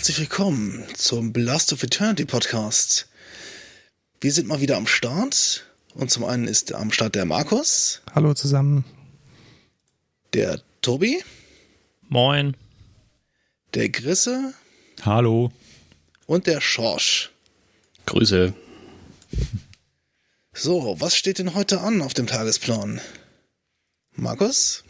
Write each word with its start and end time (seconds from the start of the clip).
Herzlich 0.00 0.20
willkommen 0.20 0.82
zum 0.94 1.30
Blast 1.34 1.74
of 1.74 1.82
Eternity 1.82 2.24
Podcast. 2.24 3.06
Wir 4.22 4.32
sind 4.32 4.48
mal 4.48 4.62
wieder 4.62 4.78
am 4.78 4.86
Start. 4.86 5.66
Und 5.92 6.10
zum 6.10 6.24
einen 6.24 6.48
ist 6.48 6.72
am 6.72 6.90
Start 6.90 7.16
der 7.16 7.26
Markus. 7.26 8.00
Hallo 8.14 8.32
zusammen. 8.32 8.86
Der 10.32 10.62
Tobi. 10.80 11.22
Moin. 12.08 12.56
Der 13.74 13.90
Grisse. 13.90 14.54
Hallo. 15.02 15.52
Und 16.24 16.46
der 16.46 16.62
Schorsch. 16.62 17.30
Grüße. 18.06 18.54
So, 20.54 20.96
was 20.98 21.14
steht 21.14 21.38
denn 21.38 21.52
heute 21.52 21.82
an 21.82 22.00
auf 22.00 22.14
dem 22.14 22.26
Tagesplan? 22.26 23.02
Markus? 24.12 24.82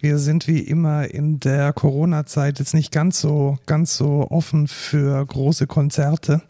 Wir 0.00 0.18
sind 0.18 0.48
wie 0.48 0.60
immer 0.60 1.10
in 1.10 1.40
der 1.40 1.74
Corona-Zeit 1.74 2.58
jetzt 2.58 2.72
nicht 2.72 2.90
ganz 2.90 3.20
so, 3.20 3.58
ganz 3.66 3.98
so 3.98 4.26
offen 4.30 4.66
für 4.66 5.24
große 5.26 5.66
Konzerte. 5.66 6.40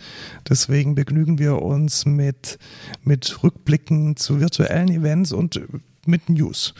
Deswegen 0.49 0.95
begnügen 0.95 1.41
wir 1.41 1.61
uns 1.61 2.07
mit, 2.07 2.61
mit 3.03 3.43
Rückblicken 3.43 4.15
zu 4.17 4.39
virtuellen 4.39 4.89
Events 4.89 5.33
und 5.33 5.61
mit 6.07 6.31
News. 6.31 6.75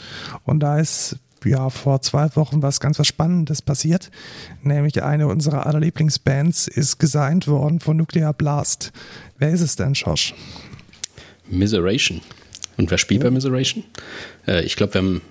Und 0.45 0.61
da 0.61 0.79
ist 0.79 1.17
ja 1.45 1.71
vor 1.71 2.03
zwei 2.03 2.37
Wochen 2.37 2.63
was 2.63 2.79
ganz 2.79 3.01
was 3.01 3.09
Spannendes 3.09 3.63
passiert. 3.63 4.13
Nämlich 4.63 5.03
eine 5.03 5.27
unserer 5.27 5.67
aller 5.67 5.81
Lieblingsbands 5.81 6.69
ist 6.69 6.99
gesigned 7.01 7.49
worden 7.49 7.81
von 7.81 7.97
Nuclear 7.97 8.33
Blast. 8.33 8.93
Wer 9.39 9.51
ist 9.51 9.63
es 9.63 9.75
denn, 9.75 9.95
Josh? 9.95 10.35
Miseration. 11.49 12.21
Und 12.77 12.93
wer 12.93 12.99
spielt 12.99 13.23
oh. 13.23 13.25
bei 13.25 13.31
Miseration? 13.33 13.83
Äh, 14.47 14.63
ich 14.63 14.77
glaube, 14.77 14.95
wir 14.95 15.01
haben 15.01 15.23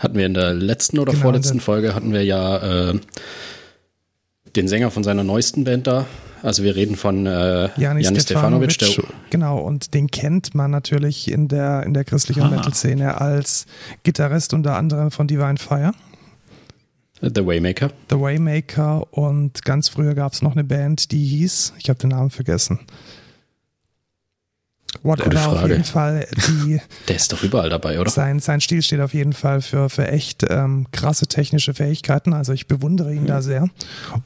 hatten 0.00 0.18
wir 0.18 0.26
in 0.26 0.34
der 0.34 0.54
letzten 0.54 0.98
oder 0.98 1.12
genau, 1.12 1.24
vorletzten 1.24 1.60
Folge 1.60 1.94
hatten 1.94 2.12
wir 2.12 2.24
ja 2.24 2.90
äh, 2.90 3.00
den 4.56 4.66
Sänger 4.66 4.90
von 4.90 5.04
seiner 5.04 5.22
neuesten 5.22 5.64
Band 5.64 5.86
da. 5.86 6.06
Also 6.42 6.62
wir 6.62 6.74
reden 6.74 6.96
von 6.96 7.26
äh, 7.26 7.68
Janis, 7.76 8.06
Janis 8.06 8.22
Stefanovic. 8.22 8.72
Stefanovic 8.72 9.14
genau, 9.28 9.58
und 9.58 9.92
den 9.92 10.10
kennt 10.10 10.54
man 10.54 10.70
natürlich 10.70 11.30
in 11.30 11.48
der, 11.48 11.82
in 11.84 11.92
der 11.92 12.04
christlichen 12.04 12.48
Metal-Szene 12.48 13.20
als 13.20 13.66
Gitarrist 14.04 14.54
unter 14.54 14.74
anderem 14.76 15.10
von 15.10 15.26
Divine 15.26 15.58
Fire. 15.58 15.92
The 17.20 17.44
Waymaker. 17.44 17.90
The 18.08 18.16
Waymaker 18.18 19.06
und 19.12 19.66
ganz 19.66 19.90
früher 19.90 20.14
gab 20.14 20.32
es 20.32 20.40
noch 20.40 20.52
eine 20.52 20.64
Band, 20.64 21.12
die 21.12 21.22
hieß, 21.26 21.74
ich 21.78 21.90
habe 21.90 21.98
den 21.98 22.08
Namen 22.08 22.30
vergessen. 22.30 22.80
Whatever 25.02 25.48
auf 25.48 25.68
jeden 25.68 25.84
Fall. 25.84 26.26
Die, 26.48 26.80
Der 27.08 27.16
ist 27.16 27.32
doch 27.32 27.42
überall 27.42 27.70
dabei, 27.70 28.00
oder? 28.00 28.10
Sein, 28.10 28.40
sein 28.40 28.60
Stil 28.60 28.82
steht 28.82 29.00
auf 29.00 29.14
jeden 29.14 29.32
Fall 29.32 29.62
für, 29.62 29.88
für 29.88 30.08
echt 30.08 30.44
ähm, 30.48 30.86
krasse 30.92 31.26
technische 31.26 31.74
Fähigkeiten. 31.74 32.32
Also 32.32 32.52
ich 32.52 32.66
bewundere 32.66 33.12
ihn 33.14 33.22
mhm. 33.22 33.28
da 33.28 33.42
sehr. 33.42 33.68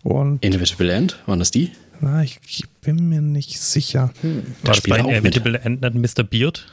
Und 0.02 0.44
Inevitable 0.44 0.92
End, 0.92 1.18
waren 1.26 1.38
das 1.38 1.50
die? 1.50 1.70
Na, 2.00 2.22
ich, 2.22 2.40
ich 2.46 2.68
bin 2.80 3.08
mir 3.08 3.20
nicht 3.20 3.60
sicher. 3.60 4.12
Hm. 4.20 4.42
War 4.62 4.74
das 4.74 4.82
bei 4.82 4.98
Inevitable 4.98 5.60
End 5.60 5.80
nicht 5.80 6.18
Mr. 6.18 6.24
Beard? 6.24 6.66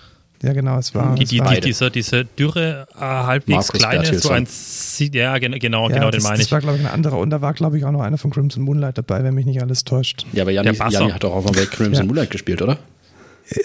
Ja, 0.44 0.54
genau, 0.54 0.80
es 0.80 0.96
war. 0.96 1.14
Die, 1.16 1.26
die, 1.26 1.40
war 1.40 1.54
die, 1.54 1.62
diese, 1.62 1.92
diese 1.92 2.26
dürre, 2.26 2.88
äh, 2.96 3.00
halbwegs 3.00 3.68
Markus 3.68 3.80
kleine, 3.80 4.02
Bertilson. 4.02 4.46
so 4.48 5.04
ein. 5.04 5.12
Ja, 5.14 5.38
genau, 5.38 5.58
genau, 5.60 5.90
ja, 5.90 5.96
genau 5.96 6.10
das, 6.10 6.24
den 6.24 6.30
meine 6.30 6.42
ich. 6.42 6.48
Das 6.48 6.52
war, 6.52 6.62
glaube 6.62 6.78
ich, 6.80 6.86
ein 6.86 6.92
anderer. 6.92 7.20
Und 7.20 7.30
da 7.30 7.42
war, 7.42 7.54
glaube 7.54 7.78
ich, 7.78 7.86
auch 7.86 7.92
noch 7.92 8.02
einer 8.02 8.18
von 8.18 8.32
Crimson 8.32 8.64
Moonlight 8.64 8.98
dabei, 8.98 9.24
wenn 9.24 9.36
mich 9.36 9.46
nicht 9.46 9.62
alles 9.62 9.84
täuscht. 9.84 10.26
Ja, 10.34 10.42
aber 10.42 10.52
Janni, 10.52 10.72
Janni 10.90 11.12
hat 11.12 11.24
doch 11.24 11.34
auch 11.34 11.44
mal 11.44 11.52
bei 11.52 11.66
Crimson 11.66 11.94
ja. 11.94 12.04
Moonlight 12.06 12.32
gespielt, 12.32 12.62
oder? 12.64 12.80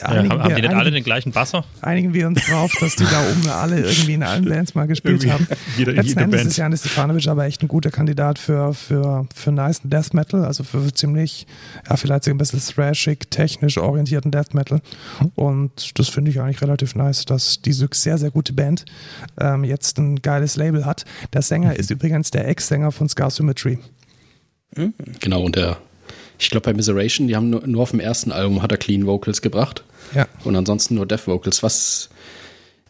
Ja, 0.01 0.09
haben, 0.09 0.31
haben 0.31 0.55
die 0.55 0.63
denn 0.63 0.75
alle 0.75 0.91
den 0.91 1.05
gleichen 1.05 1.33
Basser? 1.33 1.65
Einigen 1.81 2.13
wir 2.13 2.27
uns 2.27 2.45
drauf, 2.47 2.73
dass 2.81 2.97
die 2.97 3.05
da 3.05 3.23
oben 3.31 3.49
alle 3.49 3.81
irgendwie 3.81 4.15
in 4.15 4.23
allen 4.23 4.45
Bands 4.45 4.75
mal 4.75 4.87
gespielt 4.87 5.31
haben. 5.31 5.47
Jeder, 5.77 5.93
Letzten 5.93 6.09
jede 6.09 6.23
Endes 6.23 6.41
Band. 6.41 6.51
ist 6.51 6.57
Janis 6.57 6.81
Stefanovic 6.81 7.29
aber 7.29 7.45
echt 7.45 7.63
ein 7.63 7.69
guter 7.69 7.91
Kandidat 7.91 8.39
für, 8.39 8.75
für, 8.75 9.27
für 9.35 9.53
nice 9.53 9.81
Death 9.85 10.13
Metal, 10.13 10.45
also 10.45 10.65
für 10.65 10.93
ziemlich, 10.93 11.47
ja, 11.89 11.97
vielleicht 11.97 12.25
so 12.25 12.31
ein 12.31 12.39
bisschen 12.39 12.61
thrashig, 12.61 13.31
technisch 13.31 13.79
orientierten 13.79 14.31
Death 14.31 14.55
Metal. 14.55 14.81
Und 15.35 15.99
das 15.99 16.09
finde 16.09 16.31
ich 16.31 16.41
eigentlich 16.41 16.63
relativ 16.63 16.95
nice, 16.95 17.25
dass 17.25 17.63
diese 17.63 17.89
sehr, 17.93 18.19
sehr 18.19 18.31
gute 18.31 18.53
Band 18.53 18.85
ähm, 19.41 19.65
jetzt 19.65 19.99
ein 19.99 20.17
geiles 20.23 20.57
Label 20.57 20.85
hat. 20.85 21.05
Der 21.33 21.43
Sänger 21.43 21.77
ist 21.77 21.91
übrigens 21.91 22.31
der 22.31 22.49
Ex-Sänger 22.49 22.93
von 22.93 23.09
Scar 23.09 23.31
Symmetry. 23.31 23.79
Genau, 25.21 25.43
und 25.43 25.57
der 25.57 25.79
ich 26.39 26.51
glaube 26.51 26.65
bei 26.65 26.75
Miseration, 26.75 27.29
die 27.29 27.37
haben 27.37 27.51
nur, 27.51 27.67
nur, 27.67 27.83
auf 27.83 27.91
dem 27.91 28.01
ersten 28.01 28.33
Album 28.33 28.63
hat 28.63 28.73
er 28.73 28.79
Clean 28.79 29.07
Vocals 29.07 29.43
gebracht. 29.43 29.85
Ja. 30.15 30.27
Und 30.45 30.57
ansonsten 30.57 30.95
nur 30.95 31.07
Death 31.07 31.27
Vocals, 31.27 31.63
was 31.63 32.09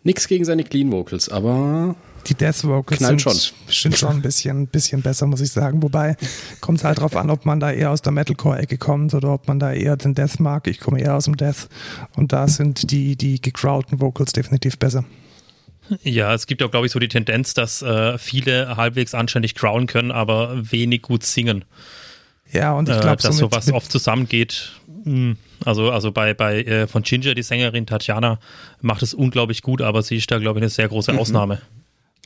nichts 0.04 0.28
gegen 0.28 0.44
seine 0.44 0.64
Clean 0.64 0.90
Vocals, 0.90 1.28
aber 1.28 1.96
die 2.26 2.34
Death 2.34 2.64
Vocals 2.64 3.00
sind 3.00 3.22
schon. 3.22 3.36
sind 3.68 3.96
schon 3.96 4.16
ein 4.16 4.22
bisschen, 4.22 4.66
bisschen 4.66 5.02
besser, 5.02 5.26
muss 5.26 5.40
ich 5.40 5.52
sagen. 5.52 5.82
Wobei 5.82 6.16
kommt 6.60 6.78
es 6.78 6.84
halt 6.84 6.98
drauf 6.98 7.16
an, 7.16 7.30
ob 7.30 7.46
man 7.46 7.60
da 7.60 7.70
eher 7.70 7.90
aus 7.90 8.02
der 8.02 8.12
Metalcore-Ecke 8.12 8.78
kommt 8.78 9.14
oder 9.14 9.32
ob 9.32 9.46
man 9.46 9.58
da 9.58 9.72
eher 9.72 9.96
den 9.96 10.14
Death 10.14 10.40
mag. 10.40 10.66
Ich 10.66 10.80
komme 10.80 11.00
eher 11.00 11.14
aus 11.14 11.24
dem 11.24 11.36
Death 11.36 11.68
und 12.16 12.32
da 12.32 12.48
sind 12.48 12.90
die, 12.90 13.16
die 13.16 13.40
gecrowdten 13.40 14.00
Vocals 14.00 14.32
definitiv 14.32 14.78
besser. 14.78 15.04
Ja, 16.02 16.34
es 16.34 16.46
gibt 16.46 16.60
ja, 16.60 16.66
glaube 16.66 16.86
ich, 16.86 16.92
so 16.92 16.98
die 16.98 17.08
Tendenz, 17.08 17.54
dass 17.54 17.80
äh, 17.80 18.18
viele 18.18 18.76
halbwegs 18.76 19.14
anständig 19.14 19.54
crowden 19.54 19.86
können, 19.86 20.10
aber 20.10 20.72
wenig 20.72 21.02
gut 21.02 21.22
singen. 21.22 21.64
Ja, 22.52 22.72
und 22.72 22.88
ich 22.88 23.00
glaube, 23.00 23.12
äh, 23.12 23.22
dass 23.22 23.36
so 23.36 23.46
sowas 23.46 23.70
oft 23.72 23.90
zusammengeht. 23.90 24.72
Hm, 25.04 25.36
also, 25.64 25.90
also 25.90 26.12
bei, 26.12 26.34
bei 26.34 26.62
äh, 26.62 26.86
von 26.86 27.02
Ginger, 27.02 27.34
die 27.34 27.42
Sängerin 27.42 27.86
Tatjana, 27.86 28.38
macht 28.80 29.02
es 29.02 29.14
unglaublich 29.14 29.62
gut, 29.62 29.82
aber 29.82 30.02
sie 30.02 30.16
ist 30.16 30.30
da, 30.30 30.38
glaube 30.38 30.58
ich, 30.58 30.62
eine 30.64 30.70
sehr 30.70 30.88
große 30.88 31.12
mhm. 31.12 31.18
Ausnahme. 31.18 31.60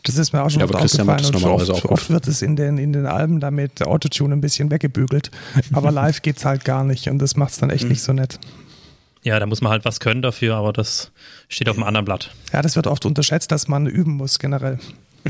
Das 0.02 0.16
ist 0.16 0.32
mir 0.32 0.42
auch 0.42 0.50
schon 0.50 0.60
ja, 0.60 0.64
oft 0.64 0.74
aufgefallen 0.74 1.24
und 1.26 1.44
oft, 1.44 1.84
oft, 1.84 2.10
wird 2.10 2.26
es 2.26 2.40
in 2.40 2.56
den, 2.56 2.78
in 2.78 2.92
den 2.92 3.06
Alben 3.06 3.38
damit 3.38 3.82
Autotune 3.82 4.34
ein 4.34 4.40
bisschen 4.40 4.70
weggebügelt. 4.70 5.30
Aber 5.72 5.90
live 5.90 6.22
geht 6.22 6.38
es 6.38 6.44
halt 6.44 6.64
gar 6.64 6.84
nicht 6.84 7.08
und 7.08 7.18
das 7.18 7.36
macht 7.36 7.52
es 7.52 7.58
dann 7.58 7.70
echt 7.70 7.84
mhm. 7.84 7.90
nicht 7.90 8.02
so 8.02 8.12
nett. 8.12 8.38
Ja, 9.22 9.38
da 9.38 9.44
muss 9.44 9.60
man 9.60 9.70
halt 9.70 9.84
was 9.84 10.00
können 10.00 10.22
dafür, 10.22 10.56
aber 10.56 10.72
das 10.72 11.12
steht 11.50 11.68
auf 11.68 11.76
einem 11.76 11.84
anderen 11.84 12.06
Blatt. 12.06 12.30
Ja, 12.54 12.62
das 12.62 12.74
wird 12.74 12.86
oft 12.86 13.04
unterschätzt, 13.04 13.52
dass 13.52 13.68
man 13.68 13.86
üben 13.86 14.12
muss 14.12 14.38
generell. 14.38 14.78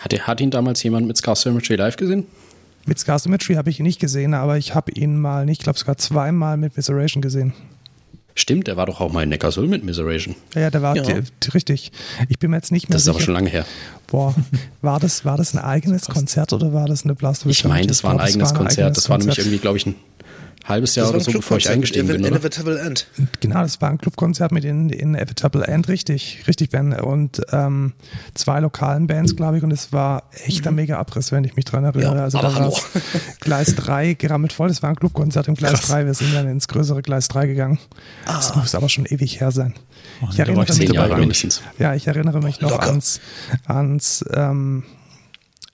Hat, 0.00 0.12
hat 0.26 0.40
ihn 0.40 0.50
damals 0.50 0.82
jemand 0.82 1.06
mit 1.06 1.18
Scar 1.18 1.36
Symmetry 1.36 1.76
live 1.76 1.96
gesehen? 1.96 2.26
Mit 2.90 2.98
Scar 2.98 3.20
Symmetry 3.20 3.54
habe 3.54 3.70
ich 3.70 3.78
ihn 3.78 3.84
nicht 3.84 4.00
gesehen, 4.00 4.34
aber 4.34 4.58
ich 4.58 4.74
habe 4.74 4.90
ihn 4.90 5.16
mal, 5.16 5.48
ich 5.48 5.60
glaube 5.60 5.78
sogar 5.78 5.96
zweimal 5.96 6.56
mit 6.56 6.76
Miseration 6.76 7.22
gesehen. 7.22 7.52
Stimmt, 8.34 8.66
der 8.66 8.76
war 8.76 8.86
doch 8.86 9.00
auch 9.00 9.12
mal 9.12 9.22
in 9.22 9.28
Neckarsulm 9.28 9.70
mit 9.70 9.84
Miseration. 9.84 10.34
Ja, 10.56 10.62
ja 10.62 10.70
der 10.70 10.82
war 10.82 10.96
ja. 10.96 11.04
Die, 11.04 11.50
richtig. 11.50 11.92
Ich 12.28 12.40
bin 12.40 12.50
mir 12.50 12.56
jetzt 12.56 12.72
nicht 12.72 12.88
mehr 12.88 12.94
Das 12.96 13.02
ist 13.02 13.04
sicher. 13.04 13.14
aber 13.14 13.24
schon 13.24 13.34
lange 13.34 13.48
her. 13.48 13.64
Boah, 14.08 14.34
war 14.82 14.98
das, 14.98 15.24
war 15.24 15.36
das 15.36 15.54
ein 15.54 15.60
eigenes 15.60 16.06
Konzert 16.08 16.52
oder 16.52 16.72
war 16.72 16.86
das 16.86 17.04
eine 17.04 17.14
Blastwitch? 17.14 17.60
Ich 17.60 17.64
meine, 17.64 17.86
das 17.86 18.02
war 18.02 18.10
ein 18.10 18.18
eigenes 18.18 18.54
Konzert. 18.54 18.96
Das 18.96 19.08
war 19.08 19.18
nämlich 19.18 19.38
irgendwie, 19.38 19.58
glaube 19.58 19.76
ich, 19.76 19.86
ein 19.86 19.94
halbes 20.64 20.94
Jahr 20.94 21.08
oder 21.08 21.20
so, 21.20 21.32
bevor 21.32 21.56
ich 21.56 21.68
eingestiegen 21.68 22.06
bin. 22.06 22.24
Inevitable 22.24 22.78
End. 22.78 23.06
Genau, 23.40 23.62
das 23.62 23.80
war 23.80 23.90
ein 23.90 23.98
Clubkonzert 23.98 24.52
mit 24.52 24.64
in, 24.64 24.90
Inevitable 24.90 25.66
End, 25.66 25.88
richtig, 25.88 26.44
richtig, 26.46 26.70
Ben. 26.70 26.92
Und 26.92 27.40
ähm, 27.52 27.92
zwei 28.34 28.60
lokalen 28.60 29.06
Bands, 29.06 29.36
glaube 29.36 29.58
ich, 29.58 29.62
und 29.62 29.72
es 29.72 29.92
war 29.92 30.24
echt 30.44 30.66
ein 30.66 30.74
mhm. 30.74 30.80
mega 30.80 30.98
Abriss, 30.98 31.32
wenn 31.32 31.44
ich 31.44 31.56
mich 31.56 31.64
dran 31.64 31.84
erinnere. 31.84 32.16
Ja, 32.16 32.22
also 32.24 32.38
da 32.38 32.54
war 32.54 32.72
Gleis 33.40 33.74
3 33.74 34.14
gerammelt 34.14 34.52
voll. 34.52 34.68
Das 34.68 34.82
war 34.82 34.90
ein 34.90 34.96
Clubkonzert 34.96 35.48
im 35.48 35.54
Gleis 35.54 35.80
Krass. 35.80 35.88
3. 35.88 36.06
Wir 36.06 36.14
sind 36.14 36.34
dann 36.34 36.48
ins 36.48 36.68
größere 36.68 37.02
Gleis 37.02 37.28
3 37.28 37.46
gegangen. 37.46 37.78
Ah. 38.26 38.36
Das 38.36 38.54
muss 38.56 38.74
aber 38.74 38.88
schon 38.88 39.06
ewig 39.06 39.40
her 39.40 39.50
sein. 39.50 39.74
Oh, 40.22 40.26
ich 40.30 40.38
erinnere 40.38 40.66
mich, 40.66 41.44
noch, 41.44 41.60
ja, 41.78 41.94
ich 41.94 42.06
erinnere 42.06 42.40
mich 42.40 42.60
noch 42.60 42.70
Locker. 42.70 42.86
ans, 42.86 43.20
ans 43.66 44.24
ähm, 44.32 44.84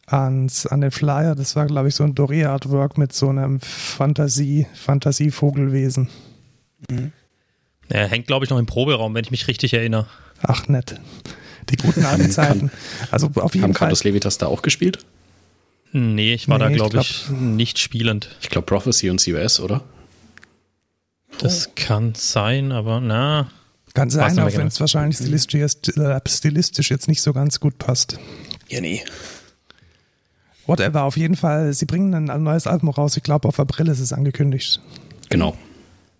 ans, 0.07 0.67
an 0.67 0.81
den 0.81 0.91
Flyer. 0.91 1.35
Das 1.35 1.57
war, 1.57 1.67
glaube 1.67 1.89
ich, 1.89 1.95
so 1.95 2.05
ein 2.05 2.15
Doria-Artwork 2.15 2.99
mit 2.99 3.13
so 3.13 3.29
einem 3.29 3.61
Fantasie, 3.61 4.67
Fantasievogelwesen. 4.75 6.09
Mhm. 6.91 7.13
Er 7.89 8.09
hängt, 8.09 8.27
glaube 8.27 8.45
ich, 8.45 8.51
noch 8.51 8.59
im 8.59 8.67
Proberaum, 8.67 9.15
wenn 9.15 9.25
ich 9.25 9.31
mich 9.31 9.49
richtig 9.49 9.75
erinnere. 9.75 10.07
Ach, 10.43 10.69
nett. 10.69 11.01
Die 11.71 11.77
guten 11.77 12.05
alten 12.05 12.31
Zeiten. 12.31 12.71
Also 13.11 13.31
auf 13.37 13.55
jeden 13.55 13.65
haben 13.65 13.75
Fall. 13.75 13.87
Carlos 13.87 14.05
Levitas 14.05 14.39
da 14.39 14.47
auch 14.47 14.63
gespielt? 14.63 14.99
Nee, 15.93 16.35
ich 16.35 16.49
war 16.49 16.59
nee, 16.59 16.65
da, 16.65 16.71
glaube 16.71 16.99
ich, 17.01 17.25
glaub, 17.27 17.37
ich, 17.37 17.41
nicht 17.41 17.79
spielend. 17.79 18.37
Ich 18.41 18.51
glaube 18.51 18.67
Prophecy 18.67 19.11
und 19.11 19.25
COS, 19.25 19.61
oder? 19.61 19.83
Das 21.39 21.69
oh. 21.69 21.73
kann 21.75 22.15
sein, 22.15 22.73
aber 22.73 23.01
na. 23.01 23.51
Kann 23.95 24.11
sein, 24.11 24.39
auch 24.39 24.55
wenn 24.55 24.67
es 24.67 24.79
wahrscheinlich 24.79 25.17
stilistisch, 25.17 25.73
stilistisch 26.29 26.91
jetzt 26.91 27.09
nicht 27.09 27.23
so 27.23 27.33
ganz 27.33 27.61
gut 27.61 27.79
passt. 27.79 28.19
Ja, 28.69 28.81
nee. 28.81 29.03
Whatever, 30.67 31.05
auf 31.05 31.17
jeden 31.17 31.37
Fall. 31.37 31.73
Sie 31.73 31.87
bringen 31.87 32.31
ein 32.31 32.43
neues 32.43 32.67
Album 32.67 32.89
raus. 32.91 33.17
Ich 33.17 33.23
glaube, 33.23 33.49
auf 33.49 33.61
April 33.61 33.89
ist 33.89 34.01
es 34.01 34.13
angekündigt. 34.13 34.81
Genau. 35.29 35.57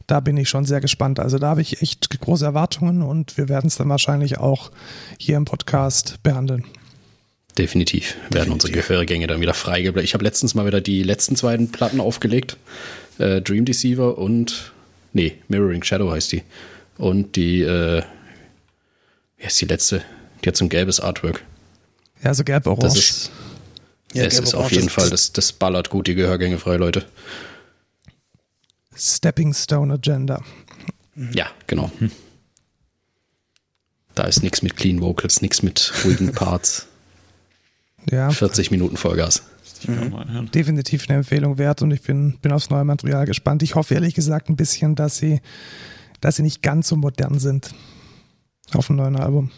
Da 0.07 0.21
bin 0.21 0.37
ich 0.37 0.49
schon 0.49 0.65
sehr 0.65 0.81
gespannt. 0.81 1.19
Also 1.19 1.39
da 1.39 1.49
habe 1.49 1.63
ich 1.63 1.83
echt 1.83 2.09
große 2.21 2.45
Erwartungen 2.45 3.03
und 3.03 3.37
wir 3.37 3.49
werden 3.49 3.67
es 3.67 3.77
dann 3.77 3.89
wahrscheinlich 3.89 4.39
auch 4.39 4.71
hier 5.19 5.37
im 5.37 5.45
Podcast 5.45 6.23
behandeln. 6.23 6.65
Definitiv 7.59 8.15
werden 8.15 8.31
Definitiv. 8.31 8.53
unsere 8.53 8.73
Gehörgänge 8.73 9.27
dann 9.27 9.41
wieder 9.41 9.55
freigebleiben. 9.55 10.05
Ich 10.05 10.15
habe 10.15 10.23
letztens 10.23 10.55
mal 10.55 10.67
wieder 10.67 10.81
die 10.81 11.03
letzten 11.03 11.35
zwei 11.35 11.57
Platten 11.57 12.01
aufgelegt. 12.01 12.57
Äh, 13.19 13.41
Dream 13.41 13.65
Deceiver 13.65 14.17
und 14.19 14.73
nee, 15.13 15.39
Mirroring 15.49 15.83
Shadow 15.83 16.11
heißt 16.11 16.33
die. 16.33 16.43
Und 16.99 17.35
die, 17.35 17.63
äh, 17.63 18.03
wie 19.39 19.45
heißt 19.45 19.61
die 19.61 19.67
letzte? 19.67 20.03
Die 20.45 20.49
hat 20.49 20.57
so 20.57 20.67
ein 20.67 20.69
gelbes 20.69 21.01
Artwork. 21.01 21.43
Ja, 22.23 22.33
so 22.35 22.45
gelb-orange. 22.45 22.83
Das 22.83 22.97
ist 22.97 23.31
Ja, 24.17 24.25
es 24.25 24.39
ist 24.39 24.55
auf 24.55 24.73
jeden 24.73 24.89
Fall, 24.89 25.11
das, 25.11 25.33
das 25.33 25.53
ballert 25.53 25.91
gut 25.91 26.07
die 26.07 26.15
Gehörgänge 26.15 26.59
frei, 26.59 26.77
Leute. 26.77 27.05
Stepping 28.95 29.53
Stone 29.53 29.93
Agenda. 29.93 30.43
Ja, 31.33 31.49
genau. 31.67 31.91
Hm. 31.99 32.11
Da 34.15 34.25
ist 34.25 34.43
nichts 34.43 34.63
mit 34.63 34.77
Clean 34.77 35.01
Vocals, 35.01 35.43
nichts 35.43 35.63
mit 35.63 35.93
ruhigen 36.05 36.33
Parts. 36.33 36.87
Ja. 38.09 38.31
40 38.31 38.71
Minuten 38.71 38.97
Vollgas. 38.97 39.43
Mhm. 39.85 40.49
Definitiv 40.53 41.07
eine 41.09 41.19
Empfehlung 41.19 41.59
wert 41.59 41.83
und 41.83 41.91
ich 41.91 42.03
bin, 42.03 42.39
bin 42.41 42.53
aufs 42.53 42.71
neue 42.71 42.85
Material 42.85 43.27
gespannt. 43.27 43.65
Ich 43.65 43.75
hoffe 43.75 43.95
ehrlich 43.95 44.15
gesagt 44.15 44.49
ein 44.49 44.55
bisschen, 44.55 44.95
dass 44.95 45.19
sie, 45.19 45.41
dass 46.21 46.37
sie 46.37 46.45
nicht 46.45 46.63
ganz 46.63 46.87
so 46.87 46.95
modern 46.95 47.41
sind 47.41 47.75
auf 48.73 48.87
dem 48.87 48.95
neuen 48.95 49.17
Album. 49.17 49.51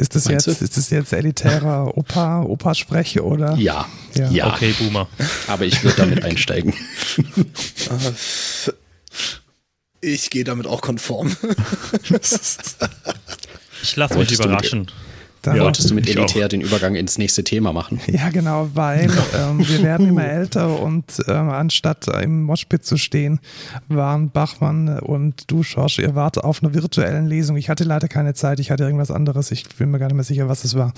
Ist 0.00 0.16
das 0.16 0.28
jetzt, 0.28 0.46
ist 0.46 0.78
das 0.78 0.88
jetzt 0.88 1.12
elitärer 1.12 1.94
Opa, 1.94 2.42
Opa-Spreche 2.42 3.22
oder? 3.22 3.54
Ja, 3.56 3.86
ja. 4.14 4.30
ja. 4.30 4.54
Okay, 4.54 4.74
Boomer. 4.78 5.06
Aber 5.46 5.66
ich 5.66 5.84
würde 5.84 5.98
damit 5.98 6.24
einsteigen. 6.24 6.72
ich 10.00 10.30
gehe 10.30 10.44
damit 10.44 10.66
auch 10.66 10.80
konform. 10.80 11.36
ich 13.82 13.96
lasse 13.96 14.16
mich 14.16 14.32
überraschen. 14.32 14.90
Dann 15.42 15.56
ja, 15.56 15.64
wolltest 15.64 15.90
du 15.90 15.94
mit 15.94 16.08
Elitär 16.08 16.48
den 16.48 16.60
Übergang 16.60 16.94
ins 16.94 17.16
nächste 17.16 17.42
Thema 17.42 17.72
machen? 17.72 18.00
Ja, 18.06 18.28
genau, 18.28 18.68
weil 18.74 19.10
ähm, 19.34 19.66
wir 19.66 19.82
werden 19.82 20.08
immer 20.08 20.24
älter 20.24 20.80
und 20.80 21.04
ähm, 21.28 21.48
anstatt 21.48 22.08
im 22.08 22.42
Moshpit 22.42 22.84
zu 22.84 22.98
stehen, 22.98 23.40
waren 23.88 24.30
Bachmann 24.30 24.98
und 24.98 25.50
du, 25.50 25.62
Schorsch, 25.62 25.98
ihr 25.98 26.14
wart 26.14 26.42
auf 26.42 26.62
einer 26.62 26.74
virtuellen 26.74 27.26
Lesung. 27.26 27.56
Ich 27.56 27.70
hatte 27.70 27.84
leider 27.84 28.08
keine 28.08 28.34
Zeit, 28.34 28.60
ich 28.60 28.70
hatte 28.70 28.84
irgendwas 28.84 29.10
anderes, 29.10 29.50
ich 29.50 29.68
bin 29.76 29.90
mir 29.90 29.98
gar 29.98 30.06
nicht 30.06 30.16
mehr 30.16 30.24
sicher, 30.24 30.48
was 30.48 30.64
es 30.64 30.74
war. 30.74 30.92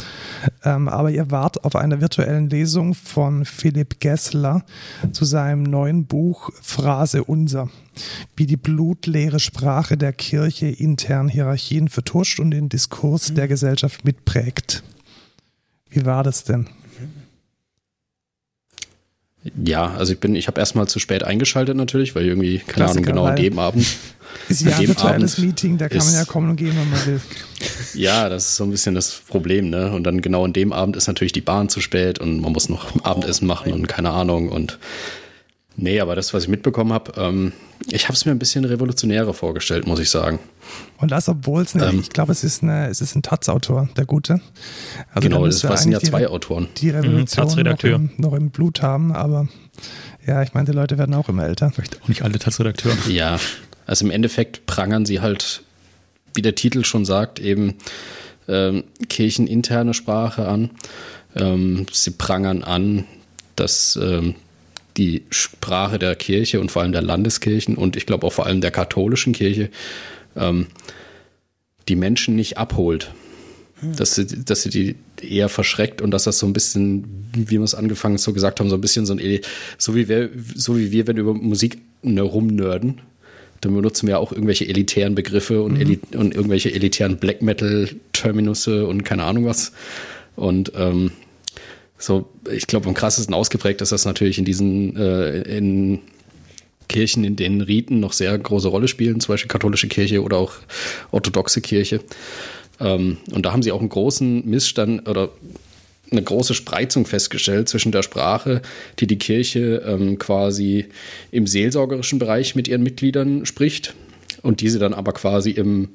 Ähm, 0.64 0.88
aber 0.88 1.10
ihr 1.10 1.30
wart 1.30 1.64
auf 1.64 1.76
einer 1.76 2.00
virtuellen 2.00 2.48
Lesung 2.48 2.94
von 2.94 3.44
Philipp 3.44 4.00
Gessler 4.00 4.64
zu 5.12 5.24
seinem 5.24 5.62
neuen 5.62 6.06
Buch 6.06 6.50
Phrase 6.60 7.24
Unser 7.24 7.68
wie 8.36 8.46
die 8.46 8.56
blutleere 8.56 9.38
Sprache 9.38 9.96
der 9.96 10.12
Kirche 10.12 10.66
intern 10.66 11.28
Hierarchien 11.28 11.88
vertuscht 11.88 12.40
und 12.40 12.50
den 12.50 12.68
Diskurs 12.68 13.34
der 13.34 13.48
Gesellschaft 13.48 14.04
mitprägt. 14.04 14.82
Wie 15.90 16.06
war 16.06 16.24
das 16.24 16.44
denn? 16.44 16.68
Ja, 19.64 19.94
also 19.94 20.12
ich 20.12 20.20
bin, 20.20 20.36
ich 20.36 20.46
habe 20.46 20.60
erstmal 20.60 20.86
zu 20.86 21.00
spät 21.00 21.24
eingeschaltet 21.24 21.76
natürlich, 21.76 22.14
weil 22.14 22.26
irgendwie, 22.26 22.58
keine 22.58 22.72
Klassiker, 22.72 22.90
Ahnung, 22.90 23.04
genau 23.04 23.24
an 23.24 23.36
dem 23.36 23.58
Abend. 23.58 23.86
Ist 24.48 24.62
ja 24.62 24.76
ein 24.76 24.88
virtuelles 24.88 25.38
Meeting, 25.38 25.76
da 25.76 25.88
kann 25.88 25.98
ist, 25.98 26.06
man 26.06 26.14
ja 26.14 26.24
kommen 26.24 26.50
und 26.50 26.56
gehen, 26.56 26.74
wenn 26.76 26.90
man 26.90 27.06
will. 27.06 27.20
Ja, 27.94 28.28
das 28.28 28.46
ist 28.46 28.56
so 28.56 28.64
ein 28.64 28.70
bisschen 28.70 28.94
das 28.94 29.20
Problem, 29.28 29.68
ne? 29.68 29.92
Und 29.92 30.04
dann 30.04 30.20
genau 30.20 30.44
an 30.44 30.52
dem 30.54 30.72
Abend 30.72 30.96
ist 30.96 31.06
natürlich 31.06 31.32
die 31.32 31.42
Bahn 31.42 31.68
zu 31.68 31.80
spät 31.80 32.18
und 32.18 32.40
man 32.40 32.52
muss 32.52 32.68
noch 32.68 32.86
Abendessen 33.04 33.46
machen 33.46 33.72
und 33.72 33.86
keine 33.88 34.10
Ahnung 34.10 34.48
und 34.48 34.78
Nee, 35.76 36.00
aber 36.00 36.14
das, 36.14 36.34
was 36.34 36.44
ich 36.44 36.48
mitbekommen 36.48 36.92
habe, 36.92 37.12
ähm, 37.16 37.52
ich 37.90 38.04
habe 38.04 38.14
es 38.14 38.24
mir 38.24 38.32
ein 38.32 38.38
bisschen 38.38 38.64
revolutionärer 38.64 39.32
vorgestellt, 39.32 39.86
muss 39.86 40.00
ich 40.00 40.10
sagen. 40.10 40.38
Und 40.98 41.10
das, 41.10 41.28
obwohl 41.28 41.62
es, 41.62 41.74
ähm, 41.74 42.00
ich 42.00 42.10
glaube, 42.10 42.32
es 42.32 42.44
ist, 42.44 42.62
eine, 42.62 42.88
es 42.88 43.00
ist 43.00 43.14
ein 43.14 43.22
Taz-Autor, 43.22 43.88
der 43.96 44.04
Gute. 44.04 44.40
Also 45.12 45.28
genau, 45.28 45.46
das 45.46 45.60
sind 45.60 45.92
ja 45.92 46.00
zwei 46.00 46.28
Autoren. 46.28 46.68
Die 46.78 46.90
Revolution 46.90 47.46
mhm, 47.46 47.62
noch, 47.64 47.84
im, 47.84 48.10
noch 48.18 48.32
im 48.34 48.50
Blut 48.50 48.82
haben, 48.82 49.12
aber 49.12 49.48
ja, 50.26 50.42
ich 50.42 50.54
meine, 50.54 50.66
die 50.66 50.72
Leute 50.72 50.98
werden 50.98 51.14
auch 51.14 51.28
immer 51.28 51.44
älter. 51.44 51.70
Vielleicht 51.70 52.00
auch 52.02 52.08
nicht 52.08 52.22
alle 52.22 52.38
Taz-Redakteure. 52.38 52.96
Ja, 53.08 53.38
also 53.86 54.04
im 54.04 54.10
Endeffekt 54.10 54.66
prangern 54.66 55.04
sie 55.04 55.20
halt, 55.20 55.62
wie 56.34 56.42
der 56.42 56.54
Titel 56.54 56.84
schon 56.84 57.04
sagt, 57.04 57.40
eben 57.40 57.74
ähm, 58.48 58.84
kircheninterne 59.08 59.94
Sprache 59.94 60.46
an. 60.46 60.70
Ähm, 61.34 61.86
sie 61.90 62.12
prangern 62.12 62.62
an, 62.62 63.04
dass 63.56 63.98
ähm, 64.00 64.34
die 64.96 65.24
Sprache 65.30 65.98
der 65.98 66.14
Kirche 66.16 66.60
und 66.60 66.70
vor 66.70 66.82
allem 66.82 66.92
der 66.92 67.02
Landeskirchen 67.02 67.76
und 67.76 67.96
ich 67.96 68.06
glaube 68.06 68.26
auch 68.26 68.32
vor 68.32 68.46
allem 68.46 68.60
der 68.60 68.70
katholischen 68.70 69.32
Kirche 69.32 69.70
ähm, 70.36 70.66
die 71.88 71.96
Menschen 71.96 72.36
nicht 72.36 72.58
abholt. 72.58 73.12
Hm. 73.80 73.96
Dass 73.96 74.14
sie, 74.14 74.26
dass 74.26 74.62
sie 74.62 74.70
die 74.70 74.96
eher 75.20 75.48
verschreckt 75.48 76.02
und 76.02 76.10
dass 76.10 76.24
das 76.24 76.38
so 76.38 76.46
ein 76.46 76.52
bisschen, 76.52 77.04
wie 77.34 77.58
wir 77.58 77.62
es 77.62 77.74
angefangen 77.74 78.18
so 78.18 78.32
gesagt 78.32 78.60
haben, 78.60 78.68
so 78.68 78.76
ein 78.76 78.80
bisschen 78.80 79.06
so 79.06 79.14
ein, 79.14 79.40
so 79.78 79.94
wie 79.94 80.08
wir, 80.08 80.30
so 80.54 80.76
wie 80.78 80.92
wir, 80.92 81.06
wenn 81.06 81.16
wir 81.16 81.22
über 81.22 81.34
Musik 81.34 81.78
ne, 82.02 82.22
rumnörden, 82.22 83.00
dann 83.60 83.74
benutzen 83.74 84.08
wir 84.08 84.18
auch 84.18 84.32
irgendwelche 84.32 84.68
elitären 84.68 85.14
Begriffe 85.14 85.62
und, 85.62 85.74
mhm. 85.74 85.80
Eli 85.80 86.00
und 86.16 86.34
irgendwelche 86.34 86.72
elitären 86.74 87.16
Black 87.16 87.42
Metal 87.42 87.88
Terminusse 88.12 88.86
und 88.86 89.04
keine 89.04 89.24
Ahnung 89.24 89.46
was. 89.46 89.72
Und 90.34 90.72
ähm, 90.76 91.12
so, 91.96 92.28
ich 92.50 92.66
glaube, 92.66 92.88
am 92.88 92.94
krassesten 92.94 93.34
ausgeprägt 93.34 93.80
ist 93.80 93.92
das 93.92 94.04
natürlich 94.04 94.38
in 94.38 94.44
diesen, 94.44 94.96
äh, 94.96 95.42
in 95.42 96.00
Kirchen, 96.92 97.24
in 97.24 97.36
denen 97.36 97.62
Riten 97.62 98.00
noch 98.00 98.12
sehr 98.12 98.36
große 98.38 98.68
Rolle 98.68 98.88
spielen, 98.88 99.20
zum 99.20 99.32
Beispiel 99.32 99.48
katholische 99.48 99.88
Kirche 99.88 100.22
oder 100.22 100.36
auch 100.36 100.52
orthodoxe 101.10 101.60
Kirche. 101.60 102.00
Ähm, 102.78 103.16
und 103.32 103.46
da 103.46 103.52
haben 103.52 103.62
sie 103.62 103.72
auch 103.72 103.80
einen 103.80 103.88
großen 103.88 104.48
Missstand 104.48 105.08
oder 105.08 105.30
eine 106.10 106.22
große 106.22 106.54
Spreizung 106.54 107.06
festgestellt 107.06 107.68
zwischen 107.68 107.90
der 107.90 108.02
Sprache, 108.02 108.60
die 108.98 109.06
die 109.06 109.18
Kirche 109.18 109.82
ähm, 109.86 110.18
quasi 110.18 110.86
im 111.30 111.46
seelsorgerischen 111.46 112.18
Bereich 112.18 112.54
mit 112.54 112.68
ihren 112.68 112.82
Mitgliedern 112.82 113.46
spricht 113.46 113.94
und 114.42 114.60
diese 114.60 114.78
dann 114.78 114.92
aber 114.92 115.12
quasi 115.14 115.52
im, 115.52 115.90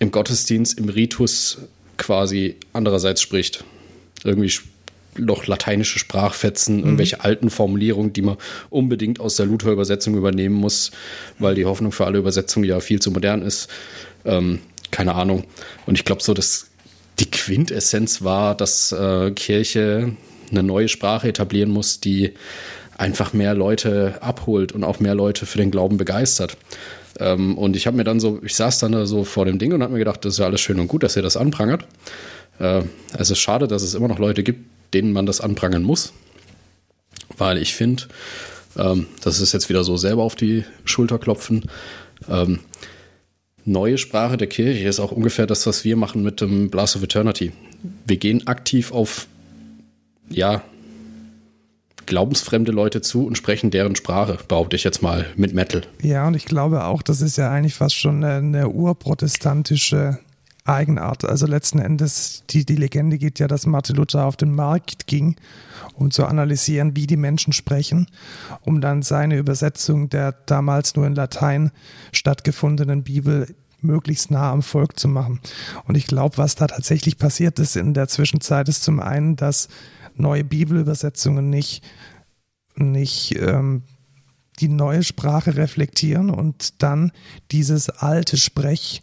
im 0.00 0.10
Gottesdienst, 0.10 0.78
im 0.78 0.88
Ritus 0.88 1.58
quasi 1.96 2.56
andererseits 2.72 3.22
spricht 3.22 3.64
irgendwie 4.24 4.50
noch 5.18 5.46
lateinische 5.46 5.98
Sprachfetzen, 5.98 6.76
mhm. 6.76 6.84
irgendwelche 6.84 7.24
alten 7.24 7.50
Formulierungen, 7.50 8.12
die 8.12 8.22
man 8.22 8.36
unbedingt 8.70 9.20
aus 9.20 9.36
der 9.36 9.46
Luther-Übersetzung 9.46 10.16
übernehmen 10.16 10.54
muss, 10.54 10.90
weil 11.38 11.54
die 11.54 11.64
Hoffnung 11.64 11.92
für 11.92 12.06
alle 12.06 12.18
Übersetzungen 12.18 12.68
ja 12.68 12.80
viel 12.80 13.00
zu 13.00 13.10
modern 13.10 13.42
ist. 13.42 13.68
Ähm, 14.24 14.60
keine 14.90 15.14
Ahnung. 15.14 15.44
Und 15.86 15.96
ich 15.96 16.04
glaube 16.04 16.22
so, 16.22 16.34
dass 16.34 16.68
die 17.18 17.30
Quintessenz 17.30 18.22
war, 18.22 18.54
dass 18.54 18.92
äh, 18.92 19.30
Kirche 19.32 20.12
eine 20.50 20.62
neue 20.62 20.88
Sprache 20.88 21.28
etablieren 21.28 21.70
muss, 21.70 22.00
die 22.00 22.34
einfach 22.96 23.32
mehr 23.32 23.54
Leute 23.54 24.18
abholt 24.20 24.72
und 24.72 24.84
auch 24.84 25.00
mehr 25.00 25.14
Leute 25.14 25.46
für 25.46 25.58
den 25.58 25.70
Glauben 25.70 25.96
begeistert. 25.96 26.56
Ähm, 27.18 27.56
und 27.58 27.76
ich 27.76 27.86
habe 27.86 27.96
mir 27.96 28.04
dann 28.04 28.20
so, 28.20 28.40
ich 28.42 28.54
saß 28.54 28.78
dann 28.78 28.92
da 28.92 29.06
so 29.06 29.24
vor 29.24 29.44
dem 29.44 29.58
Ding 29.58 29.72
und 29.72 29.82
habe 29.82 29.92
mir 29.92 29.98
gedacht, 29.98 30.24
das 30.24 30.34
ist 30.34 30.38
ja 30.38 30.46
alles 30.46 30.60
schön 30.60 30.80
und 30.80 30.88
gut, 30.88 31.02
dass 31.02 31.16
ihr 31.16 31.22
das 31.22 31.36
anprangert. 31.36 31.86
Äh, 32.58 32.82
es 33.16 33.30
ist 33.30 33.38
schade, 33.38 33.68
dass 33.68 33.82
es 33.82 33.94
immer 33.94 34.08
noch 34.08 34.18
Leute 34.18 34.42
gibt, 34.42 34.64
denen 34.94 35.12
man 35.12 35.26
das 35.26 35.40
anprangern 35.40 35.82
muss, 35.82 36.12
weil 37.36 37.58
ich 37.58 37.74
finde, 37.74 38.04
ähm, 38.76 39.06
das 39.22 39.40
ist 39.40 39.52
jetzt 39.52 39.68
wieder 39.68 39.84
so 39.84 39.96
selber 39.96 40.22
auf 40.22 40.34
die 40.34 40.64
Schulter 40.84 41.18
klopfen. 41.18 41.64
Ähm, 42.28 42.60
neue 43.64 43.98
Sprache 43.98 44.36
der 44.36 44.48
Kirche 44.48 44.88
ist 44.88 45.00
auch 45.00 45.12
ungefähr 45.12 45.46
das, 45.46 45.66
was 45.66 45.84
wir 45.84 45.96
machen 45.96 46.22
mit 46.22 46.40
dem 46.40 46.70
Blast 46.70 46.96
of 46.96 47.02
Eternity. 47.02 47.52
Wir 48.06 48.16
gehen 48.16 48.46
aktiv 48.46 48.92
auf, 48.92 49.26
ja, 50.28 50.62
glaubensfremde 52.06 52.72
Leute 52.72 53.02
zu 53.02 53.26
und 53.26 53.36
sprechen 53.36 53.70
deren 53.70 53.94
Sprache, 53.94 54.38
behaupte 54.48 54.76
ich 54.76 54.84
jetzt 54.84 55.02
mal, 55.02 55.26
mit 55.36 55.52
Metal. 55.52 55.82
Ja, 56.02 56.26
und 56.26 56.34
ich 56.34 56.46
glaube 56.46 56.84
auch, 56.84 57.02
das 57.02 57.20
ist 57.20 57.36
ja 57.36 57.50
eigentlich 57.50 57.74
fast 57.74 57.94
schon 57.94 58.24
eine, 58.24 58.36
eine 58.36 58.68
urprotestantische 58.70 60.18
Eigenart. 60.68 61.24
Also 61.24 61.46
letzten 61.46 61.78
Endes, 61.78 62.44
die, 62.50 62.64
die 62.64 62.76
Legende 62.76 63.18
geht 63.18 63.38
ja, 63.38 63.48
dass 63.48 63.66
Martin 63.66 63.96
Luther 63.96 64.26
auf 64.26 64.36
den 64.36 64.54
Markt 64.54 65.06
ging, 65.06 65.36
um 65.94 66.10
zu 66.10 66.26
analysieren, 66.26 66.94
wie 66.96 67.06
die 67.06 67.16
Menschen 67.16 67.52
sprechen, 67.52 68.06
um 68.62 68.80
dann 68.80 69.02
seine 69.02 69.36
Übersetzung 69.36 70.08
der 70.08 70.32
damals 70.32 70.94
nur 70.94 71.06
in 71.06 71.14
Latein 71.14 71.70
stattgefundenen 72.12 73.02
Bibel 73.02 73.54
möglichst 73.80 74.30
nah 74.30 74.50
am 74.50 74.62
Volk 74.62 74.98
zu 74.98 75.08
machen. 75.08 75.40
Und 75.84 75.96
ich 75.96 76.06
glaube, 76.06 76.36
was 76.36 76.54
da 76.54 76.66
tatsächlich 76.66 77.16
passiert 77.16 77.58
ist 77.58 77.76
in 77.76 77.94
der 77.94 78.08
Zwischenzeit, 78.08 78.68
ist 78.68 78.82
zum 78.82 79.00
einen, 79.00 79.36
dass 79.36 79.68
neue 80.16 80.44
Bibelübersetzungen 80.44 81.48
nicht, 81.48 81.82
nicht 82.74 83.36
ähm, 83.40 83.82
die 84.58 84.68
neue 84.68 85.04
Sprache 85.04 85.56
reflektieren 85.56 86.30
und 86.30 86.82
dann 86.82 87.12
dieses 87.52 87.88
alte 87.88 88.36
Sprech 88.36 89.02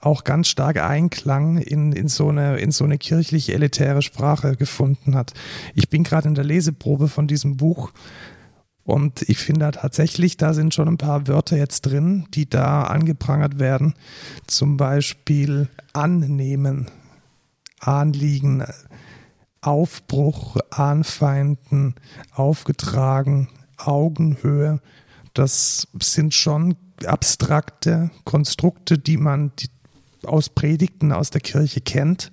auch 0.00 0.24
ganz 0.24 0.48
stark 0.48 0.78
Einklang 0.78 1.58
in, 1.58 1.92
in, 1.92 2.08
so 2.08 2.28
eine, 2.28 2.58
in 2.58 2.70
so 2.70 2.84
eine 2.84 2.98
kirchlich 2.98 3.52
elitäre 3.52 4.02
Sprache 4.02 4.56
gefunden 4.56 5.16
hat. 5.16 5.32
Ich 5.74 5.88
bin 5.88 6.04
gerade 6.04 6.28
in 6.28 6.34
der 6.34 6.44
Leseprobe 6.44 7.08
von 7.08 7.26
diesem 7.26 7.56
Buch 7.56 7.92
und 8.86 9.22
ich 9.28 9.38
finde 9.38 9.72
tatsächlich, 9.72 10.36
da 10.36 10.54
sind 10.54 10.72
schon 10.72 10.86
ein 10.86 10.96
paar 10.96 11.26
Wörter 11.26 11.56
jetzt 11.56 11.82
drin, 11.82 12.26
die 12.34 12.48
da 12.48 12.84
angeprangert 12.84 13.58
werden. 13.58 13.94
Zum 14.46 14.76
Beispiel 14.76 15.68
annehmen, 15.92 16.86
Anliegen, 17.80 18.64
Aufbruch, 19.60 20.56
Anfeinden, 20.70 21.96
aufgetragen, 22.32 23.48
Augenhöhe. 23.76 24.80
Das 25.34 25.88
sind 26.00 26.32
schon 26.32 26.76
abstrakte 27.04 28.10
Konstrukte, 28.24 28.98
die 28.98 29.16
man, 29.16 29.50
die, 29.58 29.68
aus 30.24 30.48
Predigten 30.48 31.12
aus 31.12 31.30
der 31.30 31.40
Kirche 31.40 31.80
kennt, 31.80 32.30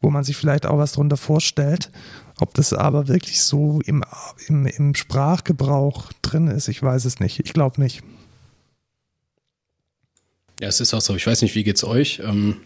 wo 0.00 0.10
man 0.10 0.24
sich 0.24 0.36
vielleicht 0.36 0.66
auch 0.66 0.78
was 0.78 0.92
darunter 0.92 1.16
vorstellt. 1.16 1.90
Ob 2.40 2.54
das 2.54 2.72
aber 2.72 3.08
wirklich 3.08 3.42
so 3.42 3.80
im, 3.84 4.04
im, 4.46 4.66
im 4.66 4.94
Sprachgebrauch 4.94 6.12
drin 6.22 6.48
ist, 6.48 6.68
ich 6.68 6.82
weiß 6.82 7.04
es 7.04 7.18
nicht. 7.18 7.40
Ich 7.40 7.52
glaube 7.52 7.80
nicht. 7.80 8.02
Ja, 10.60 10.68
es 10.68 10.80
ist 10.80 10.94
auch 10.94 11.00
so. 11.00 11.14
Ich 11.16 11.26
weiß 11.26 11.42
nicht, 11.42 11.54
wie 11.54 11.64
geht's 11.64 11.84
euch? 11.84 12.20
Ähm, 12.24 12.56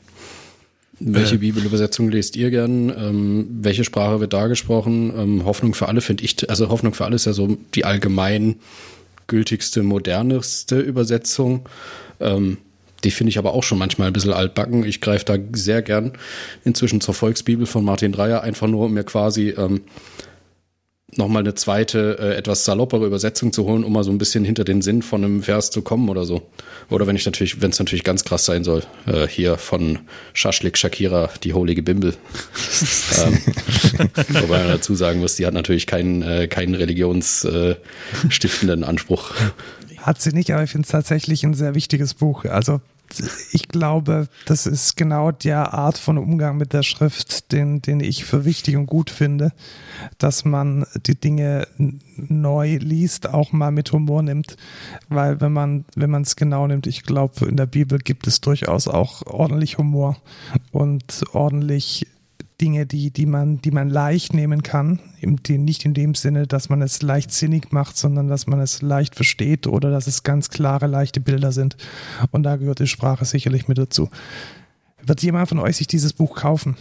welche 0.98 1.34
äh. 1.34 1.38
Bibelübersetzung 1.38 2.10
lest 2.10 2.36
ihr 2.36 2.50
gern? 2.50 2.90
Ähm, 2.90 3.46
welche 3.62 3.84
Sprache 3.84 4.20
wird 4.20 4.32
da 4.32 4.46
gesprochen? 4.46 5.12
Ähm, 5.16 5.44
Hoffnung 5.44 5.74
für 5.74 5.88
alle 5.88 6.00
finde 6.00 6.24
ich, 6.24 6.48
also 6.48 6.68
Hoffnung 6.68 6.94
für 6.94 7.04
alle 7.04 7.16
ist 7.16 7.26
ja 7.26 7.32
so 7.32 7.56
die 7.74 7.84
allgemein 7.84 8.56
gültigste, 9.26 9.82
moderneste 9.82 10.78
Übersetzung. 10.78 11.68
Ähm, 12.20 12.58
die 13.04 13.10
finde 13.10 13.30
ich 13.30 13.38
aber 13.38 13.54
auch 13.54 13.62
schon 13.62 13.78
manchmal 13.78 14.08
ein 14.08 14.12
bisschen 14.12 14.32
altbacken. 14.32 14.84
Ich 14.84 15.00
greife 15.00 15.24
da 15.24 15.36
sehr 15.52 15.82
gern 15.82 16.12
inzwischen 16.64 17.00
zur 17.00 17.14
Volksbibel 17.14 17.66
von 17.66 17.84
Martin 17.84 18.12
Dreyer, 18.12 18.42
einfach 18.42 18.68
nur 18.68 18.86
um 18.86 18.94
mir 18.94 19.04
quasi 19.04 19.50
ähm, 19.50 19.82
nochmal 21.16 21.42
eine 21.42 21.54
zweite, 21.54 22.18
äh, 22.18 22.34
etwas 22.36 22.64
saloppere 22.64 23.06
Übersetzung 23.06 23.52
zu 23.52 23.64
holen, 23.64 23.84
um 23.84 23.92
mal 23.92 24.04
so 24.04 24.10
ein 24.10 24.18
bisschen 24.18 24.44
hinter 24.44 24.64
den 24.64 24.82
Sinn 24.82 25.02
von 25.02 25.24
einem 25.24 25.42
Vers 25.42 25.70
zu 25.70 25.82
kommen 25.82 26.08
oder 26.08 26.24
so. 26.24 26.42
Oder 26.90 27.06
wenn 27.06 27.16
ich 27.16 27.26
natürlich, 27.26 27.60
wenn 27.60 27.70
es 27.70 27.78
natürlich 27.78 28.04
ganz 28.04 28.24
krass 28.24 28.44
sein 28.44 28.64
soll, 28.64 28.82
äh, 29.06 29.28
hier 29.28 29.58
von 29.58 30.00
Schaschlik 30.32 30.78
Shakira, 30.78 31.30
die 31.42 31.52
holige 31.52 31.82
Bimbel. 31.82 32.12
ähm, 33.24 33.38
wobei 34.40 34.58
man 34.58 34.68
dazu 34.68 34.94
sagen 34.94 35.20
muss, 35.20 35.36
die 35.36 35.46
hat 35.46 35.54
natürlich 35.54 35.86
keinen, 35.86 36.22
äh, 36.22 36.48
keinen 36.48 36.74
religionsstiftenden 36.74 38.84
Anspruch. 38.84 39.32
Hat 39.98 40.20
sie 40.20 40.32
nicht, 40.32 40.50
aber 40.50 40.64
ich 40.64 40.70
finde 40.70 40.86
es 40.86 40.90
tatsächlich 40.90 41.44
ein 41.44 41.54
sehr 41.54 41.74
wichtiges 41.74 42.14
Buch. 42.14 42.44
Also 42.44 42.80
ich 43.52 43.68
glaube, 43.68 44.28
das 44.46 44.66
ist 44.66 44.96
genau 44.96 45.30
der 45.32 45.74
Art 45.74 45.98
von 45.98 46.18
Umgang 46.18 46.56
mit 46.56 46.72
der 46.72 46.82
Schrift, 46.82 47.52
den, 47.52 47.82
den 47.82 48.00
ich 48.00 48.24
für 48.24 48.44
wichtig 48.44 48.76
und 48.76 48.86
gut 48.86 49.10
finde, 49.10 49.52
dass 50.18 50.44
man 50.44 50.86
die 51.06 51.18
Dinge 51.18 51.66
neu 52.16 52.76
liest, 52.76 53.28
auch 53.28 53.52
mal 53.52 53.70
mit 53.70 53.92
Humor 53.92 54.22
nimmt, 54.22 54.56
weil 55.08 55.40
wenn 55.40 55.52
man 55.52 55.84
wenn 55.96 56.10
man 56.10 56.22
es 56.22 56.36
genau 56.36 56.66
nimmt, 56.66 56.86
ich 56.86 57.02
glaube, 57.02 57.46
in 57.46 57.56
der 57.56 57.66
Bibel 57.66 57.98
gibt 57.98 58.26
es 58.26 58.40
durchaus 58.40 58.88
auch 58.88 59.26
ordentlich 59.26 59.78
Humor 59.78 60.16
und 60.70 61.24
ordentlich 61.32 62.06
Dinge, 62.62 62.86
die, 62.86 63.10
die, 63.10 63.26
man, 63.26 63.60
die 63.60 63.72
man 63.72 63.90
leicht 63.90 64.34
nehmen 64.34 64.62
kann. 64.62 65.00
nicht 65.20 65.84
in 65.84 65.94
dem 65.94 66.14
Sinne, 66.14 66.46
dass 66.46 66.68
man 66.68 66.80
es 66.80 67.02
leichtsinnig 67.02 67.72
macht, 67.72 67.96
sondern 67.96 68.28
dass 68.28 68.46
man 68.46 68.60
es 68.60 68.80
leicht 68.82 69.16
versteht 69.16 69.66
oder 69.66 69.90
dass 69.90 70.06
es 70.06 70.22
ganz 70.22 70.48
klare, 70.48 70.86
leichte 70.86 71.20
Bilder 71.20 71.50
sind. 71.50 71.76
Und 72.30 72.44
da 72.44 72.56
gehört 72.56 72.78
die 72.78 72.86
Sprache 72.86 73.24
sicherlich 73.24 73.66
mit 73.66 73.78
dazu. 73.78 74.08
Wird 75.02 75.22
jemand 75.22 75.48
von 75.48 75.58
euch 75.58 75.76
sich 75.76 75.88
dieses 75.88 76.12
Buch 76.12 76.36
kaufen? 76.36 76.76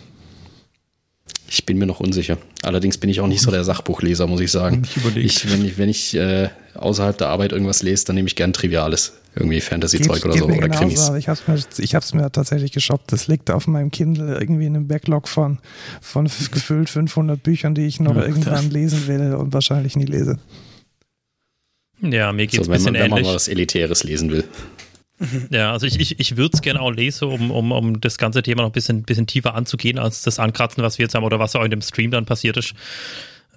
Ich 1.53 1.65
bin 1.65 1.77
mir 1.77 1.85
noch 1.85 1.99
unsicher. 1.99 2.37
Allerdings 2.63 2.97
bin 2.97 3.09
ich 3.09 3.19
auch 3.19 3.27
nicht 3.27 3.41
so 3.41 3.51
der 3.51 3.65
Sachbuchleser, 3.65 4.25
muss 4.25 4.39
ich 4.39 4.49
sagen. 4.49 4.83
Ich, 5.15 5.51
wenn 5.51 5.65
ich, 5.65 5.77
wenn 5.77 5.89
ich 5.89 6.15
äh, 6.15 6.47
außerhalb 6.75 7.17
der 7.17 7.27
Arbeit 7.27 7.51
irgendwas 7.51 7.83
lese, 7.83 8.05
dann 8.05 8.15
nehme 8.15 8.29
ich 8.29 8.37
gern 8.37 8.53
Triviales. 8.53 9.19
Irgendwie 9.35 9.59
Fantasy-Zeug 9.59 10.23
oder 10.23 10.37
so 10.37 10.45
oder 10.45 10.55
genauso, 10.55 10.79
Krimis. 10.79 11.11
Ich 11.17 11.27
habe 11.27 11.39
es 11.75 12.13
mir, 12.13 12.21
mir 12.21 12.31
tatsächlich 12.31 12.71
geshoppt. 12.71 13.11
Das 13.11 13.27
liegt 13.27 13.51
auf 13.51 13.67
meinem 13.67 13.91
Kindle 13.91 14.37
irgendwie 14.39 14.65
in 14.65 14.77
einem 14.77 14.87
Backlog 14.87 15.27
von, 15.27 15.59
von 15.99 16.29
gefühlt 16.51 16.89
500 16.89 17.43
Büchern, 17.43 17.75
die 17.75 17.85
ich 17.85 17.99
noch 17.99 18.15
ja, 18.15 18.23
irgendwann 18.23 18.69
lesen 18.69 19.07
will 19.07 19.33
und 19.33 19.51
wahrscheinlich 19.51 19.97
nie 19.97 20.05
lese. 20.05 20.39
Ja, 22.01 22.31
mir 22.31 22.47
geht 22.47 22.61
es 22.61 22.67
so, 22.67 22.71
ein 22.71 22.77
bisschen 22.77 22.93
wenn 22.93 22.93
man, 22.93 23.01
ähnlich. 23.01 23.17
Wenn 23.17 23.25
man 23.25 23.35
was 23.35 23.49
Elitäres 23.49 24.05
lesen 24.05 24.31
will. 24.31 24.45
Ja, 25.51 25.71
also 25.71 25.85
ich, 25.85 25.99
ich, 25.99 26.19
ich 26.19 26.37
würde 26.37 26.51
es 26.55 26.61
gerne 26.61 26.81
auch 26.81 26.91
lesen, 26.91 27.27
um, 27.27 27.51
um, 27.51 27.71
um 27.71 28.01
das 28.01 28.17
ganze 28.17 28.41
Thema 28.41 28.63
noch 28.63 28.69
ein 28.69 28.73
bisschen, 28.73 29.03
bisschen 29.03 29.27
tiefer 29.27 29.53
anzugehen, 29.53 29.99
als 29.99 30.23
das 30.23 30.39
Ankratzen, 30.39 30.83
was 30.83 30.97
wir 30.97 31.05
jetzt 31.05 31.15
haben 31.15 31.23
oder 31.23 31.39
was 31.39 31.55
auch 31.55 31.63
in 31.63 31.71
dem 31.71 31.81
Stream 31.81 32.11
dann 32.11 32.25
passiert 32.25 32.57
ist. 32.57 32.73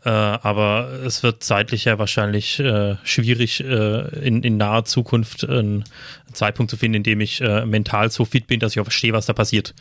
Äh, 0.04 0.10
aber 0.10 1.00
es 1.06 1.22
wird 1.22 1.42
zeitlich 1.42 1.86
ja 1.86 1.98
wahrscheinlich 1.98 2.60
äh, 2.60 2.96
schwierig, 3.04 3.60
äh, 3.60 4.26
in, 4.26 4.42
in 4.42 4.58
naher 4.58 4.84
Zukunft 4.84 5.48
einen 5.48 5.84
Zeitpunkt 6.32 6.70
zu 6.70 6.76
finden, 6.76 6.96
in 6.96 7.02
dem 7.02 7.20
ich 7.20 7.40
äh, 7.40 7.64
mental 7.64 8.10
so 8.10 8.26
fit 8.26 8.46
bin, 8.46 8.60
dass 8.60 8.72
ich 8.72 8.80
auch 8.80 8.84
verstehe, 8.84 9.14
was 9.14 9.26
da 9.26 9.32
passiert. 9.32 9.74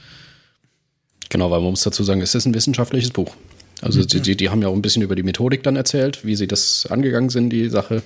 Genau, 1.29 1.51
weil 1.51 1.59
man 1.59 1.71
muss 1.71 1.83
dazu 1.83 2.03
sagen, 2.03 2.21
es 2.21 2.35
ist 2.35 2.45
ein 2.45 2.53
wissenschaftliches 2.53 3.09
Buch. 3.09 3.35
Also 3.81 3.99
mhm. 3.99 4.07
die, 4.07 4.37
die 4.37 4.49
haben 4.49 4.61
ja 4.61 4.69
auch 4.69 4.75
ein 4.75 4.81
bisschen 4.81 5.01
über 5.01 5.15
die 5.15 5.23
Methodik 5.23 5.63
dann 5.63 5.75
erzählt, 5.75 6.23
wie 6.23 6.35
sie 6.35 6.47
das 6.47 6.85
angegangen 6.85 7.29
sind, 7.29 7.49
die 7.49 7.67
Sache. 7.67 8.01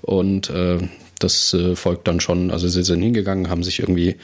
Und 0.00 0.50
äh, 0.50 0.78
das 1.22 1.54
äh, 1.54 1.76
folgt 1.76 2.08
dann 2.08 2.20
schon, 2.20 2.50
also 2.50 2.68
sie 2.68 2.82
sind 2.82 3.02
hingegangen, 3.02 3.48
haben 3.48 3.62
sich 3.62 3.80
irgendwie 3.80 4.16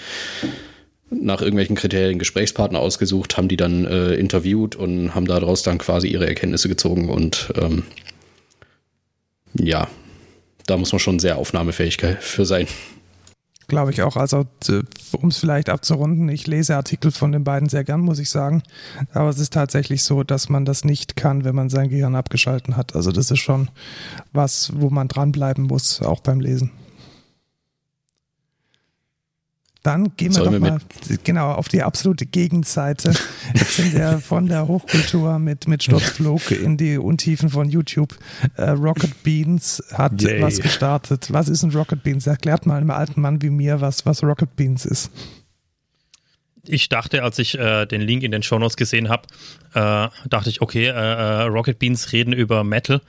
nach 1.11 1.41
irgendwelchen 1.41 1.77
Kriterien 1.77 2.19
Gesprächspartner 2.19 2.79
ausgesucht, 2.79 3.37
haben 3.37 3.49
die 3.49 3.57
dann 3.57 3.87
äh, 3.87 4.15
interviewt 4.15 4.77
und 4.77 5.15
haben 5.15 5.27
daraus 5.27 5.63
dann 5.63 5.79
quasi 5.79 6.09
ihre 6.09 6.27
Erkenntnisse 6.27 6.69
gezogen 6.69 7.09
und 7.09 7.53
ähm, 7.57 7.85
ja, 9.55 9.89
da 10.67 10.77
muss 10.77 10.93
man 10.93 10.99
schon 10.99 11.19
sehr 11.19 11.39
aufnahmefähig 11.39 11.97
für 12.21 12.45
sein. 12.45 12.67
Glaube 13.69 13.91
ich 13.91 14.01
auch. 14.01 14.17
Also, 14.17 14.47
um 15.13 15.29
es 15.29 15.37
vielleicht 15.37 15.69
abzurunden, 15.69 16.31
ich 16.31 16.47
lese 16.47 16.75
Artikel 16.75 17.11
von 17.11 17.33
den 17.33 17.45
beiden 17.45 17.69
sehr 17.69 17.85
gern, 17.85 18.01
muss 18.01 18.19
ich 18.19 18.31
sagen. 18.31 18.63
Aber 19.13 19.29
es 19.29 19.39
ist 19.39 19.53
tatsächlich 19.53 20.05
so, 20.05 20.23
dass 20.23 20.49
man 20.49 20.65
das 20.65 20.85
nicht 20.85 21.17
kann, 21.17 21.45
wenn 21.45 21.55
man 21.55 21.69
sein 21.69 21.91
Gehirn 21.91 22.15
abgeschalten 22.15 22.79
hat. 22.79 22.97
Also, 22.97 23.13
das 23.13 23.31
ist 23.31 23.41
schon 23.41 23.69
was, 24.33 24.73
wo 24.75 24.89
man 24.89 25.09
dranbleiben 25.09 25.65
muss, 25.65 26.01
auch 26.01 26.21
beim 26.21 26.41
Lesen. 26.41 26.71
Dann 29.83 30.17
gehen 30.17 30.35
wir 30.35 30.45
Sollen 30.45 30.61
doch 30.61 30.67
wir 30.67 30.73
mal 30.73 30.81
genau 31.23 31.53
auf 31.53 31.69
die 31.69 31.83
absolute 31.83 32.27
Gegenseite. 32.27 33.15
Jetzt 33.55 33.77
sind 33.77 33.95
wir 33.95 34.19
von 34.23 34.47
der 34.47 34.67
Hochkultur 34.67 35.39
mit, 35.39 35.69
mit 35.69 35.85
Sturzflug 35.85 36.51
in 36.51 36.77
die 36.77 36.99
Untiefen 36.99 37.49
von 37.49 37.69
YouTube. 37.69 38.19
Äh, 38.57 38.71
Rocket 38.71 39.23
Beans 39.23 39.83
hat 39.93 40.21
Yay. 40.21 40.43
was 40.43 40.61
gestartet. 40.61 41.33
Was 41.33 41.49
ist 41.49 41.63
ein 41.63 41.71
Rocket 41.71 42.03
Beans? 42.03 42.27
Erklärt 42.27 42.67
mal 42.67 42.77
einem 42.77 42.91
alten 42.91 43.21
Mann 43.21 43.41
wie 43.41 43.51
mir, 43.51 43.81
was, 43.81 44.05
was 44.05 44.23
Rocket 44.25 44.57
Beans 44.57 44.85
ist. 44.85 45.13
Ich 46.67 46.89
dachte, 46.89 47.23
als 47.23 47.39
ich 47.39 47.59
äh, 47.59 47.87
den 47.87 48.01
Link 48.01 48.23
in 48.25 48.33
den 48.33 48.43
Shownotes 48.43 48.77
gesehen 48.77 49.09
habe, 49.09 49.23
äh, 49.75 50.09
dachte 50.29 50.51
ich, 50.51 50.61
okay, 50.61 50.87
äh, 50.87 50.91
äh, 50.91 51.43
Rocket 51.45 51.79
Beans 51.79 52.13
reden 52.13 52.33
über 52.33 52.65
Metal 52.65 53.01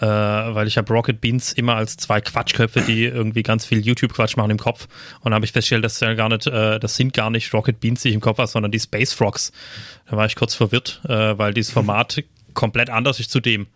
äh, 0.00 0.06
weil 0.06 0.66
ich 0.66 0.78
habe 0.78 0.92
Rocket 0.92 1.20
Beans 1.20 1.52
immer 1.52 1.76
als 1.76 1.96
zwei 1.96 2.20
Quatschköpfe, 2.20 2.80
die 2.80 3.04
irgendwie 3.04 3.42
ganz 3.42 3.66
viel 3.66 3.84
YouTube-Quatsch 3.84 4.36
machen 4.36 4.50
im 4.50 4.58
Kopf. 4.58 4.88
Und 5.20 5.34
habe 5.34 5.44
ich 5.44 5.52
festgestellt, 5.52 5.84
dass 5.84 6.00
gar 6.00 6.28
nicht, 6.28 6.46
äh, 6.46 6.80
das 6.80 6.96
sind 6.96 7.12
gar 7.12 7.30
nicht 7.30 7.52
Rocket 7.52 7.80
Beans, 7.80 8.02
die 8.02 8.08
ich 8.08 8.14
im 8.14 8.20
Kopf 8.20 8.38
habe, 8.38 8.48
sondern 8.48 8.72
die 8.72 8.80
Space 8.80 9.12
Frogs. 9.12 9.52
Da 10.08 10.16
war 10.16 10.26
ich 10.26 10.36
kurz 10.36 10.54
verwirrt, 10.54 11.00
äh, 11.06 11.38
weil 11.38 11.52
dieses 11.54 11.72
Format 11.72 12.22
komplett 12.54 12.90
anders 12.90 13.20
ist 13.20 13.30
zu 13.30 13.40
dem. 13.40 13.66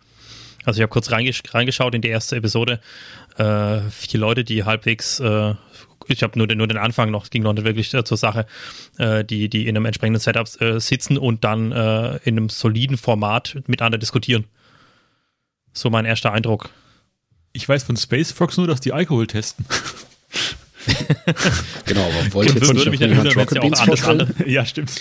Also 0.65 0.79
ich 0.79 0.81
habe 0.81 0.91
kurz 0.91 1.11
reingesch 1.11 1.43
reingeschaut 1.51 1.93
in 1.93 2.01
die 2.01 2.09
erste 2.09 2.37
Episode. 2.37 2.79
Äh, 3.37 3.81
vier 3.91 4.19
Leute, 4.19 4.43
die 4.43 4.63
halbwegs 4.63 5.19
äh, 5.19 5.53
ich 6.07 6.23
habe 6.23 6.37
nur 6.37 6.47
den, 6.47 6.57
nur 6.57 6.67
den 6.67 6.77
Anfang 6.77 7.11
noch, 7.11 7.23
es 7.23 7.29
ging 7.29 7.43
noch 7.43 7.53
nicht 7.53 7.65
wirklich 7.65 7.93
äh, 7.93 8.03
zur 8.03 8.17
Sache, 8.17 8.45
äh, 8.97 9.23
die, 9.23 9.49
die 9.49 9.67
in 9.67 9.75
einem 9.75 9.85
entsprechenden 9.85 10.19
Setup 10.19 10.47
äh, 10.61 10.79
sitzen 10.79 11.17
und 11.17 11.43
dann 11.43 11.71
äh, 11.71 12.17
in 12.17 12.37
einem 12.37 12.49
soliden 12.49 12.97
Format 12.97 13.57
miteinander 13.67 13.97
diskutieren. 13.97 14.45
So 15.75 15.89
mein 15.89 16.05
erster 16.05 16.31
Eindruck. 16.31 16.69
Ich 17.53 17.67
weiß 17.67 17.83
von 17.83 17.97
Space 17.97 18.31
Fox 18.31 18.57
nur, 18.57 18.65
dass 18.65 18.79
die 18.79 18.93
Alkohol 18.93 19.27
testen. 19.27 19.65
genau, 21.85 22.01
aber 22.01 22.33
wollte 22.33 22.53
jetzt 22.53 22.67
würde 22.67 22.89
mich 22.89 22.99
dann 22.99 23.17
wundern, 23.17 23.35
wenn 23.35 23.73
auch 23.73 23.79
anders 23.79 24.03
alle. 24.05 24.33
Ja, 24.45 24.65
stimmt. 24.65 24.91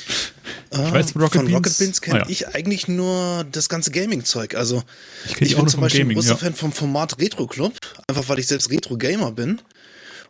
Ich 0.70 0.78
ah, 0.78 0.92
weiß 0.92 1.12
von 1.12 1.22
Rocket 1.22 1.42
von 1.42 1.46
Beans, 1.46 1.56
Rocket 1.56 1.78
Beans 1.78 2.00
kenne 2.00 2.20
ah, 2.20 2.22
ja. 2.24 2.28
ich 2.28 2.48
eigentlich 2.48 2.88
nur 2.88 3.44
das 3.52 3.68
ganze 3.68 3.92
Gaming-Zeug. 3.92 4.56
Also 4.56 4.82
ich, 5.26 5.40
ich 5.40 5.56
bin 5.56 5.68
zum 5.68 5.80
Beispiel 5.80 6.00
Gaming, 6.00 6.16
ein 6.16 6.20
großer 6.20 6.30
ja. 6.30 6.36
Fan 6.36 6.54
vom 6.54 6.72
Format 6.72 7.20
Retro 7.20 7.46
Club, 7.46 7.74
einfach 8.08 8.28
weil 8.28 8.40
ich 8.40 8.48
selbst 8.48 8.70
Retro-Gamer 8.70 9.30
bin. 9.30 9.60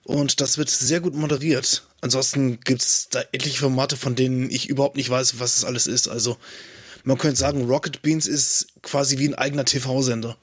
Und 0.02 0.42
das 0.42 0.58
wird 0.58 0.68
sehr 0.68 1.00
gut 1.00 1.14
moderiert. 1.14 1.84
Ansonsten 2.02 2.60
gibt 2.60 2.82
es 2.82 3.08
da 3.08 3.22
etliche 3.32 3.60
Formate, 3.60 3.96
von 3.96 4.14
denen 4.14 4.50
ich 4.50 4.68
überhaupt 4.68 4.96
nicht 4.96 5.08
weiß, 5.08 5.38
was 5.38 5.56
es 5.56 5.64
alles 5.64 5.86
ist. 5.86 6.08
Also 6.08 6.36
man 7.04 7.18
könnte 7.18 7.36
sagen, 7.36 7.64
Rocket 7.66 8.02
Beans 8.02 8.26
ist 8.26 8.68
quasi 8.82 9.18
wie 9.18 9.28
ein 9.28 9.34
eigener 9.34 9.64
TV-Sender. 9.64 10.36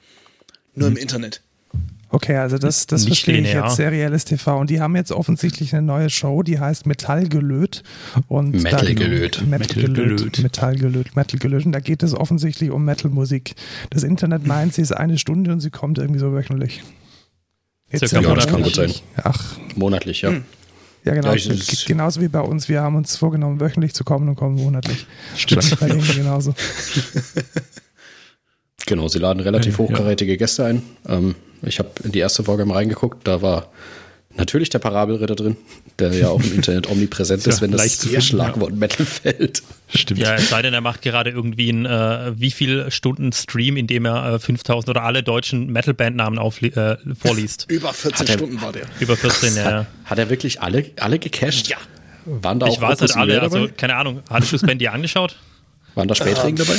Nur 0.74 0.88
hm. 0.88 0.96
im 0.96 1.02
Internet. 1.02 1.42
Okay, 2.08 2.36
also 2.36 2.58
das, 2.58 2.86
das 2.86 3.06
verstehe 3.06 3.40
ich 3.40 3.54
jetzt, 3.54 3.76
serielles 3.76 4.26
TV. 4.26 4.58
Und 4.58 4.68
die 4.68 4.82
haben 4.82 4.94
jetzt 4.96 5.12
offensichtlich 5.12 5.72
eine 5.74 5.80
neue 5.80 6.10
Show, 6.10 6.42
die 6.42 6.60
heißt 6.60 6.84
Metallgelöt. 6.84 7.82
Und 8.28 8.62
Metalgelöt. 8.62 9.42
Metalgelöt. 9.46 10.38
Metallgelöt. 10.42 11.16
Metalgelöt. 11.16 11.64
Und 11.64 11.72
da 11.72 11.80
geht 11.80 12.02
es 12.02 12.14
offensichtlich 12.14 12.70
um 12.70 12.84
Metalmusik. 12.84 13.54
Das 13.88 14.02
Internet 14.02 14.46
meint, 14.46 14.74
sie 14.74 14.82
ist 14.82 14.92
eine 14.92 15.16
Stunde 15.16 15.52
und 15.52 15.60
sie 15.60 15.70
kommt 15.70 15.96
irgendwie 15.96 16.20
so 16.20 16.34
wöchentlich. 16.34 16.82
Jetzt 17.90 18.08
Circa 18.08 18.28
ja, 18.28 18.34
das 18.34 18.46
kann 18.46 18.62
gut 18.62 18.74
sein. 18.74 18.92
Ach. 19.16 19.56
Monatlich, 19.74 20.20
ja. 20.20 20.30
Hm. 20.30 20.44
Ja, 21.04 21.14
genau. 21.14 21.32
Ja, 21.32 21.54
genauso 21.86 22.20
wie 22.20 22.28
bei 22.28 22.40
uns. 22.40 22.68
Wir 22.68 22.82
haben 22.82 22.96
uns 22.96 23.16
vorgenommen, 23.16 23.60
wöchentlich 23.60 23.92
zu 23.92 24.04
kommen 24.04 24.28
und 24.28 24.36
kommen 24.36 24.54
monatlich. 24.54 25.06
Stimmt. 25.36 25.78
Bei 25.80 25.88
denen 25.88 26.06
genauso. 26.06 26.54
Genau, 28.86 29.08
sie 29.08 29.18
laden 29.18 29.40
relativ 29.40 29.78
hochkarätige 29.78 30.36
Gäste 30.36 30.64
ein. 30.64 30.82
Ähm, 31.08 31.34
ich 31.62 31.78
habe 31.78 31.90
in 32.02 32.12
die 32.12 32.18
erste 32.18 32.44
Folge 32.44 32.64
mal 32.64 32.74
reingeguckt, 32.74 33.26
da 33.26 33.40
war 33.40 33.68
Natürlich 34.36 34.70
der 34.70 34.78
Parabelritter 34.78 35.34
drin, 35.34 35.56
der 35.98 36.12
ja 36.14 36.28
auch 36.28 36.42
im 36.42 36.52
Internet 36.54 36.88
omnipräsent 36.88 37.46
ist, 37.46 37.60
wenn 37.60 37.70
das 37.72 37.98
zu 37.98 38.20
Schlagwort 38.20 38.74
Metal 38.74 39.04
fällt. 39.04 39.62
Stimmt. 39.94 40.20
Ja, 40.20 40.34
es 40.34 40.48
sei 40.48 40.62
denn, 40.62 40.72
er 40.72 40.80
macht 40.80 41.02
gerade 41.02 41.30
irgendwie 41.30 41.68
einen 41.68 41.84
äh, 41.84 42.32
wie 42.34 42.50
viel 42.50 42.90
Stunden 42.90 43.32
Stream, 43.32 43.76
in 43.76 43.86
dem 43.86 44.06
er 44.06 44.34
äh, 44.34 44.38
5000 44.38 44.88
oder 44.88 45.02
alle 45.02 45.22
deutschen 45.22 45.70
Metal-Band-Namen 45.70 46.38
äh, 46.38 46.96
vorliest. 47.14 47.66
Über 47.68 47.92
14 47.92 48.26
er, 48.26 48.32
Stunden 48.32 48.62
war 48.62 48.72
der. 48.72 48.86
Über 49.00 49.16
14, 49.16 49.56
ja. 49.56 49.64
Hat, 49.64 49.86
hat, 50.04 50.18
er 50.18 50.30
wirklich 50.30 50.62
alle, 50.62 50.86
alle 50.98 51.18
gecached? 51.18 51.68
Ja. 51.68 51.76
Waren 52.24 52.58
da 52.58 52.66
auch 52.66 52.72
ich 52.72 52.80
weiß 52.80 53.00
nicht 53.00 53.16
alle, 53.16 53.42
also 53.42 53.68
keine 53.76 53.96
Ahnung. 53.96 54.22
Hattest 54.30 54.52
du 54.52 54.56
das 54.56 54.66
Band 54.66 54.80
dir 54.80 54.92
angeschaut? 54.92 55.36
Waren 55.94 56.08
da 56.08 56.14
Späträgen 56.14 56.56
dabei? 56.56 56.76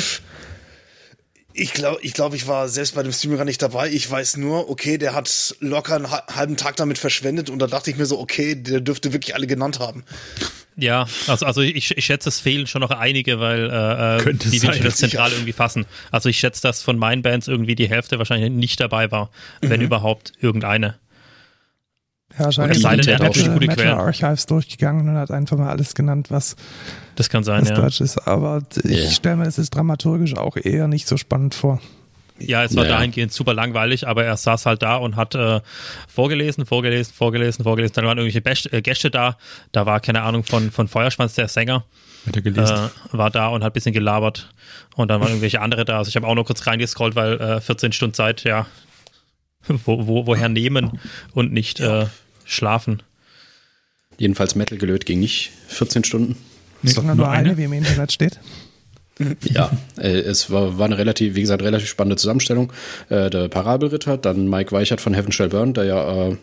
Ich 1.55 1.73
glaube, 1.73 1.99
ich, 2.01 2.13
glaub, 2.13 2.33
ich 2.33 2.47
war 2.47 2.67
selbst 2.67 2.95
bei 2.95 3.03
dem 3.03 3.11
Stream 3.11 3.37
gar 3.37 3.45
nicht 3.45 3.61
dabei. 3.61 3.89
Ich 3.89 4.09
weiß 4.09 4.37
nur, 4.37 4.69
okay, 4.69 4.97
der 4.97 5.13
hat 5.13 5.55
locker 5.59 5.95
einen 5.95 6.11
halben 6.11 6.57
Tag 6.57 6.75
damit 6.77 6.97
verschwendet 6.97 7.49
und 7.51 7.59
da 7.59 7.67
dachte 7.67 7.91
ich 7.91 7.97
mir 7.97 8.07
so, 8.07 8.19
okay, 8.19 8.55
der 8.55 8.81
dürfte 8.81 9.13
wirklich 9.13 9.35
alle 9.35 9.45
genannt 9.45 9.79
haben. 9.79 10.03
Ja, 10.75 11.07
also, 11.27 11.45
also 11.45 11.61
ich, 11.61 11.95
ich 11.95 12.05
schätze, 12.05 12.29
es 12.29 12.39
fehlen 12.39 12.65
schon 12.65 12.81
noch 12.81 12.89
einige, 12.89 13.39
weil 13.39 13.69
äh, 13.69 14.29
äh 14.29 14.33
die 14.33 14.63
will 14.63 14.79
das 14.79 14.95
zentral 14.95 15.31
irgendwie 15.31 15.53
fassen. 15.53 15.85
Also 16.11 16.29
ich 16.29 16.39
schätze, 16.39 16.63
dass 16.63 16.81
von 16.81 16.97
meinen 16.97 17.21
Bands 17.21 17.47
irgendwie 17.47 17.75
die 17.75 17.87
Hälfte 17.87 18.17
wahrscheinlich 18.17 18.49
nicht 18.49 18.79
dabei 18.79 19.11
war, 19.11 19.29
mhm. 19.61 19.69
wenn 19.69 19.81
überhaupt 19.81 20.33
irgendeine. 20.41 20.95
Ja, 22.37 22.45
wahrscheinlich 22.45 22.81
sei 22.81 22.95
denn, 22.95 23.05
der 23.05 23.19
hat 23.19 23.29
auch 23.29 23.33
gute 23.33 23.67
Metal 23.67 23.87
Archives 23.93 24.45
durchgegangen 24.47 25.07
und 25.07 25.15
hat 25.15 25.29
einfach 25.29 25.57
mal 25.57 25.69
alles 25.69 25.93
genannt, 25.93 26.31
was, 26.31 26.55
das 27.15 27.29
kann 27.29 27.43
sein, 27.43 27.61
was 27.61 27.69
ja. 27.69 27.75
Deutsch 27.75 28.01
ist. 28.01 28.17
Aber 28.27 28.63
ich 28.83 29.15
stelle 29.15 29.35
mir 29.35 29.45
das 29.45 29.59
ist 29.59 29.75
dramaturgisch 29.75 30.35
auch 30.35 30.57
eher 30.57 30.87
nicht 30.87 31.07
so 31.07 31.17
spannend 31.17 31.53
vor. 31.53 31.79
Ja, 32.39 32.63
es 32.63 32.75
war 32.75 32.83
naja. 32.83 32.97
dahingehend 32.97 33.31
super 33.31 33.53
langweilig, 33.53 34.07
aber 34.07 34.25
er 34.25 34.35
saß 34.35 34.65
halt 34.65 34.81
da 34.81 34.95
und 34.97 35.15
hat 35.15 35.35
äh, 35.35 35.61
vorgelesen, 36.07 36.65
vorgelesen, 36.65 37.13
vorgelesen, 37.13 37.63
vorgelesen. 37.63 37.93
Dann 37.93 38.05
waren 38.05 38.17
irgendwelche 38.17 38.41
Best 38.41 38.73
äh, 38.73 38.81
Gäste 38.81 39.11
da. 39.11 39.37
Da 39.71 39.85
war, 39.85 39.99
keine 39.99 40.23
Ahnung, 40.23 40.43
von, 40.43 40.71
von 40.71 40.87
Feuerschwanz, 40.87 41.35
der 41.35 41.47
Sänger, 41.47 41.85
hat 42.25 42.35
er 42.35 42.41
gelesen. 42.41 42.89
Äh, 43.13 43.17
war 43.17 43.29
da 43.29 43.47
und 43.47 43.63
hat 43.63 43.71
ein 43.71 43.73
bisschen 43.73 43.93
gelabert. 43.93 44.49
Und 44.95 45.09
dann 45.09 45.21
waren 45.21 45.29
irgendwelche 45.29 45.61
andere 45.61 45.85
da. 45.85 45.99
Also 45.99 46.09
ich 46.09 46.15
habe 46.15 46.27
auch 46.27 46.35
nur 46.35 46.45
kurz 46.45 46.65
reingescrollt, 46.65 47.15
weil 47.15 47.39
äh, 47.39 47.61
14 47.61 47.91
Stunden 47.91 48.15
Zeit, 48.15 48.43
ja, 48.43 48.65
wo, 49.85 50.07
wo, 50.07 50.25
woher 50.25 50.49
nehmen 50.49 50.99
und 51.33 51.53
nicht 51.53 51.79
ja. 51.79 52.03
äh, 52.03 52.07
schlafen. 52.45 53.01
Jedenfalls 54.17 54.55
Metal 54.55 54.77
gelöt 54.77 55.05
ging 55.05 55.19
nicht 55.19 55.51
14 55.67 56.03
Stunden. 56.03 56.37
Ist 56.83 56.97
doch 56.97 57.03
nur 57.03 57.29
eine, 57.29 57.57
wie 57.57 57.63
im 57.63 57.73
Internet 57.73 58.11
steht. 58.11 58.39
Ja, 59.43 59.69
äh, 59.99 60.21
es 60.21 60.49
war, 60.49 60.79
war 60.79 60.87
eine 60.87 60.97
relativ, 60.97 61.35
wie 61.35 61.41
gesagt, 61.41 61.61
relativ 61.61 61.87
spannende 61.87 62.15
Zusammenstellung. 62.15 62.73
Äh, 63.09 63.29
der 63.29 63.47
Parabelritter, 63.47 64.17
dann 64.17 64.49
Mike 64.49 64.71
Weichert 64.71 65.01
von 65.01 65.13
Heaven 65.13 65.31
Shall 65.31 65.49
Burn, 65.49 65.75
der 65.75 65.83
ja 65.83 66.29
äh, 66.29 66.37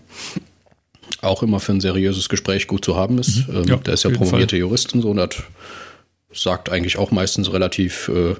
auch 1.20 1.42
immer 1.42 1.60
für 1.60 1.72
ein 1.72 1.80
seriöses 1.80 2.28
Gespräch 2.28 2.66
gut 2.68 2.84
zu 2.84 2.96
haben 2.96 3.18
ist. 3.18 3.48
Mhm. 3.48 3.56
Ähm, 3.56 3.64
ja, 3.64 3.76
der 3.76 3.94
ist 3.94 4.04
ja 4.04 4.10
promovierte 4.10 4.56
Jurist 4.56 4.94
und 4.94 5.02
so 5.02 5.10
und 5.10 5.18
hat, 5.18 5.42
sagt 6.32 6.70
eigentlich 6.70 6.96
auch 6.96 7.10
meistens 7.10 7.52
relativ 7.52 8.08
äh, 8.08 8.36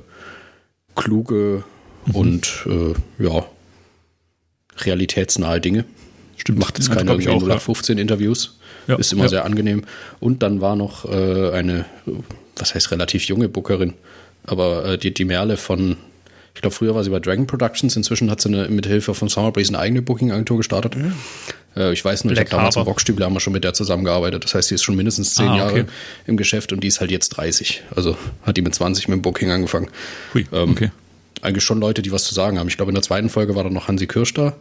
kluge 0.94 1.64
mhm. 2.06 2.14
und 2.14 2.66
äh, 2.66 3.25
ja, 3.25 3.44
realitätsnahe 4.87 5.60
Dinge. 5.60 5.84
Stimmt. 6.37 6.58
Macht 6.58 6.78
jetzt 6.78 6.90
keine 6.90 7.10
ja, 7.10 7.32
0815 7.32 7.96
ja. 7.96 8.02
Interviews. 8.02 8.58
Ja, 8.87 8.96
ist 8.96 9.12
immer 9.12 9.25
ja. 9.25 9.28
sehr 9.28 9.44
angenehm. 9.44 9.84
Und 10.20 10.42
dann 10.42 10.60
war 10.60 10.75
noch 10.75 11.04
äh, 11.04 11.50
eine, 11.52 11.84
was 12.56 12.75
heißt 12.75 12.90
relativ 12.90 13.25
junge 13.25 13.49
Bookerin, 13.49 13.94
aber 14.44 14.84
äh, 14.84 14.99
die, 14.99 15.12
die 15.12 15.25
Merle 15.25 15.56
von, 15.56 15.96
ich 16.54 16.62
glaube, 16.62 16.75
früher 16.75 16.94
war 16.94 17.04
sie 17.04 17.10
bei 17.10 17.20
Dragon 17.20 17.46
Productions, 17.46 17.94
inzwischen 17.94 18.30
hat 18.30 18.40
sie 18.40 18.49
eine, 18.49 18.68
mit 18.68 18.87
Hilfe 18.87 19.14
von 19.14 19.28
Summerbreeze 19.28 19.70
eine 19.70 19.78
eigene 19.80 20.02
Booking-Agentur 20.02 20.57
gestartet. 20.57 20.96
Mhm. 20.96 21.12
Äh, 21.76 21.92
ich 21.92 22.05
weiß 22.05 22.24
nur, 22.24 22.33
Black 22.33 22.46
ich 22.46 22.52
habe 22.52 22.61
damals 22.61 22.76
im 22.76 22.83
Rockstübel 22.83 23.24
haben 23.24 23.35
wir 23.35 23.40
schon 23.40 23.52
mit 23.52 23.64
der 23.64 23.74
zusammengearbeitet. 23.74 24.44
Das 24.44 24.55
heißt, 24.55 24.68
sie 24.68 24.74
ist 24.74 24.83
schon 24.83 24.96
mindestens 24.96 25.35
zehn 25.35 25.46
ah, 25.46 25.55
okay. 25.55 25.59
Jahre 25.59 25.87
im 26.26 26.37
Geschäft 26.37 26.72
und 26.72 26.83
die 26.83 26.88
ist 26.88 27.00
halt 27.00 27.11
jetzt 27.11 27.31
30. 27.31 27.83
Also 27.94 28.16
hat 28.42 28.57
die 28.57 28.62
mit 28.62 28.74
20 28.74 29.09
mit 29.09 29.16
dem 29.16 29.22
Booking 29.22 29.50
angefangen. 29.50 29.88
Hui, 30.35 30.46
ähm, 30.52 30.70
okay. 30.70 30.90
Eigentlich 31.42 31.64
schon 31.64 31.81
Leute, 31.81 32.03
die 32.03 32.12
was 32.12 32.24
zu 32.24 32.35
sagen 32.35 32.59
haben. 32.59 32.68
Ich 32.68 32.76
glaube, 32.76 32.90
in 32.90 32.94
der 32.94 33.03
zweiten 33.03 33.31
Folge 33.31 33.55
war 33.55 33.64
dann 33.64 33.72
noch 33.72 33.88
Hansi 33.88 34.07
Kirsch 34.07 34.35
da. 34.35 34.55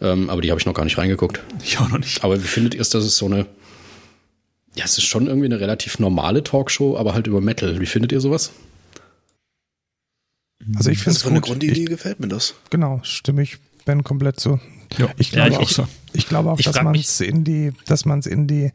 Ähm, 0.00 0.30
aber 0.30 0.42
die 0.42 0.50
habe 0.50 0.60
ich 0.60 0.66
noch 0.66 0.74
gar 0.74 0.84
nicht 0.84 0.98
reingeguckt. 0.98 1.40
Ich 1.62 1.78
auch 1.78 1.88
noch 1.88 1.98
nicht. 1.98 2.24
Aber 2.24 2.42
wie 2.42 2.46
findet 2.46 2.74
ihr 2.74 2.80
es, 2.80 2.90
dass 2.90 3.04
es 3.04 3.16
so 3.16 3.26
eine. 3.26 3.46
Ja, 4.74 4.84
es 4.84 4.98
ist 4.98 5.04
schon 5.04 5.26
irgendwie 5.26 5.46
eine 5.46 5.58
relativ 5.58 5.98
normale 5.98 6.44
Talkshow, 6.44 6.98
aber 6.98 7.14
halt 7.14 7.26
über 7.26 7.40
Metal. 7.40 7.80
Wie 7.80 7.86
findet 7.86 8.12
ihr 8.12 8.20
sowas? 8.20 8.52
Also 10.74 10.90
ich 10.90 10.98
finde 10.98 11.16
es 11.16 11.22
der 11.22 11.40
Grundidee 11.40 11.82
ich, 11.82 11.86
gefällt 11.86 12.20
mir 12.20 12.28
das. 12.28 12.54
Genau, 12.70 13.00
stimme 13.02 13.42
ich 13.42 13.58
Ben 13.84 14.02
komplett 14.02 14.40
zu. 14.40 14.60
Ja, 14.98 15.08
ich 15.16 15.30
glaube 15.30 15.52
ja, 15.52 15.60
ich, 15.60 15.66
auch, 15.66 15.70
so. 15.70 15.88
ich 16.12 16.28
glaube 16.28 16.50
auch, 16.50 16.58
ich 16.58 16.66
dass 16.66 16.82
man 16.82 16.94
es 16.94 17.20
in 17.20 17.44
die, 17.44 17.72
dass 17.86 18.04
man 18.04 18.18
es 18.18 18.26
in 18.26 18.46
die 18.46 18.72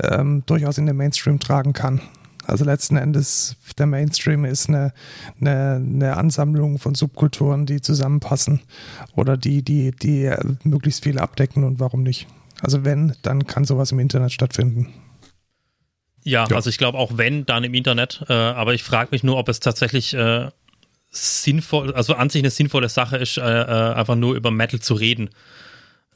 ähm, 0.00 0.42
durchaus 0.46 0.78
in 0.78 0.86
den 0.86 0.96
Mainstream 0.96 1.38
tragen 1.38 1.72
kann. 1.72 2.00
Also 2.46 2.64
letzten 2.64 2.96
Endes, 2.96 3.56
der 3.76 3.86
Mainstream 3.86 4.44
ist 4.44 4.68
eine, 4.68 4.92
eine, 5.40 5.76
eine 5.76 6.16
Ansammlung 6.16 6.78
von 6.78 6.94
Subkulturen, 6.94 7.66
die 7.66 7.80
zusammenpassen 7.80 8.60
oder 9.14 9.36
die, 9.36 9.62
die, 9.62 9.90
die 9.90 10.32
möglichst 10.62 11.02
viel 11.02 11.18
abdecken 11.18 11.64
und 11.64 11.80
warum 11.80 12.02
nicht. 12.02 12.26
Also 12.62 12.84
wenn, 12.84 13.14
dann 13.22 13.46
kann 13.46 13.64
sowas 13.64 13.92
im 13.92 13.98
Internet 13.98 14.32
stattfinden. 14.32 14.92
Ja, 16.22 16.46
ja. 16.48 16.56
also 16.56 16.70
ich 16.70 16.78
glaube 16.78 16.98
auch 16.98 17.18
wenn, 17.18 17.46
dann 17.46 17.64
im 17.64 17.74
Internet. 17.74 18.24
Äh, 18.28 18.32
aber 18.32 18.74
ich 18.74 18.82
frage 18.82 19.10
mich 19.12 19.22
nur, 19.22 19.36
ob 19.36 19.48
es 19.48 19.60
tatsächlich 19.60 20.14
äh, 20.14 20.48
sinnvoll, 21.10 21.94
also 21.94 22.14
an 22.14 22.30
sich 22.30 22.42
eine 22.42 22.50
sinnvolle 22.50 22.88
Sache 22.88 23.16
ist, 23.16 23.38
äh, 23.38 23.40
äh 23.42 23.94
einfach 23.94 24.16
nur 24.16 24.34
über 24.34 24.50
Metal 24.50 24.80
zu 24.80 24.94
reden. 24.94 25.30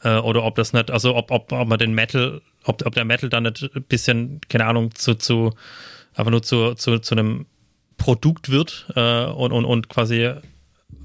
Äh, 0.02 0.16
oder 0.16 0.44
ob 0.44 0.54
das 0.56 0.72
nicht, 0.72 0.90
also 0.90 1.14
ob, 1.14 1.30
ob, 1.30 1.52
ob 1.52 1.68
man 1.68 1.78
den 1.78 1.94
Metal, 1.94 2.40
ob, 2.64 2.84
ob 2.86 2.94
der 2.94 3.04
Metal 3.04 3.28
dann 3.28 3.44
nicht 3.44 3.70
ein 3.74 3.82
bisschen, 3.84 4.40
keine 4.48 4.66
Ahnung, 4.66 4.94
zu, 4.94 5.14
zu 5.14 5.54
einfach 6.14 6.30
nur 6.30 6.42
zu, 6.42 6.74
zu, 6.74 6.98
zu 6.98 7.14
einem 7.14 7.46
Produkt 7.96 8.50
wird 8.50 8.86
äh, 8.96 9.24
und, 9.26 9.52
und, 9.52 9.64
und 9.64 9.88
quasi 9.88 10.32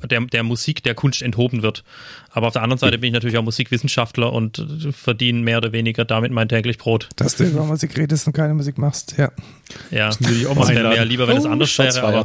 der, 0.03 0.21
der 0.21 0.43
Musik, 0.43 0.83
der 0.83 0.95
Kunst 0.95 1.21
enthoben 1.21 1.61
wird. 1.61 1.83
Aber 2.31 2.47
auf 2.47 2.53
der 2.53 2.63
anderen 2.63 2.79
Seite 2.79 2.97
bin 2.97 3.07
ich 3.07 3.13
natürlich 3.13 3.37
auch 3.37 3.43
Musikwissenschaftler 3.43 4.31
und 4.31 4.65
verdiene 4.91 5.39
mehr 5.39 5.57
oder 5.57 5.71
weniger 5.71 6.05
damit 6.05 6.31
mein 6.31 6.49
täglich 6.49 6.77
Brot. 6.77 7.09
Dass 7.15 7.35
du 7.35 7.45
über 7.45 7.63
Musik 7.63 7.97
redest 7.97 8.27
und 8.27 8.33
keine 8.33 8.53
Musik 8.53 8.77
machst, 8.77 9.15
ja. 9.17 9.31
Ja, 9.91 10.09
das 10.09 10.21
wäre 10.21 10.89
mir 10.89 11.05
lieber, 11.05 11.27
wenn 11.27 11.37
es 11.37 11.45
oh, 11.45 11.49
anders 11.49 11.77
wäre. 11.77 12.03
Aber, 12.03 12.23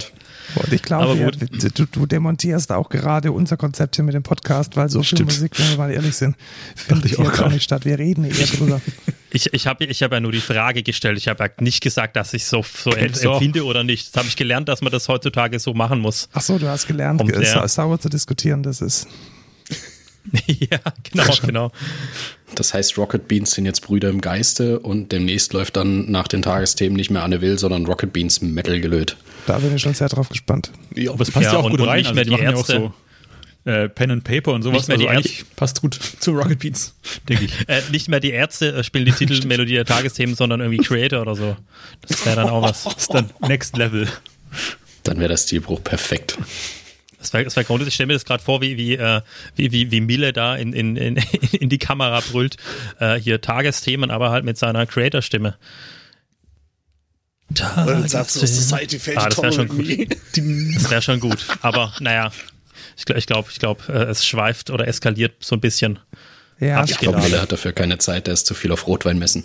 und 0.55 0.73
ich 0.73 0.83
glaube, 0.83 1.31
du, 1.31 1.87
du, 1.87 2.07
demontierst 2.07 2.73
auch 2.73 2.89
gerade 2.89 3.33
unser 3.33 3.57
Konzept 3.57 3.97
hier 3.97 4.05
mit 4.05 4.15
dem 4.15 4.23
Podcast, 4.23 4.77
weil 4.77 4.89
so 4.89 5.03
Stimmt. 5.03 5.19
viel 5.19 5.27
Musik, 5.27 5.59
wenn 5.59 5.71
wir 5.71 5.77
mal 5.77 5.91
ehrlich 5.91 6.17
sind, 6.17 6.37
findet 6.75 7.17
hier 7.17 7.31
gar 7.31 7.51
nicht 7.51 7.63
statt. 7.63 7.85
Wir 7.85 7.99
reden 7.99 8.25
eher 8.25 8.47
drüber. 8.47 8.81
Ich, 9.33 9.53
ich 9.53 9.69
habe 9.69 9.85
ich 9.85 10.03
hab 10.03 10.11
ja 10.11 10.19
nur 10.19 10.33
die 10.33 10.41
Frage 10.41 10.83
gestellt. 10.83 11.17
Ich 11.17 11.29
habe 11.29 11.45
ja 11.45 11.51
nicht 11.61 11.81
gesagt, 11.85 12.17
dass 12.17 12.35
ich 12.35 12.47
so, 12.47 12.65
so 12.65 12.91
empfinde 12.91 13.65
oder 13.65 13.85
nicht. 13.85 14.09
Das 14.09 14.17
habe 14.19 14.29
ich 14.29 14.35
gelernt, 14.35 14.69
dass 14.69 14.83
man 14.83 14.91
das 14.91 15.09
heutzutage 15.09 15.61
so 15.61 15.73
machen 15.73 16.01
muss. 16.01 16.29
Ach 16.33 16.41
so, 16.41 16.59
du 16.59 16.67
hast 16.67 16.89
gelernt, 16.89 17.21
um, 17.21 17.31
ja. 17.31 17.69
sauer 17.69 18.01
zu 18.01 18.09
diskutieren. 18.09 18.65
Das 18.65 18.81
ist. 18.81 19.07
ja, 20.47 20.79
genau, 21.11 21.25
genau. 21.45 21.73
Das 22.55 22.75
heißt, 22.75 22.99
Rocket 22.99 23.29
Beans 23.29 23.53
sind 23.53 23.65
jetzt 23.65 23.81
Brüder 23.81 24.09
im 24.09 24.21
Geiste 24.21 24.81
und 24.81 25.13
demnächst 25.13 25.53
läuft 25.53 25.77
dann 25.77 26.11
nach 26.11 26.29
den 26.29 26.43
Tagesthemen 26.43 26.97
nicht 26.97 27.11
mehr 27.11 27.23
Anne 27.23 27.41
Will, 27.41 27.59
sondern 27.59 27.87
Rocket 27.87 28.13
Beans 28.13 28.41
Metal 28.41 28.81
gelöt. 28.81 29.17
Da 29.47 29.59
bin 29.59 29.75
ich 29.75 29.83
schon 29.83 29.95
sehr 29.95 30.09
drauf 30.09 30.29
gespannt. 30.29 30.71
Ja, 30.95 31.13
aber 31.13 31.23
es 31.23 31.31
passt 31.31 31.47
ja, 31.47 31.53
ja 31.53 31.59
auch 31.59 31.65
und, 31.65 31.73
gut 31.73 31.81
und 31.81 31.89
rein. 31.89 32.01
Nicht 32.01 32.15
mehr 32.15 32.25
also 32.25 32.37
die, 32.37 32.41
die 32.41 32.43
Ärzte. 32.43 32.73
Ja 32.73 32.79
auch 32.81 32.83
so 32.85 32.95
äh, 33.65 33.89
Pen 33.89 34.11
and 34.11 34.25
Paper 34.25 34.53
und 34.53 34.63
sowas. 34.63 34.89
also 34.89 35.07
eigentlich 35.07 35.45
passt 35.57 35.81
gut 35.81 35.95
zu 35.95 36.33
Rocket 36.33 36.59
Beans, 36.59 36.95
denke 37.29 37.45
ich. 37.45 37.53
Äh, 37.69 37.83
nicht 37.93 38.09
mehr 38.09 38.21
die 38.21 38.31
Ärzte 38.31 38.75
äh, 38.75 38.85
spielen 38.85 39.05
die 39.05 39.13
Titelmelodie 39.13 39.75
der 39.75 39.85
Tagesthemen, 39.85 40.35
sondern 40.35 40.61
irgendwie 40.61 40.83
Creator 40.83 41.21
oder 41.23 41.35
so. 41.35 41.57
Das 42.07 42.25
wäre 42.25 42.37
dann 42.37 42.49
auch 42.49 42.63
was. 42.63 42.85
Das 42.85 42.97
ist 42.97 43.15
dann 43.15 43.31
Next 43.47 43.77
Level. 43.77 44.09
Dann 45.05 45.19
wäre 45.19 45.29
das 45.29 45.45
Stilbruch 45.45 45.83
perfekt. 45.83 46.39
Das 47.21 47.33
war, 47.35 47.45
das 47.45 47.55
war 47.55 47.65
grundsätzlich, 47.65 47.93
ich 47.93 47.95
stelle 47.95 48.09
mir 48.09 48.15
das 48.15 48.25
gerade 48.25 48.43
vor, 48.43 48.61
wie, 48.63 48.77
wie, 48.77 48.95
äh, 48.95 49.21
wie, 49.55 49.71
wie, 49.73 49.91
wie 49.91 50.01
Mille 50.01 50.33
da 50.33 50.57
in, 50.57 50.73
in, 50.73 50.97
in, 50.97 51.17
in 51.53 51.69
die 51.69 51.79
Kamera 51.79 52.21
brüllt. 52.21 52.57
Äh, 52.99 53.17
hier 53.17 53.41
Tagesthemen, 53.41 54.11
aber 54.11 54.31
halt 54.31 54.45
mit 54.45 54.59
seiner 54.59 54.87
Creator-Stimme. 54.87 55.57
Society 58.47 59.01
ah, 59.17 59.29
das 59.29 59.43
wäre 59.43 59.53
schon 59.53 59.69
gut. 59.69 59.87
Das 60.75 60.91
wäre 60.91 61.03
schon 61.03 61.21
gut. 61.21 61.39
Aber 61.63 61.93
naja, 62.01 62.31
ich 62.97 63.05
glaube, 63.05 63.19
ich 63.19 63.27
glaube, 63.27 63.49
ich 63.51 63.59
glaub, 63.59 63.89
äh, 63.89 64.05
es 64.05 64.25
schweift 64.25 64.71
oder 64.71 64.87
eskaliert 64.87 65.35
so 65.41 65.57
ein 65.57 65.61
bisschen. 65.61 65.99
Ja, 66.59 66.85
ich 66.85 66.99
glaube, 66.99 67.19
Mille 67.19 67.41
hat 67.41 67.53
dafür 67.53 67.73
keine 67.73 67.99
Zeit, 67.99 68.27
der 68.27 68.35
ist 68.35 68.47
zu 68.47 68.55
viel 68.55 68.71
auf 68.71 68.87
Rotwein 68.87 69.19
messen. 69.19 69.45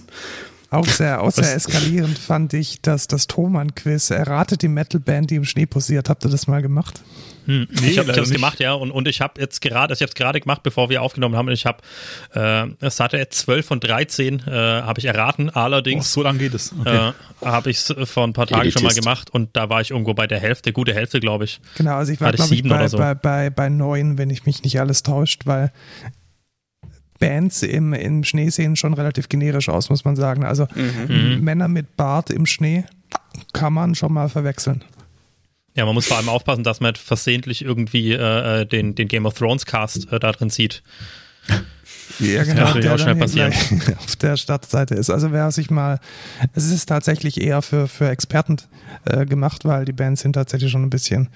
Auch 0.76 0.88
sehr, 0.88 1.22
auch 1.22 1.32
sehr 1.32 1.56
eskalierend 1.56 2.18
fand 2.18 2.54
ich, 2.54 2.82
dass 2.82 3.08
das 3.08 3.28
Thomann-Quiz 3.28 4.10
erratet 4.10 4.62
die 4.62 4.68
Metal-Band, 4.68 5.32
die 5.32 5.36
im 5.36 5.46
Schnee 5.46 5.66
posiert. 5.66 6.10
Habt 6.10 6.26
ihr 6.26 6.30
das 6.30 6.48
mal 6.48 6.62
gemacht? 6.62 7.02
Hm. 7.46 7.68
Nee, 7.80 7.90
ich 7.90 8.00
habe 8.00 8.12
das 8.12 8.32
gemacht, 8.32 8.60
ja, 8.60 8.74
und, 8.74 8.92
und 8.92 9.08
ich 9.08 9.22
habe 9.22 9.40
jetzt 9.40 9.62
gerade, 9.62 9.92
also 9.92 9.94
ich 9.94 10.02
habe 10.02 10.10
es 10.10 10.16
gerade 10.16 10.40
gemacht, 10.40 10.64
bevor 10.64 10.90
wir 10.90 11.02
aufgenommen 11.02 11.36
haben, 11.36 11.48
und 11.48 11.54
ich 11.54 11.66
habe, 11.66 11.78
äh, 12.34 12.68
es 12.80 13.00
hatte 13.00 13.18
jetzt 13.18 13.38
12 13.40 13.66
von 13.66 13.80
13, 13.80 14.40
äh, 14.40 14.52
habe 14.52 15.00
ich 15.00 15.06
erraten, 15.06 15.50
allerdings. 15.50 16.06
Oh, 16.08 16.22
so 16.22 16.24
lange 16.24 16.40
geht 16.40 16.54
es. 16.54 16.74
Okay. 16.80 17.12
Äh, 17.42 17.46
habe 17.46 17.70
ich 17.70 17.78
es 17.78 17.94
vor 18.10 18.24
ein 18.24 18.34
paar 18.34 18.48
Tagen 18.48 18.72
schon 18.72 18.84
mal 18.84 18.94
gemacht 18.94 19.30
und 19.30 19.56
da 19.56 19.70
war 19.70 19.82
ich 19.82 19.92
irgendwo 19.92 20.14
bei 20.14 20.28
der 20.28 20.40
Hälfte, 20.40 20.74
gute 20.74 20.94
Hälfte, 20.94 21.20
glaube 21.20 21.44
ich. 21.44 21.60
Genau, 21.78 21.96
also 21.96 22.12
ich 22.12 22.20
war, 22.20 22.32
glaube 22.32 22.54
ich, 22.54 22.64
bei, 22.64 22.88
so. 22.88 22.98
bei, 22.98 23.14
bei, 23.14 23.50
bei 23.50 23.70
neun, 23.70 24.18
wenn 24.18 24.30
ich 24.30 24.46
mich 24.46 24.64
nicht 24.64 24.80
alles 24.80 25.04
täuscht, 25.04 25.46
weil 25.46 25.72
Bands 27.20 27.64
im, 27.64 27.94
im 27.94 28.24
Schnee 28.24 28.50
sehen 28.50 28.76
schon 28.76 28.94
relativ 28.94 29.30
generisch 29.30 29.70
aus, 29.70 29.90
muss 29.90 30.06
man 30.06 30.16
sagen. 30.16 30.44
Also 30.44 30.68
mhm. 30.76 31.40
Männer 31.42 31.68
mit 31.68 31.96
Bart 31.96 32.30
im 32.30 32.46
Schnee 32.46 32.86
kann 33.54 33.74
man 33.74 33.96
schon 33.96 34.14
mal 34.14 34.30
verwechseln. 34.30 34.84
Ja, 35.76 35.86
man 35.86 35.94
muss 35.94 36.08
vor 36.08 36.18
allem 36.18 36.30
aufpassen, 36.30 36.64
dass 36.64 36.80
man 36.80 36.96
versehentlich 36.96 37.64
irgendwie 37.64 38.14
äh, 38.14 38.62
äh 38.62 38.66
den, 38.66 38.96
den 38.96 39.08
Game 39.08 39.26
of 39.26 39.34
Thrones 39.34 39.66
Cast 39.66 40.12
äh, 40.12 40.20
da 40.20 40.32
drin 40.32 40.50
sieht. 40.50 40.84
Ja, 42.20 42.44
genau, 42.44 42.74
der 42.74 42.94
auch 42.94 43.00
schnell 43.00 43.16
passieren. 43.16 43.54
auf 43.98 44.16
der 44.16 44.38
Stadtseite 44.38 44.96
ist. 44.96 45.10
Also 45.10 45.32
wer 45.32 45.52
sich 45.52 45.70
mal, 45.70 46.00
es 46.54 46.72
ist 46.72 46.88
tatsächlich 46.88 47.42
eher 47.42 47.62
für, 47.62 47.88
für 47.88 48.10
Experten 48.10 48.58
äh, 49.06 49.26
gemacht, 49.26 49.66
weil 49.66 49.86
die 49.86 49.94
Bands 49.94 50.22
sind 50.22 50.34
tatsächlich 50.34 50.72
schon 50.72 50.84
ein 50.84 50.90
bisschen 50.90 51.30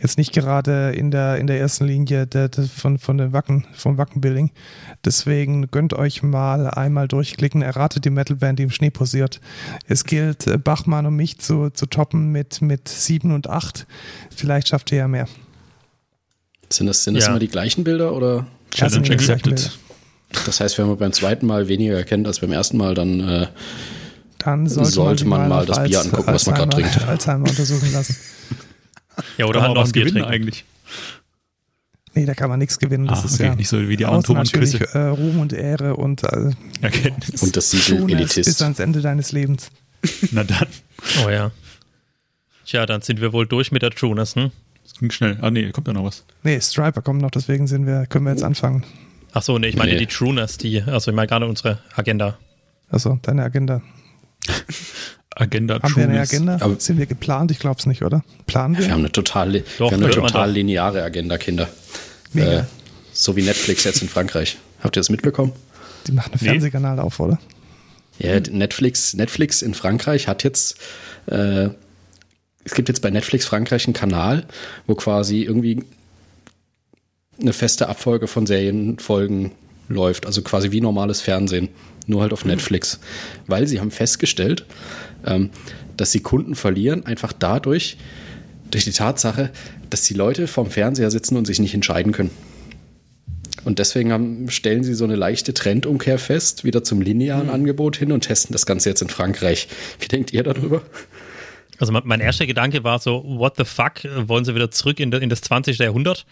jetzt 0.00 0.18
nicht 0.18 0.32
gerade 0.32 0.90
in 0.90 1.10
der, 1.10 1.36
in 1.36 1.46
der 1.46 1.58
ersten 1.58 1.86
Linie 1.86 2.26
der, 2.26 2.48
der, 2.48 2.64
von, 2.64 2.98
von 2.98 3.18
den 3.18 3.32
Wacken, 3.32 3.66
vom 3.74 3.96
Wackenbuilding. 3.96 4.50
Deswegen 5.04 5.70
gönnt 5.70 5.94
euch 5.94 6.22
mal 6.22 6.68
einmal 6.68 7.08
durchklicken, 7.08 7.62
erratet 7.62 8.04
die 8.04 8.10
Metalband, 8.10 8.58
die 8.58 8.64
im 8.64 8.70
Schnee 8.70 8.90
posiert. 8.90 9.40
Es 9.86 10.04
gilt, 10.04 10.46
äh, 10.46 10.58
Bachmann 10.58 11.06
und 11.06 11.16
mich 11.16 11.38
zu, 11.38 11.70
zu 11.70 11.86
toppen 11.86 12.32
mit, 12.32 12.60
mit 12.60 12.88
7 12.88 13.32
und 13.32 13.48
8. 13.48 13.86
Vielleicht 14.34 14.68
schafft 14.68 14.92
ihr 14.92 14.98
ja 14.98 15.08
mehr. 15.08 15.28
Sind 16.70 16.86
das, 16.86 17.04
sind 17.04 17.14
das 17.14 17.24
ja. 17.24 17.30
immer 17.30 17.38
die 17.38 17.48
gleichen 17.48 17.84
Bilder 17.84 18.12
oder? 18.12 18.46
Challenge 18.70 19.10
accepted. 19.10 19.78
Das 20.44 20.60
heißt, 20.60 20.78
wenn 20.78 20.88
man 20.88 20.98
beim 20.98 21.12
zweiten 21.12 21.46
Mal 21.46 21.68
weniger 21.68 21.96
erkennt 21.96 22.26
als 22.26 22.40
beim 22.40 22.52
ersten 22.52 22.76
Mal, 22.76 22.94
dann, 22.94 23.20
äh, 23.20 23.46
dann 24.38 24.66
sollte, 24.68 24.90
sollte 24.90 25.24
man, 25.24 25.40
man 25.40 25.48
mal 25.48 25.66
das 25.66 25.82
Bier 25.82 26.00
angucken, 26.00 26.26
was 26.26 26.46
man 26.46 26.54
gerade 26.54 26.70
trinkt. 26.70 27.08
Alzheimer 27.08 27.48
untersuchen 27.48 27.92
lassen. 27.92 28.16
ja, 29.38 29.46
oder 29.46 29.62
halt 29.62 29.74
noch 29.74 29.82
was 29.82 29.92
gewinnen 29.92 30.24
eigentlich. 30.24 30.64
Nee, 32.14 32.26
da 32.26 32.34
kann 32.34 32.50
man 32.50 32.58
nichts 32.58 32.78
gewinnen. 32.78 33.06
Das 33.06 33.22
ah, 33.22 33.26
ist 33.26 33.38
ja 33.38 33.54
nicht 33.54 33.68
so 33.68 33.88
wie 33.88 33.96
die 33.96 34.04
Thomas 34.04 34.28
natürlich 34.28 34.80
äh, 34.80 34.98
Ruhm 34.98 35.38
und 35.38 35.52
Ehre 35.52 35.96
und 35.96 36.24
äh, 36.24 36.50
Erkenntnis. 36.80 37.42
Und 37.42 37.56
das 37.56 37.70
Siegel 37.70 38.10
Elitist. 38.10 38.48
Bis 38.48 38.60
ans 38.60 38.80
Ende 38.80 39.00
deines 39.00 39.32
Lebens. 39.32 39.70
Na 40.32 40.44
dann. 40.44 40.66
Oh 41.24 41.30
ja. 41.30 41.52
Tja, 42.66 42.86
dann 42.86 43.02
sind 43.02 43.20
wir 43.20 43.32
wohl 43.32 43.46
durch 43.46 43.72
mit 43.72 43.82
der 43.82 43.90
Trueness, 43.90 44.34
hm? 44.34 44.50
Das 44.82 44.94
ging 44.94 45.10
schnell. 45.10 45.38
Ah 45.40 45.50
nee, 45.50 45.70
kommt 45.70 45.86
da 45.86 45.92
noch 45.92 46.04
was. 46.04 46.24
Nee, 46.42 46.60
Striper 46.60 47.02
kommt 47.02 47.22
noch, 47.22 47.30
deswegen 47.30 47.66
sind 47.66 47.86
wir, 47.86 48.06
können 48.06 48.24
wir 48.24 48.32
jetzt 48.32 48.42
anfangen. 48.42 48.84
Ach 49.32 49.42
so, 49.42 49.58
nee, 49.58 49.68
ich 49.68 49.76
meine 49.76 49.92
nee. 49.92 49.98
die 49.98 50.06
Trueness, 50.06 50.58
die, 50.58 50.82
also 50.82 51.10
ich 51.10 51.14
meine 51.14 51.28
gerade 51.28 51.46
unsere 51.46 51.78
Agenda. 51.94 52.38
Achso, 52.90 53.18
deine 53.22 53.44
Agenda. 53.44 53.82
Agenda 55.34 55.80
Haben 55.80 55.96
wir 55.96 56.04
eine 56.04 56.20
Agenda? 56.20 56.56
Aber 56.60 56.80
Sind 56.80 56.98
wir 56.98 57.06
geplant? 57.06 57.50
Ich 57.50 57.58
glaube 57.58 57.78
es 57.78 57.86
nicht, 57.86 58.02
oder? 58.02 58.24
Planen 58.46 58.76
wir? 58.76 58.86
Wir 58.86 58.92
haben 58.92 59.00
eine 59.00 59.12
total, 59.12 59.52
doch, 59.52 59.90
wir 59.90 59.96
haben 59.96 60.02
eine 60.02 60.10
total 60.10 60.50
lineare 60.50 61.02
Agenda, 61.02 61.38
Kinder. 61.38 61.68
Äh, 62.34 62.62
so 63.12 63.36
wie 63.36 63.42
Netflix 63.42 63.84
jetzt 63.84 64.02
in 64.02 64.08
Frankreich. 64.08 64.58
Habt 64.80 64.96
ihr 64.96 65.00
das 65.00 65.10
mitbekommen? 65.10 65.52
Die 66.06 66.12
machen 66.12 66.32
einen 66.32 66.40
Fernsehkanal 66.40 66.96
nee. 66.96 67.02
auf, 67.02 67.20
oder? 67.20 67.38
Ja, 68.18 68.40
Netflix, 68.40 69.14
Netflix 69.14 69.62
in 69.62 69.74
Frankreich 69.74 70.26
hat 70.26 70.42
jetzt, 70.42 70.76
äh, 71.26 71.68
es 72.64 72.74
gibt 72.74 72.88
jetzt 72.88 73.00
bei 73.00 73.10
Netflix 73.10 73.46
Frankreich 73.46 73.86
einen 73.86 73.94
Kanal, 73.94 74.46
wo 74.86 74.94
quasi 74.94 75.42
irgendwie 75.42 75.84
eine 77.40 77.52
feste 77.52 77.88
Abfolge 77.88 78.26
von 78.26 78.46
Serienfolgen 78.46 79.52
läuft. 79.88 80.26
Also 80.26 80.42
quasi 80.42 80.70
wie 80.70 80.80
normales 80.80 81.20
Fernsehen, 81.20 81.68
nur 82.06 82.22
halt 82.22 82.32
auf 82.32 82.44
mhm. 82.44 82.52
Netflix. 82.52 83.00
Weil 83.46 83.66
sie 83.66 83.80
haben 83.80 83.90
festgestellt, 83.90 84.66
ähm, 85.26 85.50
dass 85.96 86.12
sie 86.12 86.20
Kunden 86.20 86.54
verlieren, 86.54 87.06
einfach 87.06 87.32
dadurch, 87.32 87.96
durch 88.70 88.84
die 88.84 88.92
Tatsache, 88.92 89.50
dass 89.90 90.02
die 90.02 90.14
Leute 90.14 90.46
vorm 90.46 90.70
Fernseher 90.70 91.10
sitzen 91.10 91.36
und 91.36 91.46
sich 91.46 91.58
nicht 91.58 91.74
entscheiden 91.74 92.12
können. 92.12 92.30
Und 93.64 93.78
deswegen 93.78 94.12
haben, 94.12 94.50
stellen 94.50 94.84
sie 94.84 94.94
so 94.94 95.04
eine 95.04 95.16
leichte 95.16 95.52
Trendumkehr 95.52 96.18
fest, 96.18 96.64
wieder 96.64 96.84
zum 96.84 97.00
linearen 97.00 97.48
mhm. 97.48 97.52
Angebot 97.54 97.96
hin 97.96 98.12
und 98.12 98.22
testen 98.22 98.52
das 98.52 98.66
Ganze 98.66 98.88
jetzt 98.88 99.02
in 99.02 99.08
Frankreich. 99.08 99.68
Wie 100.00 100.08
denkt 100.08 100.32
ihr 100.32 100.42
darüber? 100.42 100.82
Also 101.78 101.92
mein 101.92 102.20
erster 102.20 102.46
Gedanke 102.46 102.84
war 102.84 102.98
so, 102.98 103.22
what 103.24 103.56
the 103.56 103.64
fuck, 103.64 104.02
wollen 104.04 104.44
sie 104.44 104.54
wieder 104.54 104.70
zurück 104.70 105.00
in, 105.00 105.10
das 105.10 105.40
20. 105.42 105.78
Jahrhundert? 105.78 106.26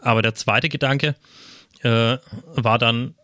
Aber 0.00 0.22
der 0.22 0.34
zweite 0.34 0.68
Gedanke 0.68 1.16
äh, 1.82 2.18
war 2.54 2.78
dann, 2.78 3.14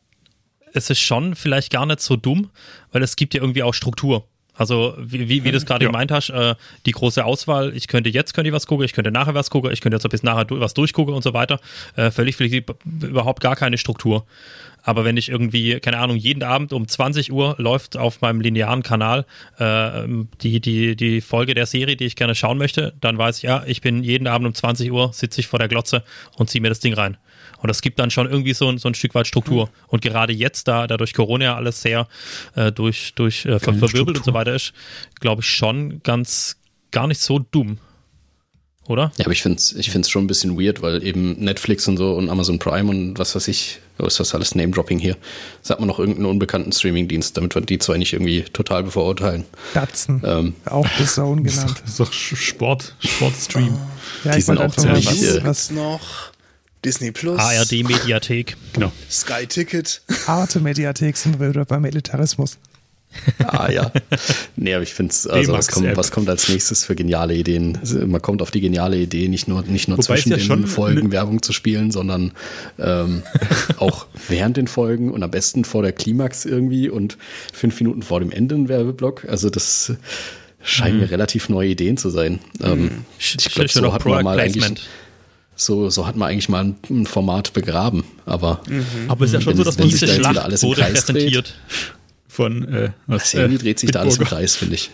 es 0.73 0.91
ist 0.91 1.01
schon 1.01 1.35
vielleicht 1.35 1.71
gar 1.73 1.87
nicht 1.87 2.01
so 2.01 2.17
dumm, 2.17 2.51
weil 2.91 3.03
es 3.03 3.17
gibt 3.17 3.35
ja 3.35 3.41
irgendwie 3.41 3.63
auch 3.63 3.75
Struktur. 3.75 4.27
Also 4.55 4.95
wie, 4.99 5.29
wie, 5.29 5.45
wie 5.45 5.51
du 5.51 5.57
es 5.57 5.65
gerade 5.65 5.85
ja. 5.85 5.91
gemeint 5.91 6.11
hast, 6.11 6.29
äh, 6.29 6.55
die 6.85 6.91
große 6.91 7.25
Auswahl, 7.25 7.75
ich 7.75 7.89
könnte 7.89 8.11
jetzt 8.11 8.35
könnte 8.35 8.49
ich 8.49 8.55
was 8.55 8.67
gucken, 8.67 8.85
ich 8.85 8.93
könnte 8.93 9.11
nachher 9.11 9.35
was 9.35 9.49
gucken, 9.49 9.73
ich 9.73 9.81
könnte 9.81 9.97
jetzt 9.97 10.09
bis 10.11 10.23
nachher 10.23 10.47
was 10.51 10.75
durchgucken 10.75 11.15
und 11.15 11.23
so 11.23 11.33
weiter. 11.33 11.59
Äh, 11.97 12.11
völlig 12.11 12.37
flexibel, 12.37 12.77
überhaupt 12.85 13.41
gar 13.41 13.57
keine 13.57 13.79
Struktur. 13.79 14.27
Aber 14.83 15.05
wenn 15.05 15.17
ich 15.17 15.29
irgendwie, 15.29 15.79
keine 15.81 15.99
Ahnung, 15.99 16.17
jeden 16.17 16.43
Abend 16.43 16.73
um 16.73 16.87
20 16.87 17.33
Uhr 17.33 17.55
läuft 17.59 17.97
auf 17.97 18.21
meinem 18.21 18.41
linearen 18.41 18.83
Kanal 18.83 19.27
äh, 19.59 20.07
die, 20.43 20.61
die, 20.61 20.97
die 20.97 21.21
Folge 21.21 21.55
der 21.55 21.67
Serie, 21.67 21.97
die 21.97 22.05
ich 22.05 22.17
gerne 22.17 22.35
schauen 22.35 22.59
möchte, 22.59 22.95
dann 23.01 23.17
weiß 23.17 23.39
ich, 23.39 23.43
ja, 23.45 23.63
ich 23.67 23.81
bin 23.81 24.03
jeden 24.03 24.27
Abend 24.27 24.47
um 24.47 24.55
20 24.55 24.91
Uhr, 24.91 25.13
sitze 25.13 25.41
ich 25.41 25.47
vor 25.47 25.59
der 25.59 25.69
Glotze 25.69 26.03
und 26.37 26.51
ziehe 26.51 26.61
mir 26.61 26.69
das 26.69 26.81
Ding 26.81 26.95
rein. 26.95 27.17
Und 27.59 27.69
das 27.69 27.81
gibt 27.81 28.01
dann 28.01 28.11
schon 28.11 28.29
irgendwie 28.29 28.55
so, 28.55 28.77
so 28.77 28.89
ein 28.89 28.95
Stück 28.95 29.15
weit 29.15 29.29
Struktur. 29.29 29.67
Mhm. 29.67 29.71
Und 29.87 30.03
gerade 30.03 30.33
jetzt, 30.33 30.67
da, 30.67 30.89
da 30.89 30.97
durch 30.97 31.15
Corona 31.15 31.45
ja 31.45 31.57
alles 31.57 31.81
sehr 31.81 32.09
äh, 32.57 32.73
durch, 32.73 33.15
durch 33.15 33.47
äh, 33.47 33.61
ver 33.61 33.75
verwirbelt 33.75 34.19
und 34.19 34.25
so 34.25 34.35
weiter 34.35 34.55
ist, 34.55 34.73
glaube 35.21 35.43
ich 35.43 35.49
schon 35.49 36.03
ganz 36.03 36.61
gar 36.91 37.07
nicht 37.07 37.21
so 37.21 37.39
dumm 37.39 37.79
oder? 38.89 39.13
Ja, 39.17 39.27
aber 39.27 39.33
ich 39.33 39.43
finde 39.43 39.59
es 39.59 39.73
ich 39.73 39.91
find's 39.91 40.11
schon 40.11 40.25
ein 40.25 40.27
bisschen 40.27 40.61
weird, 40.61 40.83
weil 40.83 41.03
eben 41.05 41.39
Netflix 41.39 41.87
und 41.89 41.97
so 41.97 42.15
und 42.15 42.29
Amazon 42.29 42.59
Prime 42.59 42.91
und 42.91 43.19
was 43.19 43.35
weiß 43.35 43.49
ich, 43.49 43.81
was 43.99 44.15
ist 44.15 44.21
das 44.21 44.35
alles 44.35 44.55
Name-Dropping 44.55 44.99
hier? 44.99 45.17
Sagt 45.63 45.81
man 45.81 45.87
noch 45.87 45.99
irgendeinen 45.99 46.27
unbekannten 46.27 46.73
Streaming-Dienst, 46.73 47.37
damit 47.37 47.55
wir 47.55 47.63
die 47.63 47.79
zwei 47.79 47.99
nicht 47.99 48.13
irgendwie 48.13 48.43
total 48.43 48.83
bevorurteilen. 48.83 49.45
Datsen. 49.75 50.23
Ähm, 50.25 50.55
auch 50.65 50.87
The 50.99 51.05
Zone 51.07 51.43
genannt. 51.43 51.81
Das 51.83 51.91
ist 51.91 52.01
doch 52.01 52.13
Sport, 52.13 52.95
Sportstream. 52.99 53.79
ja, 54.25 54.35
die 54.35 54.41
sind 54.41 54.59
auch 54.59 54.75
ziemlich. 54.75 55.07
Was, 55.07 55.45
was 55.45 55.71
noch? 55.71 56.33
Disney 56.85 57.13
Plus. 57.13 57.39
ARD 57.39 57.85
Mediathek. 57.85 58.57
Genau. 58.73 58.91
Sky 59.09 59.47
Ticket. 59.47 60.03
Arte 60.27 60.59
Mediathek 60.59 61.17
sind 61.17 61.39
wir 61.39 61.51
wieder 61.51 61.65
beim 61.65 61.83
Militarismus. 61.83 62.59
Ah 63.47 63.71
ja. 63.71 63.93
Nee, 64.57 64.75
aber 64.75 64.83
ich 64.83 64.95
finde 64.95 65.13
es, 65.13 65.27
also 65.27 65.53
was 65.53 65.69
kommt, 65.69 65.97
was 65.97 66.11
kommt 66.11 66.29
als 66.29 66.49
nächstes 66.49 66.85
für 66.85 66.95
geniale 66.95 67.35
Ideen? 67.35 67.79
Also, 67.81 68.07
man 68.07 68.21
kommt 68.23 68.43
auf 68.43 68.51
die 68.51 68.61
geniale 68.61 68.97
Idee, 68.99 69.29
nicht 69.29 69.49
nur, 69.49 69.63
nicht 69.63 69.89
nur 69.89 69.99
zwischen 70.01 70.31
ja 70.31 70.37
den 70.37 70.67
Folgen 70.67 71.13
Werbung 71.13 71.43
zu 71.43 71.53
spielen, 71.53 71.91
sondern 71.91 72.33
ähm, 72.79 73.23
auch 73.79 74.07
während 74.29 74.57
den 74.57 74.67
Folgen 74.67 75.11
und 75.11 75.23
am 75.23 75.31
besten 75.31 75.65
vor 75.65 75.83
der 75.83 75.93
Klimax 75.93 76.45
irgendwie 76.45 76.89
und 76.89 77.19
fünf 77.53 77.79
Minuten 77.81 78.03
vor 78.03 78.21
dem 78.21 78.31
Ende 78.31 78.55
ein 78.55 78.69
Werbeblock. 78.69 79.27
Also 79.29 79.51
das 79.51 79.93
scheinen 80.63 80.99
mir 80.99 81.07
mhm. 81.07 81.11
relativ 81.11 81.49
neue 81.49 81.71
Ideen 81.71 81.97
zu 81.97 82.11
sein. 82.11 82.39
Ähm, 82.63 82.83
mhm. 82.83 82.91
ich 83.19 83.55
glaube, 83.55 83.69
so 83.69 83.93
hat 83.93 84.05
man 84.05 84.25
mal 84.25 84.39
eigentlich 84.39 84.89
so, 85.55 85.91
so 85.91 86.07
hat 86.07 86.17
man 86.17 86.31
eigentlich 86.31 86.49
mal 86.49 86.75
ein, 86.91 87.07
Format 87.07 87.53
begraben. 87.53 88.05
Aber, 88.25 88.61
mhm. 88.69 88.85
aber 89.09 89.25
es 89.25 89.31
ist 89.31 89.35
ja 89.35 89.41
schon 89.41 89.57
so, 89.57 89.65
dass 89.65 89.79
man 89.79 89.89
diese 89.89 90.09
Schlacht 90.09 90.39
alles 90.39 90.63
wurde 90.63 90.83
präsentiert. 90.83 91.47
Dreht, 91.47 91.55
von 92.33 92.67
äh, 92.67 92.93
was, 93.07 93.35
irgendwie 93.35 93.59
dreht 93.59 93.79
sich 93.79 93.91
da 93.91 94.01
alles 94.01 94.17
im 94.17 94.25
Kreis, 94.25 94.57
finde 94.57 94.77
ich. 94.77 94.91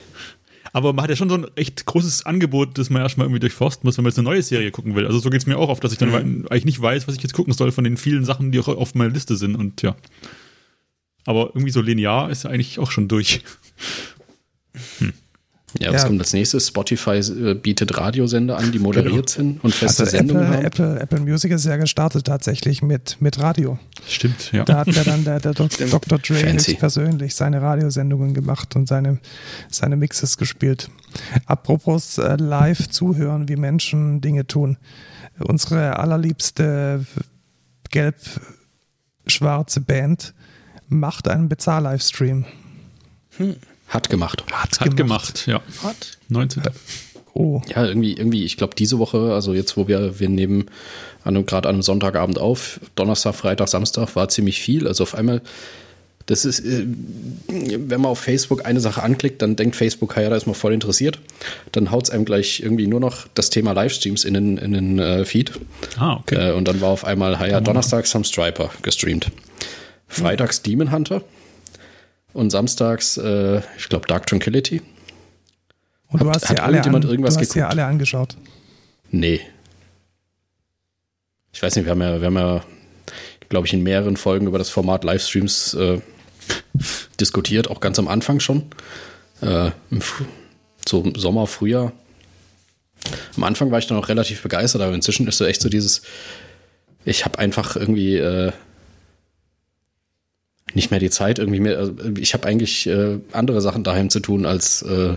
Aber 0.72 0.92
man 0.92 1.04
hat 1.04 1.10
ja 1.10 1.16
schon 1.16 1.30
so 1.30 1.36
ein 1.36 1.46
echt 1.54 1.86
großes 1.86 2.26
Angebot, 2.26 2.76
das 2.76 2.90
man 2.90 3.00
erstmal 3.00 3.26
irgendwie 3.26 3.40
durchforsten 3.40 3.86
muss, 3.86 3.96
wenn 3.96 4.02
man 4.02 4.10
jetzt 4.10 4.18
eine 4.18 4.28
neue 4.28 4.42
Serie 4.42 4.70
gucken 4.72 4.96
will. 4.96 5.06
Also 5.06 5.20
so 5.20 5.30
geht 5.30 5.40
es 5.40 5.46
mir 5.46 5.56
auch 5.56 5.68
oft, 5.68 5.82
dass 5.82 5.92
ich 5.92 5.98
dann 5.98 6.10
mhm. 6.10 6.46
eigentlich 6.50 6.64
nicht 6.64 6.82
weiß, 6.82 7.06
was 7.06 7.14
ich 7.14 7.22
jetzt 7.22 7.32
gucken 7.32 7.54
soll 7.54 7.70
von 7.70 7.84
den 7.84 7.96
vielen 7.96 8.24
Sachen, 8.24 8.50
die 8.50 8.58
auch 8.58 8.68
auf 8.68 8.94
meiner 8.94 9.10
Liste 9.10 9.36
sind. 9.36 9.54
Und 9.54 9.82
ja. 9.82 9.96
Aber 11.24 11.50
irgendwie 11.54 11.70
so 11.70 11.80
linear 11.80 12.28
ist 12.30 12.42
ja 12.42 12.50
eigentlich 12.50 12.80
auch 12.80 12.90
schon 12.90 13.06
durch. 13.06 13.42
Hm. 14.98 15.12
Ja, 15.78 15.92
was 15.92 16.02
ja. 16.02 16.08
kommt 16.08 16.20
als 16.20 16.32
nächstes? 16.32 16.68
Spotify 16.68 17.18
äh, 17.18 17.54
bietet 17.54 17.98
Radiosender 17.98 18.56
an, 18.56 18.72
die 18.72 18.78
moderiert 18.78 19.34
genau. 19.34 19.50
sind 19.50 19.64
und 19.64 19.74
feste 19.74 20.04
also 20.04 20.16
Sendungen 20.16 20.44
Apple, 20.44 20.56
haben. 20.56 20.64
Apple, 20.64 21.00
Apple 21.00 21.20
Music 21.20 21.52
ist 21.52 21.66
ja 21.66 21.76
gestartet 21.76 22.26
tatsächlich 22.26 22.80
mit, 22.80 23.18
mit 23.20 23.38
Radio. 23.38 23.78
Stimmt, 24.08 24.50
ja. 24.52 24.64
Da 24.64 24.78
hat 24.78 24.88
ja 24.88 25.04
dann 25.04 25.24
der, 25.24 25.40
der 25.40 25.52
Dr. 25.52 26.18
Dre 26.18 26.56
persönlich 26.78 27.34
seine 27.34 27.60
Radiosendungen 27.60 28.32
gemacht 28.32 28.76
und 28.76 28.88
seine, 28.88 29.18
seine 29.70 29.96
Mixes 29.96 30.38
gespielt. 30.38 30.90
Apropos 31.44 32.16
äh, 32.16 32.36
live 32.36 32.88
zuhören, 32.88 33.48
wie 33.48 33.56
Menschen 33.56 34.22
Dinge 34.22 34.46
tun. 34.46 34.78
Unsere 35.38 35.98
allerliebste 35.98 37.04
gelb-schwarze 37.90 39.82
Band 39.82 40.34
macht 40.88 41.28
einen 41.28 41.50
Bezahl-Livestream. 41.50 42.46
Hm. 43.36 43.56
Hat 43.88 44.10
gemacht. 44.10 44.44
Hat, 44.52 44.80
Hat 44.80 44.96
gemacht. 44.96 45.44
gemacht. 45.44 45.46
ja. 45.46 45.62
Hat. 45.82 46.18
19. 46.28 46.62
Oh. 47.34 47.62
Ja, 47.74 47.86
irgendwie, 47.86 48.14
irgendwie, 48.14 48.44
ich 48.44 48.56
glaube, 48.56 48.74
diese 48.74 48.98
Woche, 48.98 49.32
also 49.32 49.54
jetzt, 49.54 49.76
wo 49.76 49.86
wir, 49.86 50.18
wir 50.18 50.28
nehmen 50.28 50.66
gerade 51.24 51.68
an 51.68 51.76
einem 51.76 51.82
Sonntagabend 51.82 52.38
auf, 52.38 52.80
Donnerstag, 52.96 53.34
Freitag, 53.34 53.68
Samstag, 53.68 54.16
war 54.16 54.28
ziemlich 54.28 54.60
viel. 54.60 54.88
Also 54.88 55.04
auf 55.04 55.14
einmal, 55.14 55.42
das 56.26 56.44
ist, 56.44 56.60
äh, 56.60 56.84
wenn 57.46 58.00
man 58.00 58.10
auf 58.10 58.18
Facebook 58.18 58.66
eine 58.66 58.80
Sache 58.80 59.02
anklickt, 59.02 59.40
dann 59.40 59.56
denkt 59.56 59.76
Facebook, 59.76 60.16
ja, 60.16 60.28
da 60.28 60.36
ist 60.36 60.46
man 60.46 60.54
voll 60.54 60.72
interessiert. 60.72 61.18
Dann 61.72 61.90
haut 61.90 62.04
es 62.04 62.10
einem 62.10 62.24
gleich 62.24 62.60
irgendwie 62.60 62.86
nur 62.86 63.00
noch 63.00 63.26
das 63.34 63.50
Thema 63.50 63.72
Livestreams 63.72 64.24
in 64.24 64.34
den, 64.34 64.58
in 64.58 64.72
den 64.72 64.98
äh, 64.98 65.24
Feed. 65.24 65.52
Ah, 65.98 66.16
okay. 66.16 66.50
Äh, 66.50 66.52
und 66.52 66.66
dann 66.66 66.80
war 66.80 66.90
auf 66.90 67.04
einmal, 67.04 67.38
ja, 67.48 67.60
donnerstags 67.60 68.14
haben 68.14 68.24
Striper 68.24 68.70
gestreamt. 68.82 69.30
Freitags 70.08 70.62
Demon 70.62 70.90
Hunter 70.90 71.22
und 72.32 72.50
samstags, 72.50 73.16
äh, 73.16 73.60
ich 73.76 73.88
glaube, 73.88 74.06
Dark 74.06 74.26
Tranquility. 74.26 74.82
Und 76.08 76.22
du 76.22 76.30
hast, 76.30 76.48
ja 76.48 76.62
alle, 76.62 76.82
an, 76.82 77.00
du 77.00 77.24
hast 77.24 77.54
ja 77.54 77.68
alle 77.68 77.84
angeschaut. 77.84 78.36
Nee. 79.10 79.40
Ich 81.52 81.62
weiß 81.62 81.76
nicht, 81.76 81.84
wir 81.84 81.90
haben 81.90 82.00
ja, 82.00 82.20
wir 82.20 82.26
haben 82.26 82.36
ja, 82.36 82.64
glaube 83.48 83.66
ich, 83.66 83.72
in 83.72 83.82
mehreren 83.82 84.16
Folgen 84.16 84.46
über 84.46 84.58
das 84.58 84.70
Format 84.70 85.04
Livestreams 85.04 85.74
äh, 85.74 86.00
diskutiert, 87.20 87.68
auch 87.68 87.80
ganz 87.80 87.98
am 87.98 88.08
Anfang 88.08 88.40
schon. 88.40 88.64
Äh, 89.40 89.70
so 90.86 91.02
im 91.02 91.14
Sommer, 91.14 91.46
Frühjahr. 91.46 91.92
Am 93.36 93.44
Anfang 93.44 93.70
war 93.70 93.78
ich 93.78 93.86
dann 93.86 93.98
auch 93.98 94.08
relativ 94.08 94.42
begeistert, 94.42 94.82
aber 94.82 94.94
inzwischen 94.94 95.26
ist 95.28 95.38
so 95.38 95.44
echt 95.44 95.60
so 95.60 95.68
dieses, 95.68 96.02
ich 97.04 97.24
habe 97.24 97.38
einfach 97.38 97.76
irgendwie 97.76 98.16
äh, 98.16 98.52
nicht 100.78 100.90
mehr 100.90 101.00
die 101.00 101.10
Zeit 101.10 101.38
irgendwie 101.38 101.60
mehr. 101.60 101.76
Also 101.76 101.92
ich 102.16 102.32
habe 102.34 102.46
eigentlich 102.46 102.86
äh, 102.86 103.18
andere 103.32 103.60
Sachen 103.60 103.82
daheim 103.82 104.10
zu 104.10 104.20
tun, 104.20 104.46
als 104.46 104.82
äh, 104.82 105.16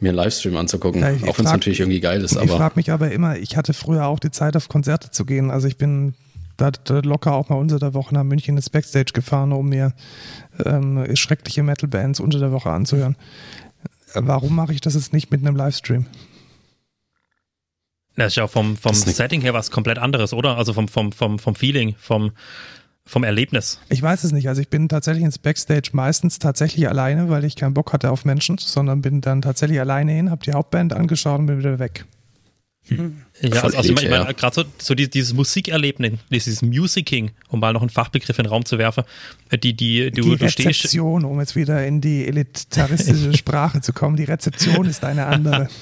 mir 0.00 0.10
einen 0.10 0.16
Livestream 0.16 0.56
anzugucken. 0.56 1.00
Ja, 1.00 1.12
auch 1.28 1.38
wenn 1.38 1.46
es 1.46 1.52
natürlich 1.52 1.80
irgendwie 1.80 2.00
geil 2.00 2.22
ist. 2.22 2.36
Ich 2.36 2.50
frage 2.50 2.74
mich 2.76 2.90
aber 2.90 3.10
immer, 3.10 3.38
ich 3.38 3.56
hatte 3.56 3.72
früher 3.72 4.06
auch 4.06 4.18
die 4.18 4.30
Zeit, 4.30 4.56
auf 4.56 4.68
Konzerte 4.68 5.10
zu 5.10 5.24
gehen. 5.24 5.50
Also 5.50 5.68
ich 5.68 5.76
bin 5.76 6.14
da, 6.56 6.70
da 6.70 6.98
locker 6.98 7.32
auch 7.34 7.48
mal 7.48 7.56
unter 7.56 7.78
der 7.78 7.94
Woche 7.94 8.12
nach 8.12 8.24
München 8.24 8.56
ins 8.56 8.70
Backstage 8.70 9.12
gefahren, 9.12 9.52
um 9.52 9.68
mir 9.68 9.94
ähm, 10.64 11.04
schreckliche 11.14 11.62
Metal-Bands 11.62 12.18
unter 12.20 12.40
der 12.40 12.50
Woche 12.50 12.70
anzuhören. 12.70 13.16
Warum 14.14 14.56
mache 14.56 14.72
ich 14.72 14.80
das 14.80 14.94
jetzt 14.94 15.12
nicht 15.12 15.30
mit 15.30 15.40
einem 15.40 15.54
Livestream? 15.54 16.06
Das 18.16 18.32
ist 18.32 18.36
ja 18.36 18.44
auch 18.44 18.50
vom, 18.50 18.76
vom 18.76 18.94
Setting 18.94 19.42
her 19.42 19.54
was 19.54 19.70
komplett 19.70 19.98
anderes, 19.98 20.32
oder? 20.32 20.56
Also 20.56 20.72
vom, 20.72 20.88
vom, 20.88 21.12
vom, 21.12 21.38
vom 21.38 21.54
Feeling, 21.54 21.94
vom, 22.00 22.32
vom 23.08 23.24
Erlebnis. 23.24 23.80
Ich 23.88 24.02
weiß 24.02 24.22
es 24.24 24.32
nicht. 24.32 24.48
Also 24.48 24.60
ich 24.60 24.68
bin 24.68 24.88
tatsächlich 24.88 25.24
ins 25.24 25.38
Backstage 25.38 25.90
meistens 25.92 26.38
tatsächlich 26.38 26.88
alleine, 26.88 27.30
weil 27.30 27.44
ich 27.44 27.56
keinen 27.56 27.72
Bock 27.72 27.92
hatte 27.92 28.10
auf 28.10 28.26
Menschen, 28.26 28.58
sondern 28.58 29.00
bin 29.00 29.22
dann 29.22 29.40
tatsächlich 29.40 29.80
alleine 29.80 30.12
hin, 30.12 30.30
habe 30.30 30.44
die 30.44 30.52
Hauptband 30.52 30.92
angeschaut 30.92 31.40
und 31.40 31.46
bin 31.46 31.58
wieder 31.58 31.78
weg. 31.78 32.04
Hm. 32.88 33.22
Ja, 33.40 33.62
also, 33.62 33.78
also 33.78 33.92
ich 33.92 33.94
meine, 33.94 34.24
ja. 34.24 34.32
gerade 34.32 34.54
so, 34.54 34.64
so 34.78 34.94
dieses 34.94 35.32
Musikerlebnis, 35.32 36.12
dieses 36.30 36.62
Musicking, 36.62 37.30
um 37.48 37.60
mal 37.60 37.72
noch 37.72 37.80
einen 37.80 37.90
Fachbegriff 37.90 38.38
in 38.38 38.44
den 38.44 38.50
Raum 38.50 38.64
zu 38.64 38.78
werfen, 38.78 39.04
äh, 39.50 39.58
die, 39.58 39.74
die, 39.74 40.10
du, 40.10 40.36
die 40.36 40.44
Rezeption, 40.44 41.24
um 41.24 41.40
jetzt 41.40 41.56
wieder 41.56 41.86
in 41.86 42.00
die 42.00 42.26
elitaristische 42.26 43.32
Sprache 43.36 43.80
zu 43.80 43.92
kommen, 43.92 44.16
die 44.16 44.24
Rezeption 44.24 44.86
ist 44.86 45.04
eine 45.04 45.26
andere. 45.26 45.68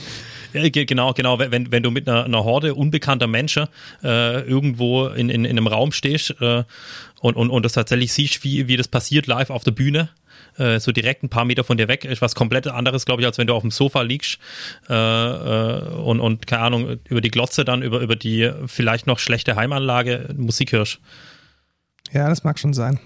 Genau, 0.53 1.13
genau. 1.13 1.39
Wenn, 1.39 1.73
wenn 1.73 1.83
du 1.83 1.91
mit 1.91 2.09
einer, 2.09 2.25
einer 2.25 2.45
Horde 2.45 2.75
unbekannter 2.75 3.27
Menschen 3.27 3.67
äh, 4.03 4.41
irgendwo 4.43 5.07
in, 5.07 5.29
in, 5.29 5.45
in 5.45 5.57
einem 5.59 5.67
Raum 5.67 5.93
stehst 5.93 6.35
äh, 6.41 6.65
und, 7.21 7.37
und, 7.37 7.51
und 7.51 7.65
das 7.65 7.73
tatsächlich 7.73 8.13
siehst, 8.13 8.45
wie, 8.45 8.69
wie 8.69 8.77
das 8.77 8.89
passiert 8.89 9.27
live 9.27 9.51
auf 9.51 9.65
der 9.65 9.73
Bühne, 9.73 10.11
äh, 10.59 10.81
so 10.81 10.93
direkt 10.93 11.23
ein 11.23 11.29
paar 11.29 11.45
Meter 11.45 11.65
von 11.65 11.77
dir 11.77 11.89
weg, 11.89 12.05
ist 12.05 12.23
was 12.23 12.35
komplett 12.35 12.67
anderes, 12.67 13.05
glaube 13.05 13.23
ich, 13.23 13.27
als 13.27 13.39
wenn 13.39 13.47
du 13.47 13.55
auf 13.55 13.63
dem 13.63 13.71
Sofa 13.71 14.03
liegst 14.03 14.39
äh, 14.89 14.95
äh, 14.95 15.81
und, 15.95 16.21
und, 16.21 16.47
keine 16.47 16.63
Ahnung, 16.63 16.97
über 17.09 17.21
die 17.21 17.31
Glotze 17.31 17.65
dann, 17.65 17.83
über, 17.83 18.01
über 18.01 18.17
die 18.17 18.51
vielleicht 18.67 19.07
noch 19.07 19.19
schlechte 19.19 19.57
Heimanlage 19.57 20.35
Musik 20.37 20.73
hörst. 20.73 20.99
Ja, 22.13 22.29
das 22.29 22.45
mag 22.45 22.59
schon 22.59 22.73
sein. 22.73 23.01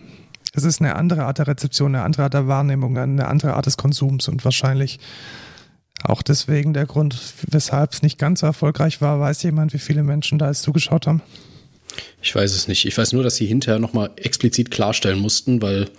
Es 0.53 0.65
ist 0.65 0.81
eine 0.81 0.97
andere 0.97 1.25
Art 1.25 1.39
der 1.39 1.47
Rezeption, 1.47 1.95
eine 1.95 2.05
andere 2.05 2.25
Art 2.25 2.35
der 2.35 2.49
Wahrnehmung, 2.49 2.99
eine 2.99 3.29
andere 3.29 3.55
Art 3.55 3.67
des 3.67 3.77
Konsums 3.77 4.29
und 4.29 4.45
wahrscheinlich 4.45 4.99
auch 6.03 6.23
deswegen 6.23 6.73
der 6.73 6.87
Grund, 6.87 7.17
weshalb 7.49 7.93
es 7.93 8.03
nicht 8.03 8.19
ganz 8.19 8.41
so 8.41 8.47
erfolgreich 8.47 9.01
war. 9.01 9.21
Weiß 9.21 9.43
jemand, 9.43 9.73
wie 9.75 9.79
viele 9.79 10.03
Menschen 10.03 10.39
da 10.39 10.49
jetzt 10.49 10.63
zugeschaut 10.63 11.07
haben? 11.07 11.23
Ich 12.23 12.35
weiß 12.35 12.55
es 12.55 12.69
nicht. 12.69 12.87
Ich 12.87 12.97
weiß 12.97 13.13
nur, 13.13 13.23
dass 13.23 13.37
sie 13.37 13.47
hinterher 13.47 13.79
nochmal 13.79 14.11
explizit 14.17 14.71
klarstellen 14.71 15.19
mussten, 15.19 15.61
weil 15.61 15.91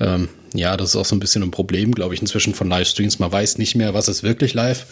ähm, 0.00 0.28
ja, 0.54 0.76
das 0.76 0.90
ist 0.90 0.96
auch 0.96 1.04
so 1.04 1.14
ein 1.14 1.20
bisschen 1.20 1.42
ein 1.42 1.50
Problem, 1.50 1.94
glaube 1.94 2.14
ich, 2.14 2.20
inzwischen 2.20 2.54
von 2.54 2.68
Livestreams. 2.68 3.18
Man 3.18 3.30
weiß 3.30 3.58
nicht 3.58 3.74
mehr, 3.74 3.94
was 3.94 4.08
ist 4.08 4.22
wirklich 4.22 4.54
live 4.54 4.86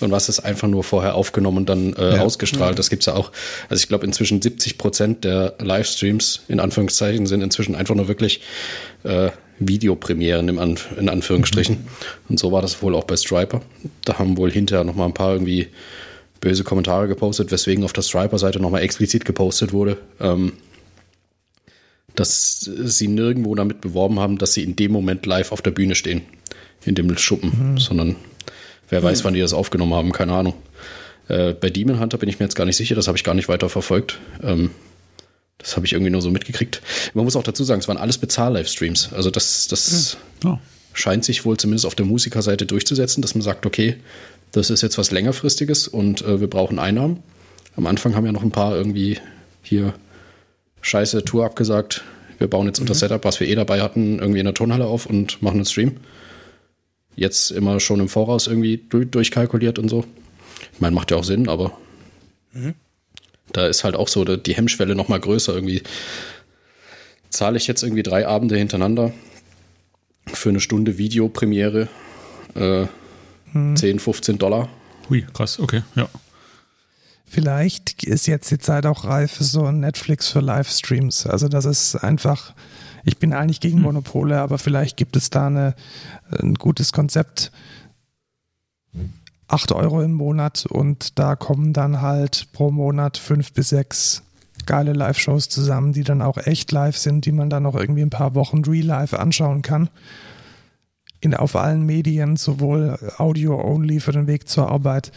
und 0.00 0.10
was 0.10 0.28
ist 0.28 0.40
einfach 0.40 0.68
nur 0.68 0.84
vorher 0.84 1.14
aufgenommen 1.14 1.58
und 1.58 1.68
dann 1.68 1.92
äh, 1.94 2.16
ja. 2.16 2.22
ausgestrahlt. 2.22 2.78
Das 2.78 2.88
gibt's 2.88 3.06
ja 3.06 3.14
auch. 3.14 3.32
Also 3.68 3.82
ich 3.82 3.88
glaube, 3.88 4.06
inzwischen 4.06 4.40
70 4.40 4.78
Prozent 4.78 5.24
der 5.24 5.54
Livestreams 5.58 6.42
in 6.48 6.60
Anführungszeichen 6.60 7.26
sind 7.26 7.42
inzwischen 7.42 7.74
einfach 7.74 7.94
nur 7.94 8.08
wirklich 8.08 8.40
äh, 9.04 9.30
Videopremieren 9.68 10.48
im 10.48 10.58
An 10.58 10.78
in 10.98 11.08
Anführungsstrichen. 11.08 11.76
Mhm. 11.76 11.86
Und 12.28 12.38
so 12.38 12.52
war 12.52 12.62
das 12.62 12.82
wohl 12.82 12.94
auch 12.94 13.04
bei 13.04 13.16
Striper. 13.16 13.62
Da 14.04 14.18
haben 14.18 14.36
wohl 14.36 14.50
hinterher 14.50 14.84
noch 14.84 14.94
mal 14.94 15.06
ein 15.06 15.14
paar 15.14 15.32
irgendwie 15.32 15.68
böse 16.40 16.64
Kommentare 16.64 17.08
gepostet, 17.08 17.50
weswegen 17.50 17.84
auf 17.84 17.92
der 17.92 18.02
Striper-Seite 18.02 18.60
noch 18.60 18.70
mal 18.70 18.80
explizit 18.80 19.24
gepostet 19.24 19.72
wurde, 19.72 19.96
ähm, 20.20 20.52
dass 22.14 22.60
sie 22.60 23.08
nirgendwo 23.08 23.54
damit 23.54 23.80
beworben 23.80 24.20
haben, 24.20 24.36
dass 24.36 24.52
sie 24.52 24.62
in 24.62 24.76
dem 24.76 24.92
Moment 24.92 25.24
live 25.24 25.52
auf 25.52 25.62
der 25.62 25.70
Bühne 25.70 25.94
stehen, 25.94 26.22
in 26.84 26.94
dem 26.94 27.16
Schuppen, 27.16 27.72
mhm. 27.72 27.78
sondern 27.78 28.16
wer 28.90 29.02
weiß, 29.02 29.20
mhm. 29.20 29.24
wann 29.24 29.34
die 29.34 29.40
das 29.40 29.54
aufgenommen 29.54 29.94
haben, 29.94 30.12
keine 30.12 30.34
Ahnung. 30.34 30.54
Äh, 31.28 31.54
bei 31.54 31.70
Demon 31.70 32.00
Hunter 32.00 32.18
bin 32.18 32.28
ich 32.28 32.38
mir 32.38 32.44
jetzt 32.44 32.56
gar 32.56 32.66
nicht 32.66 32.76
sicher, 32.76 32.94
das 32.94 33.06
habe 33.06 33.16
ich 33.16 33.24
gar 33.24 33.34
nicht 33.34 33.48
weiter 33.48 33.68
verfolgt. 33.68 34.18
Ähm, 34.42 34.70
das 35.58 35.76
habe 35.76 35.86
ich 35.86 35.92
irgendwie 35.92 36.10
nur 36.10 36.22
so 36.22 36.30
mitgekriegt. 36.30 36.82
Man 37.14 37.24
muss 37.24 37.36
auch 37.36 37.42
dazu 37.42 37.64
sagen, 37.64 37.80
es 37.80 37.88
waren 37.88 37.96
alles 37.96 38.18
Bezahl-Livestreams. 38.18 39.12
Also 39.12 39.30
das, 39.30 39.68
das 39.68 40.16
ja. 40.42 40.60
scheint 40.92 41.24
sich 41.24 41.44
wohl 41.44 41.56
zumindest 41.56 41.86
auf 41.86 41.94
der 41.94 42.06
Musikerseite 42.06 42.66
durchzusetzen, 42.66 43.22
dass 43.22 43.34
man 43.34 43.42
sagt, 43.42 43.64
okay, 43.64 43.96
das 44.50 44.70
ist 44.70 44.82
jetzt 44.82 44.98
was 44.98 45.10
längerfristiges 45.10 45.88
und 45.88 46.22
äh, 46.22 46.40
wir 46.40 46.48
brauchen 46.48 46.78
Einnahmen. 46.78 47.22
Am 47.76 47.86
Anfang 47.86 48.14
haben 48.14 48.26
ja 48.26 48.32
noch 48.32 48.42
ein 48.42 48.50
paar 48.50 48.76
irgendwie 48.76 49.18
hier 49.62 49.94
scheiße 50.82 51.24
Tour 51.24 51.44
abgesagt. 51.44 52.02
Wir 52.38 52.48
bauen 52.48 52.66
jetzt 52.66 52.80
mhm. 52.80 52.84
unser 52.84 52.94
Setup, 52.94 53.24
was 53.24 53.40
wir 53.40 53.48
eh 53.48 53.54
dabei 53.54 53.80
hatten, 53.80 54.18
irgendwie 54.18 54.40
in 54.40 54.44
der 54.44 54.54
Turnhalle 54.54 54.86
auf 54.86 55.06
und 55.06 55.42
machen 55.42 55.56
einen 55.56 55.64
Stream. 55.64 55.96
Jetzt 57.14 57.50
immer 57.50 57.78
schon 57.80 58.00
im 58.00 58.08
Voraus 58.08 58.46
irgendwie 58.46 58.78
durchkalkuliert 58.88 59.78
und 59.78 59.88
so. 59.88 60.04
Ich 60.72 60.80
meine, 60.80 60.94
macht 60.94 61.10
ja 61.10 61.16
auch 61.16 61.24
Sinn, 61.24 61.48
aber 61.48 61.72
mhm. 62.52 62.74
Da 63.52 63.66
ist 63.66 63.84
halt 63.84 63.96
auch 63.96 64.08
so 64.08 64.24
die 64.24 64.54
Hemmschwelle 64.54 64.94
noch 64.94 65.08
mal 65.08 65.20
größer. 65.20 65.54
Irgendwie 65.54 65.82
zahle 67.30 67.56
ich 67.56 67.66
jetzt 67.66 67.82
irgendwie 67.82 68.02
drei 68.02 68.26
Abende 68.26 68.56
hintereinander 68.56 69.12
für 70.26 70.50
eine 70.50 70.60
Stunde 70.60 70.98
Videopremiere 70.98 71.88
äh, 72.54 72.86
hm. 73.52 73.76
10, 73.76 73.98
15 73.98 74.38
Dollar. 74.38 74.68
Hui, 75.08 75.26
krass, 75.32 75.58
okay, 75.58 75.82
ja. 75.94 76.08
Vielleicht 77.26 78.04
ist 78.04 78.26
jetzt 78.26 78.50
die 78.50 78.58
Zeit 78.58 78.84
auch 78.84 79.04
reif 79.04 79.32
für 79.32 79.44
so 79.44 79.64
ein 79.64 79.80
Netflix 79.80 80.28
für 80.28 80.40
Livestreams. 80.40 81.26
Also 81.26 81.48
das 81.48 81.64
ist 81.64 81.96
einfach, 81.96 82.52
ich 83.04 83.16
bin 83.18 83.32
eigentlich 83.32 83.60
gegen 83.60 83.78
hm. 83.78 83.84
Monopole, 83.84 84.38
aber 84.38 84.58
vielleicht 84.58 84.96
gibt 84.96 85.16
es 85.16 85.30
da 85.30 85.46
eine, 85.46 85.74
ein 86.30 86.54
gutes 86.54 86.92
Konzept, 86.92 87.50
8 89.52 89.72
Euro 89.72 90.00
im 90.00 90.14
Monat 90.14 90.64
und 90.66 91.18
da 91.18 91.36
kommen 91.36 91.72
dann 91.72 92.00
halt 92.00 92.48
pro 92.52 92.70
Monat 92.70 93.18
fünf 93.18 93.52
bis 93.52 93.68
sechs 93.68 94.22
geile 94.64 94.92
Live-Shows 94.92 95.48
zusammen, 95.48 95.92
die 95.92 96.04
dann 96.04 96.22
auch 96.22 96.38
echt 96.38 96.72
live 96.72 96.96
sind, 96.96 97.26
die 97.26 97.32
man 97.32 97.50
dann 97.50 97.64
noch 97.64 97.74
irgendwie 97.74 98.02
ein 98.02 98.10
paar 98.10 98.34
Wochen 98.34 98.64
real 98.64 98.86
live 98.86 99.14
anschauen 99.14 99.62
kann. 99.62 99.90
In, 101.20 101.34
auf 101.34 101.54
allen 101.54 101.82
Medien, 101.82 102.36
sowohl 102.36 102.98
Audio-only 103.18 104.00
für 104.00 104.12
den 104.12 104.26
Weg 104.26 104.48
zur 104.48 104.70
Arbeit 104.70 105.12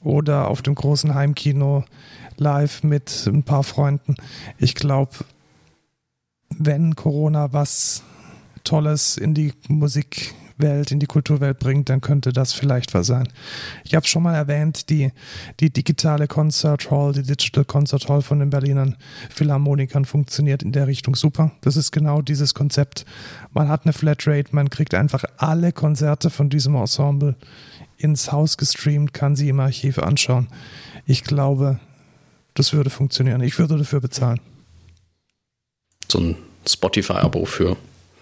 oder 0.00 0.48
auf 0.48 0.62
dem 0.62 0.74
großen 0.74 1.14
Heimkino 1.14 1.84
live 2.36 2.82
mit 2.82 3.26
ein 3.26 3.42
paar 3.42 3.64
Freunden. 3.64 4.14
Ich 4.58 4.74
glaube, 4.74 5.12
wenn 6.56 6.94
Corona 6.94 7.52
was 7.52 8.02
Tolles 8.64 9.16
in 9.16 9.34
die 9.34 9.52
Musik 9.68 10.34
Welt, 10.60 10.90
in 10.90 11.00
die 11.00 11.06
Kulturwelt 11.06 11.58
bringt, 11.58 11.88
dann 11.88 12.00
könnte 12.00 12.32
das 12.32 12.52
vielleicht 12.52 12.94
was 12.94 13.06
sein. 13.06 13.28
Ich 13.84 13.94
habe 13.94 14.06
schon 14.06 14.22
mal 14.22 14.34
erwähnt, 14.34 14.90
die, 14.90 15.12
die 15.60 15.70
digitale 15.70 16.26
Concert 16.26 16.90
Hall, 16.90 17.12
die 17.12 17.22
Digital 17.22 17.64
Concert 17.64 18.08
Hall 18.08 18.22
von 18.22 18.38
den 18.38 18.50
Berlinern 18.50 18.96
Philharmonikern 19.28 20.04
funktioniert 20.04 20.62
in 20.62 20.72
der 20.72 20.86
Richtung 20.86 21.14
super. 21.16 21.52
Das 21.60 21.76
ist 21.76 21.92
genau 21.92 22.22
dieses 22.22 22.54
Konzept. 22.54 23.04
Man 23.52 23.68
hat 23.68 23.84
eine 23.84 23.92
Flatrate, 23.92 24.54
man 24.54 24.70
kriegt 24.70 24.94
einfach 24.94 25.24
alle 25.36 25.72
Konzerte 25.72 26.30
von 26.30 26.50
diesem 26.50 26.74
Ensemble 26.74 27.36
ins 27.96 28.32
Haus 28.32 28.56
gestreamt, 28.56 29.12
kann 29.12 29.36
sie 29.36 29.48
im 29.48 29.60
Archiv 29.60 29.98
anschauen. 29.98 30.48
Ich 31.06 31.24
glaube, 31.24 31.80
das 32.54 32.72
würde 32.72 32.90
funktionieren. 32.90 33.42
Ich 33.42 33.58
würde 33.58 33.76
dafür 33.76 34.00
bezahlen. 34.00 34.40
So 36.10 36.18
ein 36.18 36.36
Spotify-Abo 36.66 37.44
für 37.44 37.76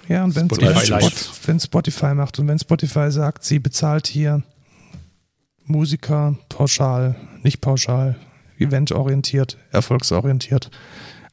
ja, 0.08 0.24
und 0.24 0.34
wenn 0.34 0.46
Spotify, 0.46 1.10
wenn 1.46 1.60
Spotify 1.60 2.14
macht 2.14 2.38
und 2.38 2.48
wenn 2.48 2.58
Spotify 2.58 3.10
sagt, 3.10 3.44
sie 3.44 3.58
bezahlt 3.58 4.06
hier 4.06 4.42
Musiker 5.64 6.36
pauschal, 6.48 7.14
nicht 7.42 7.60
pauschal, 7.60 8.16
eventorientiert, 8.58 9.58
erfolgsorientiert 9.70 10.70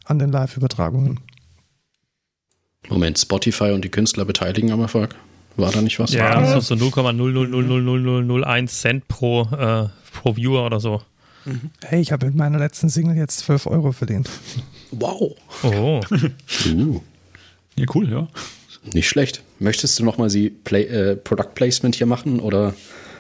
an 0.03 0.19
den 0.19 0.31
Live-Übertragungen. 0.31 1.19
Moment, 2.89 3.17
Spotify 3.17 3.71
und 3.71 3.83
die 3.83 3.89
Künstler 3.89 4.25
beteiligen 4.25 4.71
am 4.71 4.81
Erfolg? 4.81 5.15
War 5.57 5.71
da 5.71 5.81
nicht 5.81 5.97
was? 5.99 6.11
Ja, 6.11 6.59
so, 6.59 6.75
so 6.75 6.85
0,0000001 6.85 8.67
Cent 8.67 9.07
pro, 9.07 9.43
äh, 9.43 9.88
pro 10.11 10.35
Viewer 10.35 10.65
oder 10.65 10.79
so. 10.79 11.01
Mhm. 11.45 11.71
Hey, 11.83 12.01
ich 12.01 12.11
habe 12.11 12.25
mit 12.25 12.35
meiner 12.35 12.59
letzten 12.59 12.89
Single 12.89 13.15
jetzt 13.15 13.39
12 13.39 13.67
Euro 13.67 13.91
verdient. 13.91 14.29
Wow. 14.91 15.35
Oh. 15.63 16.01
uh. 16.67 17.01
Ja, 17.75 17.85
cool, 17.93 18.09
ja. 18.09 18.27
Nicht 18.93 19.10
schlecht. 19.10 19.43
Möchtest 19.60 20.00
du 20.00 20.06
nochmal 20.06 20.30
sie 20.30 20.50
Play, 20.50 20.84
äh, 20.84 21.15
Product 21.15 21.50
Placement 21.56 21.95
hier 21.95 22.08
machen 22.08 22.39
oder 22.39 22.74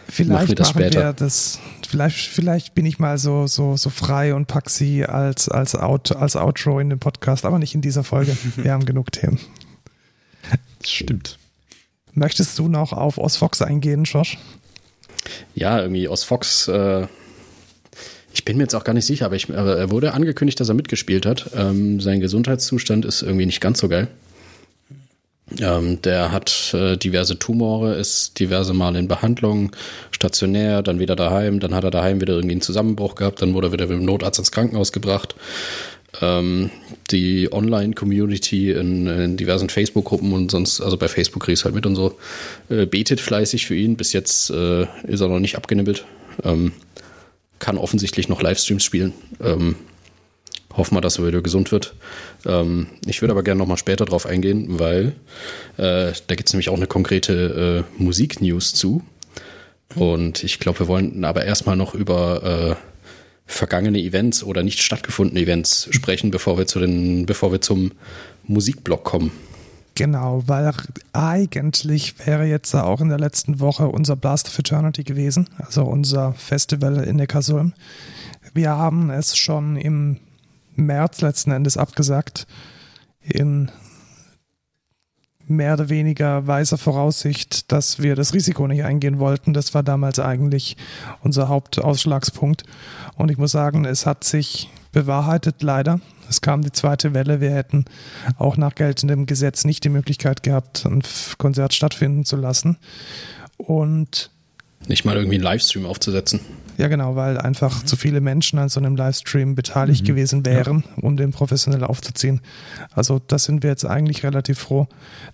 vielleicht 0.07 0.31
machen 0.31 0.47
wir 0.49 0.55
das 0.55 0.73
machen 0.73 0.83
später? 0.83 1.05
Wir 1.05 1.13
das, 1.13 1.59
vielleicht, 1.87 2.17
vielleicht 2.17 2.75
bin 2.75 2.85
ich 2.85 2.99
mal 2.99 3.17
so, 3.17 3.47
so, 3.47 3.75
so 3.75 3.89
frei 3.89 4.33
und 4.35 4.47
pack 4.47 4.69
sie 4.69 5.05
als, 5.05 5.49
als, 5.49 5.75
Out, 5.75 6.15
als 6.15 6.35
Outro 6.35 6.79
in 6.79 6.89
den 6.89 6.99
Podcast, 6.99 7.45
aber 7.45 7.59
nicht 7.59 7.75
in 7.75 7.81
dieser 7.81 8.03
Folge. 8.03 8.35
wir 8.55 8.71
haben 8.71 8.85
genug 8.85 9.11
Themen. 9.11 9.39
Stimmt. 10.85 11.39
Möchtest 12.13 12.59
du 12.59 12.67
noch 12.67 12.93
auf 12.93 13.17
Osfox 13.17 13.61
eingehen, 13.61 14.03
Josh? 14.03 14.37
Ja, 15.55 15.81
irgendwie 15.81 16.07
Osfox, 16.07 16.67
äh, 16.67 17.07
ich 18.33 18.45
bin 18.45 18.57
mir 18.57 18.63
jetzt 18.63 18.75
auch 18.75 18.83
gar 18.83 18.93
nicht 18.93 19.05
sicher, 19.05 19.25
aber, 19.25 19.35
ich, 19.35 19.49
aber 19.49 19.77
er 19.77 19.89
wurde 19.89 20.13
angekündigt, 20.13 20.59
dass 20.59 20.69
er 20.69 20.75
mitgespielt 20.75 21.25
hat. 21.25 21.49
Ähm, 21.55 21.99
sein 21.99 22.19
Gesundheitszustand 22.19 23.05
ist 23.05 23.21
irgendwie 23.21 23.45
nicht 23.45 23.61
ganz 23.61 23.79
so 23.79 23.89
geil. 23.89 24.07
Ähm, 25.59 26.01
der 26.01 26.31
hat 26.31 26.73
äh, 26.73 26.97
diverse 26.97 27.37
Tumore, 27.37 27.95
ist 27.95 28.39
diverse 28.39 28.73
Male 28.73 28.97
in 28.97 29.07
Behandlung, 29.07 29.71
stationär, 30.11 30.81
dann 30.81 30.99
wieder 30.99 31.15
daheim, 31.15 31.59
dann 31.59 31.75
hat 31.75 31.83
er 31.83 31.91
daheim 31.91 32.19
wieder 32.19 32.33
irgendwie 32.33 32.53
einen 32.53 32.61
Zusammenbruch 32.61 33.13
gehabt, 33.13 33.41
dann 33.41 33.53
wurde 33.53 33.67
er 33.67 33.73
wieder 33.73 33.85
mit 33.85 33.99
dem 33.99 34.05
Notarzt 34.05 34.39
ins 34.39 34.51
Krankenhaus 34.51 34.91
gebracht. 34.91 35.35
Ähm, 36.21 36.71
die 37.11 37.51
Online-Community 37.51 38.71
in, 38.71 39.05
in, 39.05 39.37
diversen 39.37 39.69
Facebook-Gruppen 39.69 40.33
und 40.33 40.49
sonst, 40.49 40.81
also 40.81 40.97
bei 40.97 41.07
Facebook 41.07 41.43
kriegst 41.43 41.65
halt 41.65 41.75
mit 41.75 41.85
und 41.85 41.95
so, 41.95 42.17
äh, 42.69 42.85
betet 42.85 43.19
fleißig 43.19 43.65
für 43.65 43.75
ihn. 43.75 43.97
Bis 43.97 44.13
jetzt 44.13 44.49
äh, 44.49 44.83
ist 45.03 45.21
er 45.21 45.27
noch 45.27 45.39
nicht 45.39 45.57
abgenibbelt. 45.57 46.05
Ähm, 46.43 46.71
kann 47.59 47.77
offensichtlich 47.77 48.29
noch 48.29 48.41
Livestreams 48.41 48.83
spielen. 48.83 49.13
Ähm, 49.43 49.75
hoffen 50.77 50.95
wir, 50.95 51.01
dass 51.01 51.19
er 51.19 51.27
wieder 51.27 51.41
gesund 51.41 51.71
wird. 51.71 51.95
Ähm, 52.45 52.87
ich 53.05 53.21
würde 53.21 53.31
aber 53.31 53.43
gerne 53.43 53.59
noch 53.59 53.67
mal 53.67 53.77
später 53.77 54.05
drauf 54.05 54.25
eingehen, 54.25 54.79
weil 54.79 55.13
äh, 55.77 56.11
da 56.27 56.35
gibt 56.35 56.49
es 56.49 56.53
nämlich 56.53 56.69
auch 56.69 56.75
eine 56.75 56.87
konkrete 56.87 57.85
äh, 57.99 58.01
Musik-News 58.01 58.73
zu. 58.73 59.03
Und 59.95 60.43
ich 60.43 60.59
glaube, 60.59 60.79
wir 60.79 60.87
wollen 60.87 61.23
aber 61.23 61.45
erstmal 61.45 61.75
noch 61.75 61.93
über 61.93 62.43
äh, 62.43 62.75
vergangene 63.45 63.99
Events 63.99 64.43
oder 64.43 64.63
nicht 64.63 64.81
stattgefundene 64.81 65.39
Events 65.39 65.87
sprechen, 65.91 66.31
bevor 66.31 66.57
wir 66.57 66.67
zu 66.67 66.79
den, 66.79 67.25
bevor 67.25 67.51
wir 67.51 67.61
zum 67.61 67.91
Musikblock 68.47 69.03
kommen. 69.03 69.31
Genau, 69.93 70.43
weil 70.45 70.73
eigentlich 71.13 72.15
wäre 72.25 72.45
jetzt 72.45 72.75
auch 72.75 72.99
in 72.99 73.07
der 73.07 73.19
letzten 73.19 73.61
Woche 73.61 73.87
unser 73.87 74.17
Blast 74.17 74.47
of 74.47 74.59
Eternity 74.59 75.03
gewesen, 75.03 75.49
also 75.57 75.83
unser 75.85 76.33
Festival 76.33 76.97
in 77.05 77.15
Neckarsulm. 77.15 77.73
Wir 78.53 78.71
haben 78.71 79.09
es 79.09 79.37
schon 79.37 79.77
im 79.77 80.17
März 80.75 81.21
letzten 81.21 81.51
Endes 81.51 81.77
abgesagt, 81.77 82.47
in 83.21 83.71
mehr 85.47 85.73
oder 85.73 85.89
weniger 85.89 86.47
weiser 86.47 86.77
Voraussicht, 86.77 87.71
dass 87.71 87.99
wir 88.01 88.15
das 88.15 88.33
Risiko 88.33 88.67
nicht 88.67 88.83
eingehen 88.83 89.19
wollten. 89.19 89.53
Das 89.53 89.73
war 89.73 89.83
damals 89.83 90.19
eigentlich 90.19 90.75
unser 91.21 91.49
Hauptausschlagspunkt. 91.49 92.63
Und 93.15 93.29
ich 93.29 93.37
muss 93.37 93.51
sagen, 93.51 93.85
es 93.85 94.05
hat 94.05 94.23
sich 94.23 94.69
bewahrheitet, 94.91 95.61
leider. 95.61 95.99
Es 96.29 96.41
kam 96.41 96.63
die 96.63 96.71
zweite 96.71 97.13
Welle. 97.13 97.41
Wir 97.41 97.51
hätten 97.51 97.85
auch 98.37 98.57
nach 98.57 98.73
geltendem 98.73 99.25
Gesetz 99.25 99.65
nicht 99.65 99.83
die 99.83 99.89
Möglichkeit 99.89 100.41
gehabt, 100.41 100.85
ein 100.85 101.03
Konzert 101.37 101.73
stattfinden 101.73 102.25
zu 102.25 102.37
lassen. 102.37 102.77
Und 103.57 104.31
nicht 104.87 105.05
mal 105.05 105.15
irgendwie 105.15 105.35
einen 105.35 105.43
Livestream 105.43 105.85
aufzusetzen. 105.85 106.39
Ja, 106.77 106.87
genau, 106.89 107.15
weil 107.15 107.37
einfach 107.37 107.81
mhm. 107.81 107.87
zu 107.87 107.95
viele 107.95 108.21
Menschen 108.21 108.59
an 108.59 108.69
so 108.69 108.79
einem 108.79 108.95
Livestream 108.95 109.55
beteiligt 109.55 110.03
mhm. 110.03 110.07
gewesen 110.07 110.45
wären, 110.45 110.83
ja. 110.97 111.03
um 111.03 111.15
den 111.15 111.31
professionell 111.31 111.83
aufzuziehen. 111.83 112.41
Also 112.91 113.19
da 113.19 113.39
sind 113.39 113.63
wir 113.63 113.69
jetzt 113.69 113.85
eigentlich 113.85 114.23
relativ 114.23 114.59
froh, 114.59 114.87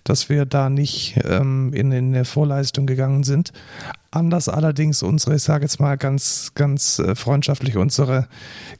dass 0.04 0.28
wir 0.28 0.46
da 0.46 0.70
nicht 0.70 1.18
ähm, 1.24 1.72
in, 1.72 1.90
in 1.90 2.14
eine 2.14 2.24
Vorleistung 2.24 2.86
gegangen 2.86 3.24
sind. 3.24 3.52
Anders 4.14 4.50
allerdings 4.50 5.02
unsere, 5.02 5.36
ich 5.36 5.42
sage 5.42 5.64
jetzt 5.64 5.80
mal 5.80 5.96
ganz, 5.96 6.52
ganz 6.54 6.98
äh, 6.98 7.14
freundschaftlich, 7.14 7.78
unsere 7.78 8.28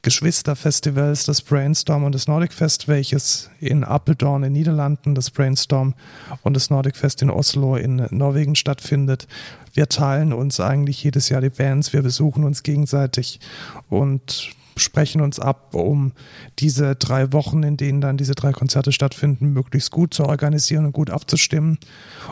Geschwisterfestivals, 0.02 1.24
das 1.24 1.40
Brainstorm 1.40 2.04
und 2.04 2.14
das 2.14 2.28
Nordic 2.28 2.52
Fest, 2.52 2.86
welches 2.86 3.50
in 3.58 3.82
Apeldoorn 3.82 4.44
in 4.44 4.52
Niederlanden, 4.52 5.14
das 5.14 5.30
Brainstorm 5.30 5.94
und 6.42 6.54
das 6.54 6.68
Nordic 6.68 6.96
Fest 6.96 7.22
in 7.22 7.30
Oslo 7.30 7.76
in 7.76 8.06
Norwegen 8.10 8.54
stattfindet. 8.54 9.26
Wir 9.72 9.88
teilen 9.88 10.32
uns 10.32 10.60
eigentlich 10.60 11.02
jedes 11.02 11.28
Jahr 11.28 11.40
die 11.40 11.50
Bands, 11.50 11.92
wir 11.92 12.02
besuchen 12.02 12.44
uns 12.44 12.62
gegenseitig 12.62 13.40
und 13.88 14.54
sprechen 14.76 15.20
uns 15.20 15.38
ab, 15.38 15.74
um 15.74 16.12
diese 16.58 16.94
drei 16.96 17.32
Wochen, 17.32 17.62
in 17.62 17.76
denen 17.76 18.00
dann 18.00 18.16
diese 18.16 18.34
drei 18.34 18.52
Konzerte 18.52 18.92
stattfinden, 18.92 19.52
möglichst 19.52 19.90
gut 19.90 20.14
zu 20.14 20.24
organisieren 20.24 20.86
und 20.86 20.92
gut 20.92 21.10
abzustimmen. 21.10 21.78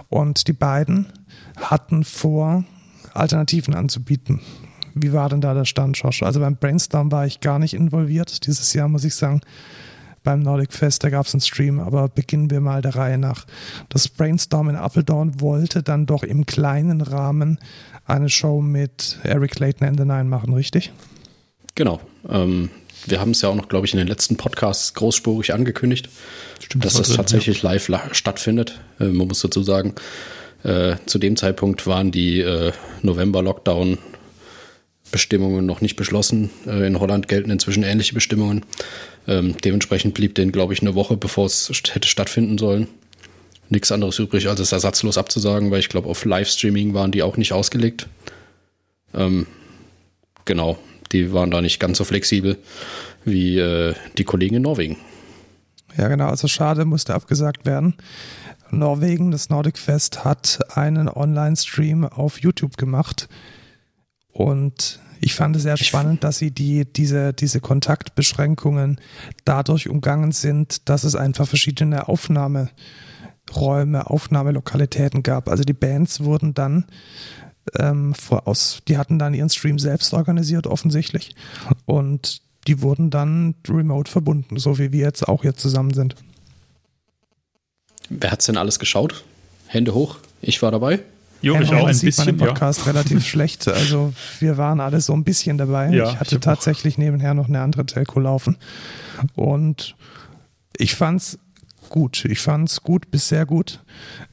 Und 0.09 0.49
die 0.49 0.53
beiden 0.53 1.07
hatten 1.57 2.05
vor, 2.05 2.65
Alternativen 3.13 3.75
anzubieten. 3.75 4.41
Wie 4.95 5.13
war 5.13 5.29
denn 5.29 5.41
da 5.41 5.55
der 5.55 5.65
Stand, 5.65 5.99
Josh? 5.99 6.23
Also 6.23 6.41
beim 6.41 6.57
Brainstorm 6.57 7.13
war 7.13 7.27
ich 7.27 7.41
gar 7.41 7.59
nicht 7.59 7.75
involviert 7.75 8.47
dieses 8.47 8.73
Jahr, 8.73 8.89
muss 8.89 9.05
ich 9.05 9.15
sagen. 9.15 9.41
Beim 10.23 10.41
Nordic 10.41 10.73
Fest, 10.73 11.03
da 11.03 11.11
gab 11.11 11.27
es 11.27 11.35
einen 11.35 11.41
Stream, 11.41 11.81
aber 11.81 12.09
beginnen 12.09 12.51
wir 12.51 12.61
mal 12.61 12.83
der 12.83 12.95
Reihe 12.95 13.19
nach. 13.19 13.47
Das 13.89 14.09
Brainstorm 14.09 14.69
in 14.69 14.77
Appledorn 14.77 15.41
wollte 15.41 15.83
dann 15.83 16.07
doch 16.07 16.23
im 16.23 16.45
kleinen 16.45 17.01
Rahmen 17.01 17.59
eine 18.05 18.29
Show 18.29 18.61
mit 18.61 19.19
Eric 19.23 19.53
Clayton 19.53 19.87
and 19.87 19.99
the 19.99 20.05
Nine 20.05 20.25
machen, 20.25 20.53
richtig? 20.53 20.93
Genau. 21.75 22.01
Ähm, 22.29 22.71
wir 23.07 23.21
haben 23.21 23.31
es 23.31 23.41
ja 23.41 23.49
auch 23.49 23.55
noch, 23.55 23.69
glaube 23.69 23.87
ich, 23.87 23.95
in 23.95 23.99
den 23.99 24.09
letzten 24.09 24.37
Podcasts 24.37 24.93
großspurig 24.95 25.55
angekündigt, 25.55 26.11
Stimmt, 26.59 26.85
dass 26.85 26.95
das, 26.95 27.09
das 27.09 27.17
tatsächlich 27.17 27.63
ja. 27.63 27.71
live 27.71 27.91
stattfindet. 28.13 28.81
Äh, 28.99 29.07
man 29.07 29.29
muss 29.29 29.41
dazu 29.41 29.63
sagen, 29.63 29.95
äh, 30.63 30.97
zu 31.07 31.19
dem 31.19 31.37
Zeitpunkt 31.37 31.87
waren 31.87 32.11
die 32.11 32.41
äh, 32.41 32.73
November-Lockdown-Bestimmungen 33.03 35.65
noch 35.65 35.81
nicht 35.81 35.97
beschlossen. 35.97 36.51
Äh, 36.67 36.87
in 36.87 37.01
Holland 37.01 37.29
gelten 37.29 37.51
inzwischen 37.51 37.83
ähnliche 37.83 38.13
Bestimmungen. 38.13 38.67
Ähm, 39.31 39.55
dementsprechend 39.65 40.15
blieb 40.15 40.35
denen, 40.35 40.51
glaube 40.51 40.75
ich, 40.75 40.83
eine 40.83 40.97
Woche, 40.97 41.17
bevor 41.17 41.47
es 41.47 41.71
hätte 41.93 42.09
stattfinden 42.09 42.59
sollen, 42.59 42.89
nichts 43.69 43.93
anderes 43.93 44.19
übrig, 44.19 44.49
als 44.49 44.59
es 44.59 44.73
ersatzlos 44.73 45.17
abzusagen, 45.17 45.71
weil 45.71 45.79
ich 45.79 45.89
glaube, 45.89 46.09
auf 46.09 46.25
Livestreaming 46.25 46.95
waren 46.95 47.13
die 47.13 47.23
auch 47.23 47.37
nicht 47.37 47.53
ausgelegt. 47.53 48.09
Ähm, 49.15 49.47
genau, 50.47 50.79
die 51.13 51.33
waren 51.33 51.53
da 51.53 51.61
nicht 51.61 51.79
ganz 51.79 51.99
so 51.99 52.05
flexibel 52.05 52.59
wie 53.25 53.59
äh, 53.59 53.95
die 54.19 54.25
Kollegen 54.25 54.57
in 54.57 54.63
Norwegen. 54.63 54.97
Ja, 55.97 56.09
genau, 56.09 56.27
also 56.27 56.49
schade, 56.49 56.85
musste 56.85 57.15
abgesagt 57.15 57.65
werden. 57.65 57.95
Norwegen, 58.73 59.31
das 59.31 59.49
Nordic 59.49 59.79
Fest, 59.79 60.25
hat 60.25 60.59
einen 60.75 61.09
Online-Stream 61.09 62.05
auf 62.05 62.41
YouTube 62.41 62.77
gemacht. 62.77 63.29
Und 64.33 64.99
ich 65.21 65.35
fand 65.35 65.57
es 65.57 65.63
sehr 65.63 65.77
spannend, 65.77 66.25
dass 66.25 66.39
sie 66.39 66.51
die, 66.51 66.91
diese, 66.91 67.35
diese 67.35 67.61
Kontaktbeschränkungen 67.61 68.99
dadurch 69.45 69.89
umgangen 69.89 70.33
sind, 70.33 70.89
dass 70.89 71.05
es 71.05 71.15
einfach 71.15 71.47
verschiedene 71.47 72.09
Aufnahmeräume, 72.09 74.09
Aufnahmelokalitäten 74.09 75.23
gab. 75.23 75.51
Also 75.51 75.63
die 75.63 75.75
Bands 75.75 76.25
wurden 76.25 76.55
dann 76.55 76.87
ähm, 77.79 78.15
voraus, 78.15 78.81
die 78.89 78.97
hatten 78.97 79.19
dann 79.19 79.35
ihren 79.35 79.51
Stream 79.51 79.79
selbst 79.79 80.15
organisiert, 80.15 80.67
offensichtlich. 80.67 81.35
Und 81.85 82.41
die 82.67 82.81
wurden 82.81 83.11
dann 83.11 83.57
remote 83.69 84.11
verbunden, 84.11 84.59
so 84.59 84.79
wie 84.79 84.91
wir 84.91 85.01
jetzt 85.01 85.29
auch 85.29 85.43
hier 85.43 85.55
zusammen 85.55 85.93
sind. 85.93 86.17
Wer 88.09 88.33
hat's 88.33 88.47
denn 88.47 88.57
alles 88.57 88.79
geschaut? 88.79 89.23
Hände 89.67 89.93
hoch. 89.93 90.17
Ich 90.41 90.63
war 90.63 90.71
dabei. 90.71 91.01
Jo, 91.43 91.59
ich 91.61 91.73
auch 91.73 91.87
ein 91.87 91.95
sieht 91.95 92.07
bisschen. 92.07 92.27
Man 92.27 92.35
im 92.35 92.47
Podcast 92.49 92.81
ja. 92.81 92.93
relativ 92.93 93.27
schlecht. 93.27 93.69
Also 93.69 94.13
wir 94.39 94.57
waren 94.57 94.81
alle 94.81 95.01
so 95.01 95.13
ein 95.13 95.25
bisschen 95.25 95.59
dabei. 95.59 95.91
Ja, 95.91 96.11
ich 96.11 96.21
hatte 96.21 96.37
ich 96.37 96.41
tatsächlich 96.41 96.95
auch. 96.95 96.99
nebenher 96.99 97.35
noch 97.35 97.49
eine 97.49 97.61
andere 97.61 97.87
Telco 97.87 98.21
laufen. 98.21 98.57
Und 99.35 99.97
ich 100.77 100.95
fand's 100.95 101.39
gut. 101.89 102.25
Ich 102.25 102.41
fand's 102.41 102.83
gut 102.83 103.11
bis 103.11 103.29
sehr 103.29 103.45
gut. 103.45 103.81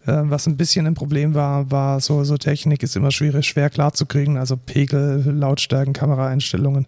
Äh, 0.05 0.21
was 0.23 0.47
ein 0.47 0.57
bisschen 0.57 0.85
ein 0.87 0.93
Problem 0.93 1.33
war, 1.33 1.71
war 1.71 1.99
so, 1.99 2.23
so 2.23 2.37
Technik 2.37 2.83
ist 2.83 2.95
immer 2.95 3.11
schwierig, 3.11 3.47
schwer 3.47 3.69
klar 3.69 3.93
zu 3.93 4.05
kriegen. 4.05 4.37
Also 4.37 4.55
Pegel, 4.55 5.23
Lautstärken, 5.25 5.93
Kameraeinstellungen. 5.93 6.87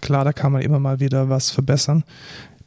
Klar, 0.00 0.24
da 0.24 0.32
kann 0.32 0.52
man 0.52 0.62
immer 0.62 0.78
mal 0.78 1.00
wieder 1.00 1.28
was 1.28 1.50
verbessern 1.50 2.04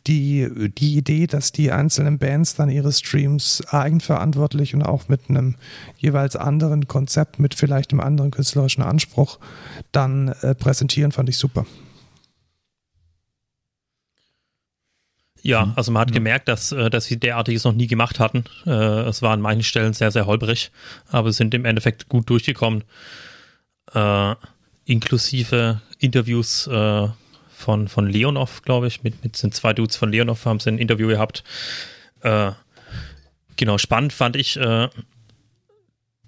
die, 0.08 0.72
die 0.78 0.98
Idee, 0.98 1.28
dass 1.28 1.52
die 1.52 1.72
einzelnen 1.72 2.18
Bands 2.20 2.56
dann 2.56 2.70
ihre 2.70 2.92
Streams 2.92 3.64
eigenverantwortlich 3.68 4.74
und 4.76 4.84
auch 4.84 5.08
mit 5.08 5.30
einem 5.30 5.56
jeweils 5.98 6.36
anderen 6.36 6.88
Konzept, 6.88 7.40
mit 7.40 7.56
vielleicht 7.56 7.92
einem 7.92 8.02
anderen 8.02 8.32
künstlerischen 8.32 8.84
Anspruch 8.84 9.40
dann 9.92 10.30
äh, 10.42 10.56
präsentieren, 10.56 11.12
fand 11.12 11.30
ich 11.30 11.38
super. 11.38 11.66
Ja, 15.42 15.74
also 15.76 15.92
man 15.92 16.02
hat 16.02 16.10
ja. 16.10 16.16
gemerkt, 16.16 16.48
dass, 16.48 16.72
äh, 16.72 16.90
dass 16.90 17.06
sie 17.06 17.20
derartiges 17.20 17.66
noch 17.66 17.74
nie 17.74 17.86
gemacht 17.86 18.20
hatten. 18.20 18.46
Äh, 18.66 18.72
es 18.72 19.22
war 19.22 19.32
an 19.32 19.42
manchen 19.42 19.64
Stellen 19.64 19.94
sehr, 19.94 20.10
sehr 20.10 20.26
holprig, 20.26 20.72
aber 21.10 21.32
sind 21.32 21.54
im 21.54 21.66
Endeffekt 21.66 22.10
gut 22.10 22.30
durchgekommen. 22.32 22.84
Äh, 23.94 24.36
inklusive 24.86 25.82
Interviews 26.00 26.66
äh, 26.66 27.08
von, 27.56 27.88
von 27.88 28.08
Leonov, 28.08 28.62
glaube 28.62 28.88
ich, 28.88 29.04
mit, 29.04 29.24
mit 29.24 29.36
sind 29.36 29.56
zwei 29.56 29.74
Dudes 29.74 29.96
von 29.96 30.12
Leonov, 30.12 30.46
haben 30.46 30.60
sie 30.60 30.70
ein 30.70 30.78
Interview 30.78 31.08
gehabt. 31.08 31.44
Äh, 32.22 32.52
Genau, 33.58 33.78
spannend 33.78 34.14
fand 34.14 34.36
ich, 34.36 34.58
äh, 34.58 34.90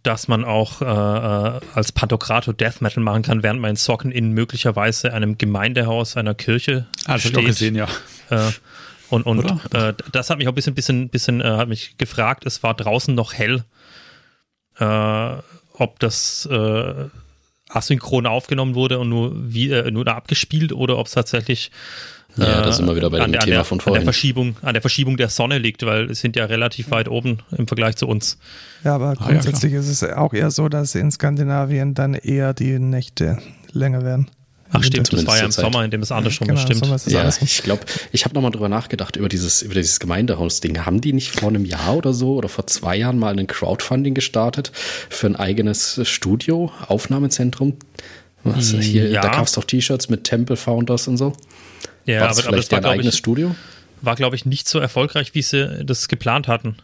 dass 0.04 0.28
man 0.28 0.46
auch 0.46 0.82
äh, 0.82 0.86
äh, 0.86 1.60
als 1.74 1.92
Pantokrator 1.92 2.54
Death 2.54 2.82
Metal 2.82 3.04
machen 3.04 3.24
kann, 3.24 3.44
während 3.44 3.60
man 3.60 3.72
in 3.72 3.76
Socken 3.76 4.12
in 4.12 4.32
möglicherweise 4.32 5.14
einem 5.14 5.38
Gemeindehaus 5.38 6.16
einer 6.16 6.34
Kirche 6.34 6.88
ah, 7.06 7.20
steht. 7.20 7.46
Gesehen, 7.46 7.76
ja. 7.76 7.88
Äh, 8.30 8.52
und 9.10 9.26
und 9.26 9.46
äh, 9.74 9.94
das 10.12 10.30
hat 10.30 10.38
mich 10.38 10.48
auch 10.48 10.52
ein 10.52 10.56
bisschen, 10.56 10.76
bisschen, 10.76 11.10
bisschen 11.10 11.42
äh, 11.42 11.46
hat 11.46 11.68
mich 11.70 11.98
gefragt. 11.98 12.46
Es 12.46 12.64
war 12.64 12.74
draußen 12.74 13.16
noch 13.16 13.34
hell, 13.34 13.64
ob 14.80 16.00
das 16.00 16.48
asynchron 17.70 18.26
aufgenommen 18.26 18.76
wurde 18.76 19.00
und 19.00 19.10
nur 19.10 19.32
wie 19.36 19.70
äh, 19.72 19.92
nur 19.92 20.06
da 20.06 20.16
abgespielt 20.16 20.74
oder 20.74 20.98
ob 20.98 21.08
es 21.08 21.14
tatsächlich 21.14 21.72
ja, 22.36 22.62
das 22.62 22.76
ist 22.76 22.82
immer 22.82 22.96
wieder 22.96 23.10
bei 23.10 23.20
dem 23.20 23.32
der, 23.32 23.42
Thema 23.42 23.56
der, 23.56 23.64
von 23.64 23.80
vorhin. 23.80 24.02
An 24.02 24.06
der, 24.06 24.14
Verschiebung, 24.14 24.56
an 24.62 24.74
der 24.74 24.82
Verschiebung 24.82 25.18
der 25.18 25.30
Sonne 25.30 25.58
liegt, 25.58 25.86
weil 25.86 26.12
es 26.12 26.20
sind 26.20 26.36
ja 26.36 26.46
relativ 26.46 26.92
weit 26.92 27.08
oben 27.08 27.40
im 27.58 27.68
Vergleich 27.68 27.96
zu 27.96 28.08
uns. 28.08 28.38
Ja, 28.84 28.96
aber 28.96 29.16
grundsätzlich 29.16 29.74
ah, 29.74 29.76
ja, 29.76 29.82
ist 29.82 29.90
es 29.90 30.04
auch 30.04 30.34
eher 30.34 30.52
so, 30.52 30.70
dass 30.70 30.94
in 30.94 31.12
Skandinavien 31.12 31.96
dann 31.96 32.14
eher 32.14 32.54
die 32.54 32.78
Nächte 32.78 33.40
länger 33.72 34.04
werden. 34.04 34.30
Ach 34.72 34.84
stimmt, 34.84 35.14
das 35.14 35.26
war 35.26 35.38
ja 35.38 35.46
im 35.46 35.52
Sommer, 35.52 35.86
in 35.86 35.92
dem 35.92 36.02
es 36.02 36.12
andersrum 36.12 36.48
genau, 36.48 36.60
stimmt. 36.60 36.86
Ist 36.86 37.10
ja, 37.10 37.30
ich 37.42 37.64
glaube, 37.64 37.84
ich 38.12 38.26
habe 38.26 38.36
nochmal 38.36 38.52
drüber 38.52 38.70
nachgedacht, 38.70 39.16
über 39.16 39.30
dieses, 39.30 39.62
über 39.62 39.76
dieses 39.76 40.00
Gemeindehaus-Ding. 40.00 40.86
Haben 40.86 41.00
die 41.00 41.14
nicht 41.14 41.32
vor 41.32 41.50
einem 41.50 41.64
Jahr 41.64 41.96
oder 41.96 42.14
so 42.14 42.36
oder 42.36 42.50
vor 42.50 42.68
zwei 42.68 42.98
Jahren 42.98 43.18
mal 43.18 43.38
ein 43.38 43.48
Crowdfunding 43.48 44.14
gestartet 44.14 44.72
für 44.74 45.28
ein 45.28 45.36
eigenes 45.36 46.02
Studio, 46.04 46.72
Aufnahmezentrum? 46.88 47.78
Was, 48.44 48.72
hier, 48.72 49.10
ja. 49.10 49.22
Da 49.22 49.30
gab 49.30 49.46
es 49.46 49.54
doch 49.54 49.64
T-Shirts 49.64 50.10
mit 50.10 50.24
Temple 50.26 50.58
Founders 50.58 51.08
und 51.08 51.18
so. 51.18 51.34
Ja, 52.06 52.22
war 52.22 52.28
das 52.30 52.40
aber, 52.40 52.48
aber 52.50 52.58
das 52.58 52.72
war, 52.72 52.82
deren 52.82 52.94
eigenes 52.94 53.14
ich, 53.16 53.20
Studio? 53.20 53.56
War, 54.02 54.16
glaube 54.16 54.36
ich, 54.36 54.46
nicht 54.46 54.68
so 54.68 54.80
erfolgreich, 54.80 55.34
wie 55.34 55.42
sie 55.42 55.84
das 55.86 56.08
geplant 56.08 56.48
hatten. 56.48 56.78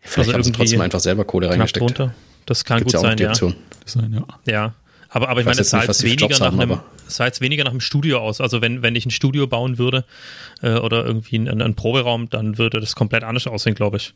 Vielleicht 0.00 0.28
also 0.28 0.34
haben 0.34 0.42
sie 0.44 0.52
trotzdem 0.52 0.80
einfach 0.80 1.00
selber 1.00 1.24
Kohle 1.24 1.50
reingesteckt. 1.50 1.82
Drunter. 1.82 2.14
Das 2.46 2.64
kann 2.64 2.78
Gibt's 2.78 2.94
gut 2.94 3.02
ja 3.02 3.08
sein, 3.08 3.18
ja. 3.18 3.34
sein, 3.84 4.12
ja. 4.12 4.26
Ja, 4.46 4.74
aber, 5.16 5.30
aber 5.30 5.40
ich, 5.40 5.46
ich 5.46 5.50
meine, 5.50 5.60
es 5.62 5.70
sah, 5.70 5.82
jetzt 5.82 6.02
weniger 6.02 6.38
nach 6.38 6.52
einem, 6.52 6.78
sah 7.06 7.24
jetzt 7.24 7.40
weniger 7.40 7.64
nach 7.64 7.70
einem 7.70 7.80
Studio 7.80 8.18
aus. 8.18 8.42
Also 8.42 8.60
wenn, 8.60 8.82
wenn 8.82 8.94
ich 8.96 9.06
ein 9.06 9.10
Studio 9.10 9.46
bauen 9.46 9.78
würde 9.78 10.04
äh, 10.62 10.74
oder 10.74 11.06
irgendwie 11.06 11.36
einen, 11.36 11.62
einen 11.62 11.74
Proberaum, 11.74 12.28
dann 12.28 12.58
würde 12.58 12.80
das 12.80 12.94
komplett 12.94 13.24
anders 13.24 13.46
aussehen, 13.46 13.74
glaube 13.74 13.96
ich. 13.96 14.12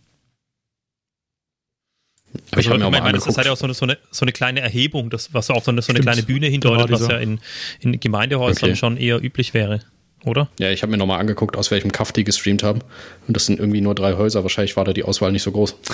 Aber 2.53 2.59
also, 2.59 2.75
ich, 2.75 2.83
ich 2.83 2.91
meine, 2.91 3.13
das 3.13 3.27
ist 3.27 3.39
halt 3.39 3.49
auch 3.49 3.57
so 3.57 3.65
eine, 3.65 3.73
so, 3.73 3.87
eine, 3.87 3.97
so 4.11 4.25
eine 4.25 4.33
kleine 4.33 4.61
Erhebung, 4.61 5.09
das, 5.09 5.33
was 5.33 5.49
auf 5.49 5.65
so 5.65 5.71
eine, 5.71 5.81
so 5.81 5.91
eine 5.91 6.01
kleine 6.01 6.23
Bühne 6.23 6.49
hindeutet, 6.49 6.91
was 6.91 7.09
ja 7.09 7.17
in, 7.17 7.41
in 7.81 7.99
Gemeindehäusern 7.99 8.71
okay. 8.71 8.77
schon 8.77 8.97
eher 8.99 9.25
üblich 9.25 9.55
wäre 9.55 9.81
oder? 10.25 10.49
Ja, 10.59 10.71
ich 10.71 10.83
habe 10.83 10.91
mir 10.91 10.99
nochmal 10.99 11.21
angeguckt, 11.21 11.57
aus 11.57 11.71
welchem 11.71 11.93
Kaff 11.93 12.13
die 12.13 12.25
gestreamt 12.25 12.63
haben. 12.63 12.81
Und 13.27 13.37
das 13.37 13.47
sind 13.47 13.59
irgendwie 13.59 13.81
nur 13.81 13.95
drei 13.95 14.15
Häuser. 14.15 14.43
Wahrscheinlich 14.43 14.77
war 14.77 14.85
da 14.85 14.93
die 14.93 15.05
Auswahl 15.05 15.33
nicht 15.33 15.43
so 15.43 15.53
groß. 15.53 15.77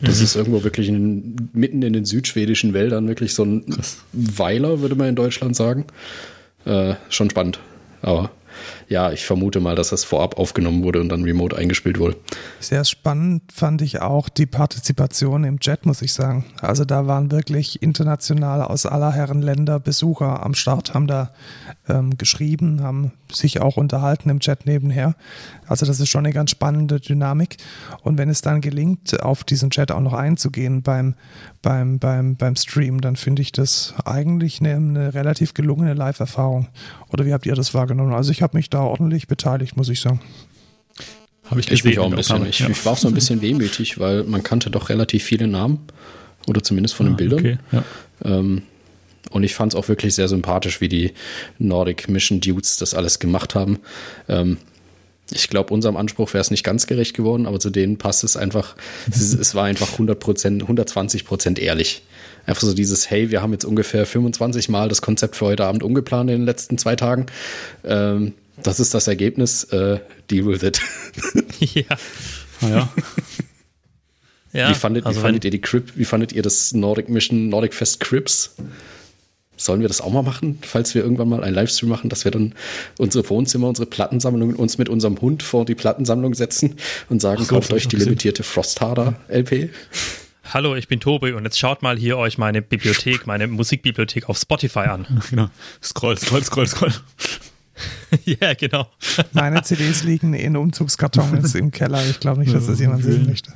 Das 0.00 0.20
ist 0.20 0.36
irgendwo 0.36 0.62
wirklich 0.62 0.86
in, 0.86 1.50
mitten 1.52 1.82
in 1.82 1.92
den 1.92 2.04
südschwedischen 2.04 2.72
Wäldern, 2.72 3.08
wirklich 3.08 3.34
so 3.34 3.44
ein 3.44 3.64
Weiler, 4.12 4.80
würde 4.80 4.94
man 4.94 5.08
in 5.08 5.16
Deutschland 5.16 5.56
sagen. 5.56 5.86
Äh, 6.64 6.94
schon 7.08 7.30
spannend. 7.30 7.58
Aber 8.00 8.30
ja, 8.88 9.12
ich 9.12 9.26
vermute 9.26 9.60
mal, 9.60 9.74
dass 9.76 9.90
das 9.90 10.04
vorab 10.04 10.38
aufgenommen 10.38 10.82
wurde 10.82 11.00
und 11.00 11.10
dann 11.10 11.22
remote 11.22 11.56
eingespielt 11.56 11.98
wurde. 11.98 12.16
Sehr 12.58 12.84
spannend 12.84 13.42
fand 13.52 13.82
ich 13.82 14.00
auch 14.00 14.30
die 14.30 14.46
Partizipation 14.46 15.44
im 15.44 15.60
Chat, 15.60 15.84
muss 15.84 16.00
ich 16.00 16.14
sagen. 16.14 16.46
Also 16.62 16.86
da 16.86 17.06
waren 17.06 17.30
wirklich 17.30 17.82
international 17.82 18.62
aus 18.62 18.86
aller 18.86 19.12
Herren 19.12 19.42
Länder 19.42 19.78
Besucher 19.78 20.44
am 20.44 20.54
Start, 20.54 20.94
haben 20.94 21.06
da 21.06 21.32
ähm, 21.88 22.16
geschrieben, 22.16 22.82
haben 22.82 23.12
sich 23.30 23.60
auch 23.60 23.76
unterhalten 23.76 24.30
im 24.30 24.40
Chat 24.40 24.64
nebenher. 24.64 25.14
Also 25.66 25.84
das 25.84 26.00
ist 26.00 26.08
schon 26.08 26.24
eine 26.24 26.32
ganz 26.32 26.50
spannende 26.50 26.98
Dynamik. 26.98 27.58
Und 28.02 28.16
wenn 28.16 28.30
es 28.30 28.40
dann 28.40 28.62
gelingt, 28.62 29.22
auf 29.22 29.44
diesen 29.44 29.70
Chat 29.70 29.92
auch 29.92 30.00
noch 30.00 30.14
einzugehen 30.14 30.82
beim, 30.82 31.14
beim, 31.60 31.98
beim, 31.98 32.36
beim 32.36 32.56
Stream, 32.56 33.02
dann 33.02 33.16
finde 33.16 33.42
ich 33.42 33.52
das 33.52 33.94
eigentlich 34.04 34.60
eine, 34.60 34.76
eine 34.76 35.14
relativ 35.14 35.52
gelungene 35.52 35.92
Live-Erfahrung. 35.92 36.68
Oder 37.12 37.26
wie 37.26 37.34
habt 37.34 37.44
ihr 37.44 37.54
das 37.54 37.74
wahrgenommen? 37.74 38.14
Also 38.14 38.30
ich 38.30 38.42
habe 38.42 38.56
mich 38.56 38.70
da 38.70 38.77
ordentlich 38.82 39.26
beteiligt, 39.26 39.76
muss 39.76 39.88
ich 39.88 40.00
sagen. 40.00 40.20
Habe 41.50 41.60
ich 41.60 41.66
gesehen. 41.66 41.92
Ich, 41.92 41.98
auch 41.98 42.10
ein 42.10 42.16
bisschen, 42.16 42.46
ich, 42.46 42.58
ja. 42.60 42.68
ich, 42.68 42.84
war 42.84 42.92
auch 42.92 42.98
so 42.98 43.08
ein 43.08 43.14
bisschen 43.14 43.40
wehmütig, 43.40 43.98
weil 43.98 44.24
man 44.24 44.42
kannte 44.42 44.70
doch 44.70 44.88
relativ 44.88 45.24
viele 45.24 45.46
Namen. 45.46 45.80
Oder 46.46 46.62
zumindest 46.62 46.94
von 46.94 47.06
ah, 47.06 47.10
den 47.10 47.16
Bildern. 47.16 47.38
Okay, 47.40 47.58
ja. 47.72 47.84
ähm, 48.24 48.62
und 49.30 49.42
ich 49.42 49.54
fand 49.54 49.72
es 49.72 49.78
auch 49.78 49.88
wirklich 49.88 50.14
sehr 50.14 50.28
sympathisch, 50.28 50.80
wie 50.80 50.88
die 50.88 51.12
Nordic 51.58 52.08
Mission 52.08 52.40
Dudes 52.40 52.76
das 52.76 52.94
alles 52.94 53.18
gemacht 53.18 53.54
haben. 53.54 53.78
Ähm, 54.28 54.58
ich 55.30 55.50
glaube, 55.50 55.74
unserem 55.74 55.96
Anspruch 55.96 56.32
wäre 56.32 56.40
es 56.40 56.50
nicht 56.50 56.64
ganz 56.64 56.86
gerecht 56.86 57.14
geworden, 57.14 57.46
aber 57.46 57.60
zu 57.60 57.68
denen 57.68 57.98
passt 57.98 58.24
es 58.24 58.36
einfach. 58.36 58.76
es, 59.10 59.34
es, 59.34 59.54
war 59.54 59.64
einfach 59.64 59.92
100 59.92 60.18
Prozent, 60.18 60.62
120 60.62 61.24
Prozent 61.24 61.58
ehrlich. 61.58 62.02
Einfach 62.46 62.62
so 62.62 62.72
dieses, 62.72 63.10
hey, 63.10 63.30
wir 63.30 63.42
haben 63.42 63.52
jetzt 63.52 63.66
ungefähr 63.66 64.06
25 64.06 64.70
Mal 64.70 64.88
das 64.88 65.02
Konzept 65.02 65.36
für 65.36 65.46
heute 65.46 65.66
Abend 65.66 65.82
umgeplant 65.82 66.30
in 66.30 66.38
den 66.38 66.46
letzten 66.46 66.78
zwei 66.78 66.96
Tagen. 66.96 67.26
Ähm, 67.84 68.32
das 68.62 68.80
ist 68.80 68.94
das 68.94 69.08
Ergebnis. 69.08 69.64
Äh, 69.64 70.00
deal 70.30 70.46
with 70.46 70.62
it. 70.62 70.80
ja. 71.60 71.82
ja. 72.60 72.88
ja. 74.52 74.70
Wie 74.70 74.74
fandet, 74.74 75.06
also 75.06 75.18
wie 75.18 75.22
fandet 75.22 75.44
ihr 75.44 75.50
die 75.50 75.60
Crip, 75.60 75.92
wie 75.96 76.04
fandet 76.04 76.32
ihr 76.32 76.42
das 76.42 76.72
Nordic 76.72 77.08
Mission, 77.08 77.48
Nordic 77.48 77.74
Fest 77.74 78.00
Crips? 78.00 78.56
Sollen 79.56 79.80
wir 79.80 79.88
das 79.88 80.00
auch 80.00 80.12
mal 80.12 80.22
machen, 80.22 80.60
falls 80.62 80.94
wir 80.94 81.02
irgendwann 81.02 81.28
mal 81.28 81.42
einen 81.42 81.54
Livestream 81.54 81.88
machen, 81.88 82.08
dass 82.08 82.24
wir 82.24 82.30
dann 82.30 82.54
unsere 82.96 83.28
Wohnzimmer, 83.28 83.66
unsere 83.66 83.86
Plattensammlung 83.86 84.54
uns 84.54 84.78
mit 84.78 84.88
unserem 84.88 85.20
Hund 85.20 85.42
vor 85.42 85.64
die 85.64 85.74
Plattensammlung 85.74 86.34
setzen 86.34 86.76
und 87.08 87.20
sagen, 87.20 87.42
so, 87.42 87.56
kauft 87.56 87.72
euch 87.72 87.88
die 87.88 87.96
limitierte 87.96 88.44
Frostharder 88.44 89.18
LP? 89.28 89.70
Hallo, 90.44 90.76
ich 90.76 90.86
bin 90.86 91.00
Tobi 91.00 91.32
und 91.32 91.44
jetzt 91.44 91.58
schaut 91.58 91.82
mal 91.82 91.98
hier 91.98 92.16
euch 92.16 92.38
meine 92.38 92.62
Bibliothek, 92.62 93.26
meine 93.26 93.48
Musikbibliothek 93.48 94.28
auf 94.28 94.38
Spotify 94.38 94.80
an. 94.80 95.06
Genau. 95.30 95.50
Scroll, 95.82 96.16
scroll, 96.16 96.44
scroll, 96.44 96.66
scroll. 96.66 96.92
ja, 98.24 98.54
genau. 98.54 98.86
Meine 99.32 99.62
CDs 99.62 100.04
liegen 100.04 100.34
in 100.34 100.56
Umzugskartons 100.56 101.54
im 101.54 101.70
Keller. 101.70 102.04
Ich 102.08 102.20
glaube 102.20 102.40
nicht, 102.40 102.54
dass 102.54 102.66
das 102.66 102.80
jemand 102.80 103.04
sehen 103.04 103.26
möchte. 103.26 103.52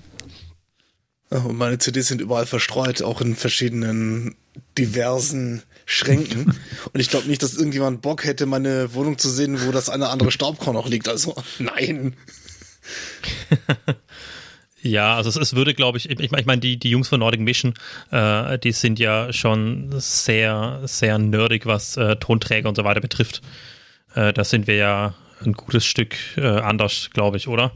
Und 1.30 1.56
meine 1.56 1.78
CDs 1.78 2.08
sind 2.08 2.20
überall 2.20 2.44
verstreut, 2.44 3.00
auch 3.02 3.22
in 3.22 3.34
verschiedenen 3.34 4.34
diversen 4.76 5.62
Schränken. 5.86 6.54
Und 6.92 7.00
ich 7.00 7.08
glaube 7.08 7.26
nicht, 7.28 7.42
dass 7.42 7.54
irgendjemand 7.54 8.02
Bock 8.02 8.24
hätte, 8.24 8.44
meine 8.44 8.92
Wohnung 8.92 9.16
zu 9.16 9.30
sehen, 9.30 9.58
wo 9.64 9.72
das 9.72 9.88
eine 9.88 10.10
andere 10.10 10.30
Staubkorn 10.30 10.74
noch 10.74 10.88
liegt. 10.88 11.08
Also, 11.08 11.34
nein. 11.58 12.14
Ja, 14.84 15.16
also 15.16 15.30
es, 15.30 15.36
es 15.36 15.54
würde, 15.54 15.74
glaube 15.74 15.98
ich, 15.98 16.10
ich, 16.10 16.18
ich 16.20 16.46
meine, 16.46 16.60
die, 16.60 16.76
die 16.76 16.90
Jungs 16.90 17.08
von 17.08 17.20
Nordic 17.20 17.40
Mission, 17.40 17.74
äh, 18.10 18.58
die 18.58 18.72
sind 18.72 18.98
ja 18.98 19.32
schon 19.32 19.94
sehr, 19.98 20.80
sehr 20.84 21.18
nerdig, 21.18 21.66
was 21.66 21.96
äh, 21.96 22.16
Tonträger 22.16 22.68
und 22.68 22.74
so 22.74 22.82
weiter 22.82 23.00
betrifft. 23.00 23.42
Äh, 24.14 24.32
da 24.32 24.44
sind 24.44 24.66
wir 24.66 24.76
ja 24.76 25.14
ein 25.44 25.52
gutes 25.52 25.84
Stück 25.84 26.14
äh, 26.36 26.46
anders, 26.46 27.10
glaube 27.12 27.36
ich, 27.36 27.48
oder? 27.48 27.72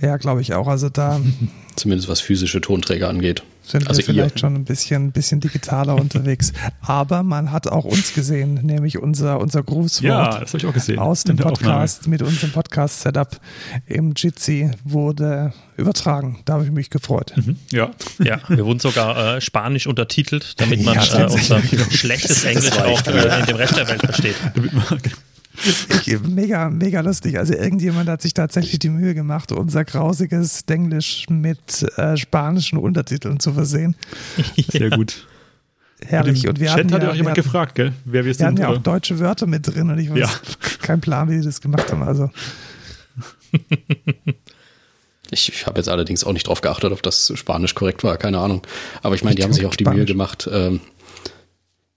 Ja, 0.00 0.16
glaube 0.16 0.40
ich 0.40 0.54
auch. 0.54 0.66
Also 0.66 0.88
da. 0.88 1.20
Zumindest 1.76 2.08
was 2.08 2.20
physische 2.20 2.60
Tonträger 2.60 3.08
angeht. 3.08 3.42
Sind 3.62 3.86
also 3.86 3.98
wir 3.98 4.04
vielleicht 4.04 4.34
ihr. 4.36 4.38
schon 4.40 4.56
ein 4.56 4.64
bisschen, 4.64 5.12
bisschen 5.12 5.40
digitaler 5.40 5.94
unterwegs. 6.00 6.52
Aber 6.80 7.22
man 7.22 7.52
hat 7.52 7.68
auch 7.68 7.84
uns 7.84 8.12
gesehen, 8.12 8.54
nämlich 8.54 8.98
unser, 8.98 9.40
unser 9.40 9.62
Grußwort 9.62 10.04
ja, 10.04 10.40
das 10.40 10.52
ich 10.54 10.66
auch 10.66 10.72
gesehen. 10.72 10.98
aus 10.98 11.22
dem 11.22 11.36
Podcast 11.36 12.08
mit 12.08 12.22
unserem 12.22 12.50
Podcast-Setup 12.50 13.40
im 13.86 14.14
Jitsi 14.16 14.72
wurde 14.82 15.52
übertragen. 15.76 16.40
Da 16.44 16.54
habe 16.54 16.64
ich 16.64 16.72
mich 16.72 16.90
gefreut. 16.90 17.32
Mhm. 17.36 17.56
Ja. 17.70 17.92
ja, 18.18 18.40
wir 18.48 18.66
wurden 18.66 18.80
sogar 18.80 19.36
äh, 19.36 19.40
spanisch 19.40 19.86
untertitelt, 19.86 20.60
damit 20.60 20.82
man 20.82 20.96
ja, 20.96 21.20
äh, 21.20 21.24
unser 21.30 21.62
schlechtes 21.90 22.44
Englisch 22.44 22.76
auch 22.78 23.06
äh, 23.06 23.40
in 23.40 23.46
dem 23.46 23.56
Rest 23.56 23.76
der 23.76 23.88
Welt 23.88 24.02
versteht. 24.02 24.36
Ich, 25.54 26.20
mega, 26.22 26.70
mega 26.70 27.00
lustig. 27.00 27.38
Also 27.38 27.52
irgendjemand 27.54 28.08
hat 28.08 28.22
sich 28.22 28.34
tatsächlich 28.34 28.78
die 28.78 28.88
Mühe 28.88 29.14
gemacht, 29.14 29.52
unser 29.52 29.84
grausiges 29.84 30.64
Denglisch 30.64 31.26
mit 31.28 31.82
äh, 31.96 32.16
spanischen 32.16 32.78
Untertiteln 32.78 33.38
zu 33.38 33.52
versehen. 33.52 33.94
Sehr 34.68 34.90
gut. 34.90 35.26
Herrlich. 36.06 36.48
Und 36.48 36.58
wir 36.58 36.68
Chat 36.68 36.78
hatten 36.78 36.92
hat 36.94 37.02
ja 37.02 37.10
auch 37.10 37.14
jemand 37.14 37.36
hatten, 37.36 37.44
gefragt, 37.44 37.74
gell? 37.74 37.92
Wer 38.04 38.12
wir, 38.12 38.24
wir 38.26 38.34
sind. 38.34 38.46
hatten 38.46 38.56
ja 38.58 38.68
auch 38.68 38.78
deutsche 38.78 39.20
Wörter 39.20 39.46
mit 39.46 39.66
drin 39.66 39.90
und 39.90 39.98
ich 39.98 40.10
weiß 40.10 40.18
ja. 40.18 40.30
keinen 40.82 41.00
Plan, 41.00 41.28
wie 41.28 41.38
die 41.38 41.44
das 41.44 41.60
gemacht 41.60 41.90
haben. 41.92 42.02
Also. 42.02 42.30
Ich, 45.34 45.48
ich 45.48 45.66
habe 45.66 45.78
jetzt 45.78 45.88
allerdings 45.88 46.24
auch 46.24 46.34
nicht 46.34 46.46
drauf 46.46 46.60
geachtet, 46.60 46.92
ob 46.92 47.02
das 47.02 47.32
Spanisch 47.34 47.74
korrekt 47.74 48.04
war, 48.04 48.18
keine 48.18 48.38
Ahnung. 48.38 48.60
Aber 49.00 49.14
ich 49.14 49.24
meine, 49.24 49.34
die 49.34 49.42
haben 49.42 49.54
sich 49.54 49.64
auch 49.64 49.74
die 49.74 49.86
Mühe 49.86 50.04
gemacht, 50.04 50.46
ähm, 50.52 50.80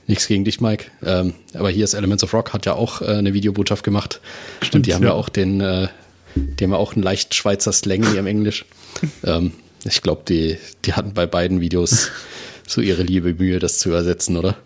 Nichts 0.08 0.28
gegen 0.28 0.46
dich, 0.46 0.62
Mike. 0.62 0.86
Ähm, 1.04 1.34
aber 1.54 1.70
hier 1.70 1.84
ist 1.84 1.94
Elements 1.94 2.24
of 2.24 2.34
Rock, 2.34 2.54
hat 2.54 2.66
ja 2.66 2.74
auch 2.74 3.02
äh, 3.02 3.06
eine 3.06 3.34
Videobotschaft 3.34 3.84
gemacht. 3.84 4.22
Stimmt, 4.62 4.76
und 4.76 4.86
die 4.86 4.94
haben 4.94 5.04
ja, 5.04 5.10
ja 5.10 5.16
auch 5.16 5.30
den, 5.30 5.62
äh, 5.62 5.88
die 6.36 6.64
haben 6.64 6.72
ja 6.72 6.78
auch 6.78 6.94
einen 6.94 7.04
leicht 7.04 7.34
Schweizer 7.34 7.72
Slang 7.72 8.06
hier 8.12 8.20
im 8.20 8.28
Englisch. 8.28 8.66
ähm, 9.24 9.54
ich 9.84 10.02
glaube, 10.02 10.24
die, 10.28 10.58
die 10.86 10.94
hatten 10.94 11.14
bei 11.14 11.26
beiden 11.26 11.60
Videos 11.60 12.12
so 12.68 12.82
ihre 12.82 13.04
liebe 13.04 13.34
Mühe, 13.34 13.60
das 13.60 13.80
zu 13.80 13.90
übersetzen, 13.90 14.38
oder? 14.38 14.58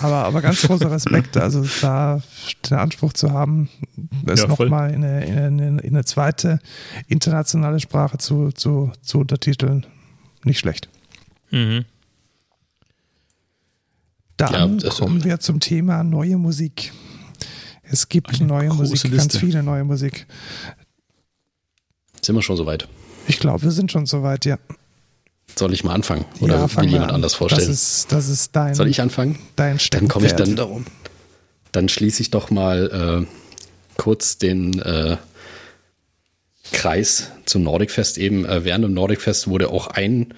aber, 0.00 0.24
aber 0.24 0.42
ganz 0.42 0.62
großer 0.62 0.90
Respekt, 0.90 1.36
also 1.36 1.64
da 1.80 2.22
den 2.68 2.78
Anspruch 2.78 3.12
zu 3.14 3.32
haben, 3.32 3.68
es 4.26 4.40
ja, 4.40 4.48
nochmal 4.48 4.92
in 4.92 5.04
eine, 5.04 5.24
in, 5.24 5.78
in 5.78 5.94
eine 5.94 6.04
zweite 6.04 6.58
internationale 7.06 7.80
Sprache 7.80 8.18
zu, 8.18 8.50
zu, 8.52 8.92
zu 9.02 9.18
untertiteln, 9.18 9.86
nicht 10.44 10.58
schlecht. 10.58 10.88
Mhm. 11.50 11.84
Dann 14.38 14.78
ja, 14.78 14.90
kommen 14.90 15.24
wir 15.24 15.40
zum 15.40 15.60
Thema 15.60 16.04
neue 16.04 16.38
Musik. 16.38 16.92
Es 17.82 18.08
gibt 18.08 18.40
neue 18.40 18.72
Musik, 18.72 19.02
Liste. 19.04 19.16
ganz 19.16 19.36
viele 19.36 19.62
neue 19.62 19.84
Musik. 19.84 20.26
Sind 22.22 22.34
wir 22.34 22.42
schon 22.42 22.56
soweit? 22.56 22.88
Ich 23.26 23.40
glaube, 23.40 23.62
wir 23.62 23.70
sind 23.72 23.90
schon 23.92 24.06
soweit, 24.06 24.44
ja. 24.44 24.58
Soll 25.56 25.72
ich 25.72 25.82
mal 25.82 25.92
anfangen? 25.92 26.24
Oder 26.40 26.56
ja, 26.56 26.76
will 26.76 26.88
jemand 26.88 27.10
an. 27.10 27.16
anders 27.16 27.34
vorstellen? 27.34 27.66
Das 27.66 27.74
ist, 27.74 28.12
das 28.12 28.28
ist 28.28 28.54
dein. 28.54 28.74
Soll 28.74 28.88
ich 28.88 29.00
anfangen? 29.00 29.38
Dein 29.56 29.78
Dann 29.90 30.08
komme 30.08 30.26
ich 30.26 30.32
dann 30.32 30.54
darum. 30.54 30.84
Dann 31.72 31.88
schließe 31.88 32.22
ich 32.22 32.30
doch 32.30 32.50
mal 32.50 33.26
äh, 33.26 33.96
kurz 33.96 34.38
den 34.38 34.78
äh, 34.80 35.16
Kreis 36.72 37.32
zum 37.44 37.64
Nordic 37.64 37.90
Fest 37.90 38.18
eben. 38.18 38.44
Äh, 38.44 38.64
während 38.64 38.84
dem 38.84 38.94
Nordic 38.94 39.20
Fest 39.20 39.48
wurde 39.48 39.70
auch 39.70 39.88
ein 39.88 40.34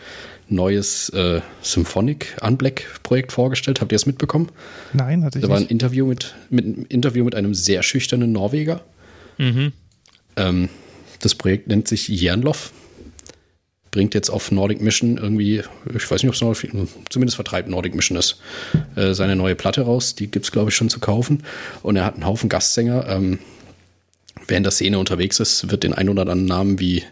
neues 0.50 1.08
äh, 1.10 1.40
Symphonic 1.62 2.36
Unblack 2.40 3.00
Projekt 3.02 3.32
vorgestellt. 3.32 3.80
Habt 3.80 3.92
ihr 3.92 3.96
es 3.96 4.06
mitbekommen? 4.06 4.50
Nein, 4.92 5.24
hatte 5.24 5.38
ich 5.38 5.42
nicht. 5.42 5.50
Da 5.50 5.54
war 5.54 5.60
ein 5.60 5.66
Interview 5.66 6.06
mit, 6.06 6.34
mit, 6.50 6.66
ein 6.66 6.86
Interview 6.88 7.24
mit 7.24 7.34
einem 7.34 7.54
sehr 7.54 7.82
schüchternen 7.82 8.32
Norweger. 8.32 8.82
Mhm. 9.38 9.72
Ähm, 10.36 10.68
das 11.20 11.34
Projekt 11.34 11.68
nennt 11.68 11.88
sich 11.88 12.08
Jernloff. 12.08 12.72
Bringt 13.90 14.14
jetzt 14.14 14.30
auf 14.30 14.52
Nordic 14.52 14.80
Mission 14.80 15.18
irgendwie, 15.18 15.62
ich 15.94 16.10
weiß 16.10 16.22
nicht, 16.22 16.28
ob 16.28 16.34
es 16.34 16.40
Nordic, 16.40 16.70
zumindest 17.08 17.34
vertreibt 17.34 17.68
Nordic 17.68 17.94
Mission 17.94 18.16
ist, 18.16 18.40
äh, 18.94 19.14
seine 19.14 19.34
neue 19.34 19.56
Platte 19.56 19.82
raus. 19.82 20.14
Die 20.14 20.30
gibt 20.30 20.46
es, 20.46 20.52
glaube 20.52 20.70
ich, 20.70 20.76
schon 20.76 20.90
zu 20.90 21.00
kaufen. 21.00 21.42
Und 21.82 21.96
er 21.96 22.04
hat 22.04 22.14
einen 22.14 22.24
Haufen 22.24 22.48
Gastsänger. 22.48 23.08
Ähm, 23.08 23.40
wer 24.46 24.56
in 24.56 24.62
der 24.62 24.72
Szene 24.72 24.98
unterwegs 24.98 25.40
ist, 25.40 25.70
wird 25.70 25.82
den 25.82 25.92
ein 25.92 26.08
oder 26.08 26.22
anderen 26.22 26.44
Namen 26.44 26.78
wie 26.78 27.02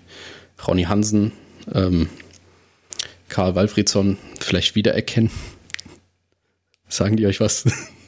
Ronny 0.66 0.84
Hansen, 0.84 1.32
ähm, 1.74 2.08
Karl 3.28 3.54
Walfriedson 3.54 4.18
vielleicht 4.40 4.74
wiedererkennen. 4.74 5.30
Sagen 6.88 7.16
die 7.16 7.26
euch 7.26 7.40
was? 7.40 7.64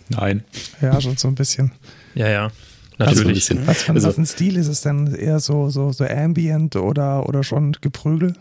Nein. 0.08 0.44
Ja, 0.80 1.00
schon 1.00 1.16
so 1.16 1.28
ein 1.28 1.34
bisschen. 1.34 1.72
Ja, 2.14 2.28
ja. 2.28 2.50
Natürlich. 2.98 3.50
Also, 3.50 3.66
was 3.66 3.82
für 3.82 3.92
also, 3.92 4.20
ein 4.20 4.26
Stil 4.26 4.56
ist 4.56 4.66
es 4.66 4.82
denn? 4.82 5.14
Eher 5.14 5.40
so, 5.40 5.70
so, 5.70 5.90
so 5.92 6.04
Ambient 6.04 6.76
oder, 6.76 7.26
oder 7.28 7.42
schon 7.42 7.72
Geprügel? 7.80 8.34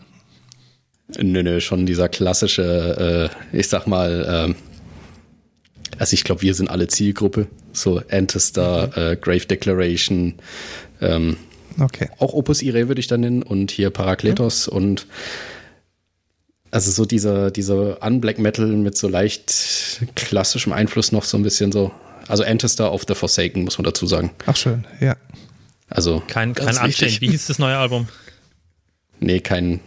Nö, 1.18 1.42
nö, 1.42 1.60
schon 1.60 1.86
dieser 1.86 2.08
klassische, 2.08 3.30
äh, 3.52 3.56
ich 3.58 3.68
sag 3.68 3.86
mal, 3.86 4.50
äh, 4.50 4.54
also 5.98 6.14
ich 6.14 6.24
glaube, 6.24 6.42
wir 6.42 6.54
sind 6.54 6.68
alle 6.70 6.88
Zielgruppe. 6.88 7.46
So 7.72 8.02
Antestar, 8.10 8.88
mhm. 8.88 8.92
äh, 8.96 9.16
Grave 9.16 9.46
Declaration, 9.46 10.34
ähm, 11.00 11.36
okay. 11.78 12.10
auch 12.18 12.34
Opus 12.34 12.62
Irae 12.62 12.88
würde 12.88 13.00
ich 13.00 13.06
dann 13.06 13.20
nennen 13.20 13.42
und 13.42 13.70
hier 13.70 13.90
Parakletos 13.90 14.70
mhm. 14.70 14.76
und 14.76 15.06
also 16.70 16.90
so 16.90 17.04
dieser, 17.04 17.50
dieser 17.50 18.04
Un-Black 18.04 18.38
Metal 18.38 18.66
mit 18.66 18.96
so 18.96 19.08
leicht 19.08 20.02
klassischem 20.14 20.72
Einfluss 20.72 21.12
noch 21.12 21.24
so 21.24 21.36
ein 21.36 21.42
bisschen 21.42 21.72
so 21.72 21.92
also 22.28 22.44
Antestar 22.44 22.92
of 22.92 23.04
the 23.08 23.14
Forsaken, 23.14 23.64
muss 23.64 23.76
man 23.76 23.84
dazu 23.84 24.06
sagen. 24.06 24.30
Ach 24.46 24.56
schön, 24.56 24.86
ja. 25.00 25.16
Also 25.88 26.22
kein, 26.28 26.54
kein 26.54 26.76
Unchained. 26.76 27.20
Wie 27.20 27.28
hieß 27.28 27.48
das 27.48 27.58
neue 27.58 27.76
Album? 27.76 28.06
Nee, 29.18 29.40
kein, 29.40 29.80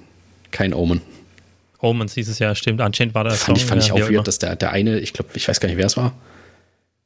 kein 0.52 0.74
Omen. 0.74 1.02
Omens 1.80 2.14
hieß 2.14 2.28
es 2.28 2.40
ja, 2.40 2.54
stimmt. 2.54 2.82
Unchained 2.82 3.16
war 3.16 3.24
der 3.24 3.34
fand 3.34 3.46
Song. 3.46 3.56
Ich, 3.56 3.66
fand 3.66 3.84
ich 3.84 3.92
auch 3.94 4.12
weird, 4.12 4.28
dass 4.28 4.40
der, 4.40 4.58
der 4.58 4.72
eine, 4.72 5.00
ich 5.00 5.14
glaube, 5.14 5.30
ich 5.36 5.48
weiß 5.48 5.62
gar 5.62 5.70
nicht, 5.70 5.78
wer 5.78 5.86
es 5.86 5.96
war. 5.96 6.14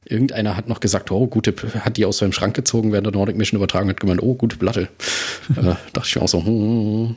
Irgendeiner 0.04 0.56
hat 0.56 0.68
noch 0.68 0.80
gesagt, 0.80 1.10
oh, 1.10 1.26
gute, 1.26 1.54
hat 1.80 1.96
die 1.96 2.04
aus 2.04 2.18
seinem 2.18 2.32
Schrank 2.32 2.54
gezogen, 2.54 2.92
während 2.92 3.06
der 3.06 3.12
Nordic 3.12 3.36
Mission 3.36 3.58
übertragen 3.58 3.88
hat, 3.88 4.00
gemeint, 4.00 4.22
oh, 4.22 4.34
gute 4.34 4.56
Platte. 4.56 4.88
äh, 5.56 5.74
dachte 5.92 6.06
ich 6.06 6.16
mir 6.16 6.22
auch 6.22 6.28
so, 6.28 6.38
hm, 6.38 6.46
hm, 6.46 7.08
hm. 7.08 7.16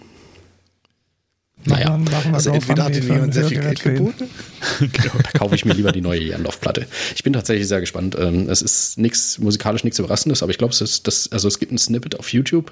Naja, 1.65 1.99
also 2.31 2.51
entweder 2.51 2.83
hat 2.85 2.95
ihm 2.95 3.03
jemand 3.03 3.33
sehr 3.33 3.45
viel 3.45 3.59
Geld 3.59 3.83
geboten. 3.83 4.29
genau, 4.79 5.13
da 5.23 5.31
kaufe 5.37 5.55
ich 5.55 5.65
mir 5.65 5.73
lieber 5.73 5.91
die 5.91 6.01
neue 6.01 6.21
Jandorf-Platte. 6.21 6.87
Ich 7.15 7.23
bin 7.23 7.33
tatsächlich 7.33 7.67
sehr 7.67 7.79
gespannt. 7.79 8.15
Ähm, 8.19 8.49
es 8.49 8.61
ist 8.61 8.97
nichts, 8.97 9.39
musikalisch 9.39 9.83
nichts 9.83 9.99
Überraschendes, 9.99 10.43
aber 10.43 10.51
ich 10.51 10.57
glaube, 10.57 10.73
es 10.73 10.81
ist 10.81 11.07
das, 11.07 11.31
also 11.31 11.47
es 11.47 11.59
gibt 11.59 11.71
ein 11.71 11.77
Snippet 11.77 12.19
auf 12.19 12.31
YouTube 12.31 12.71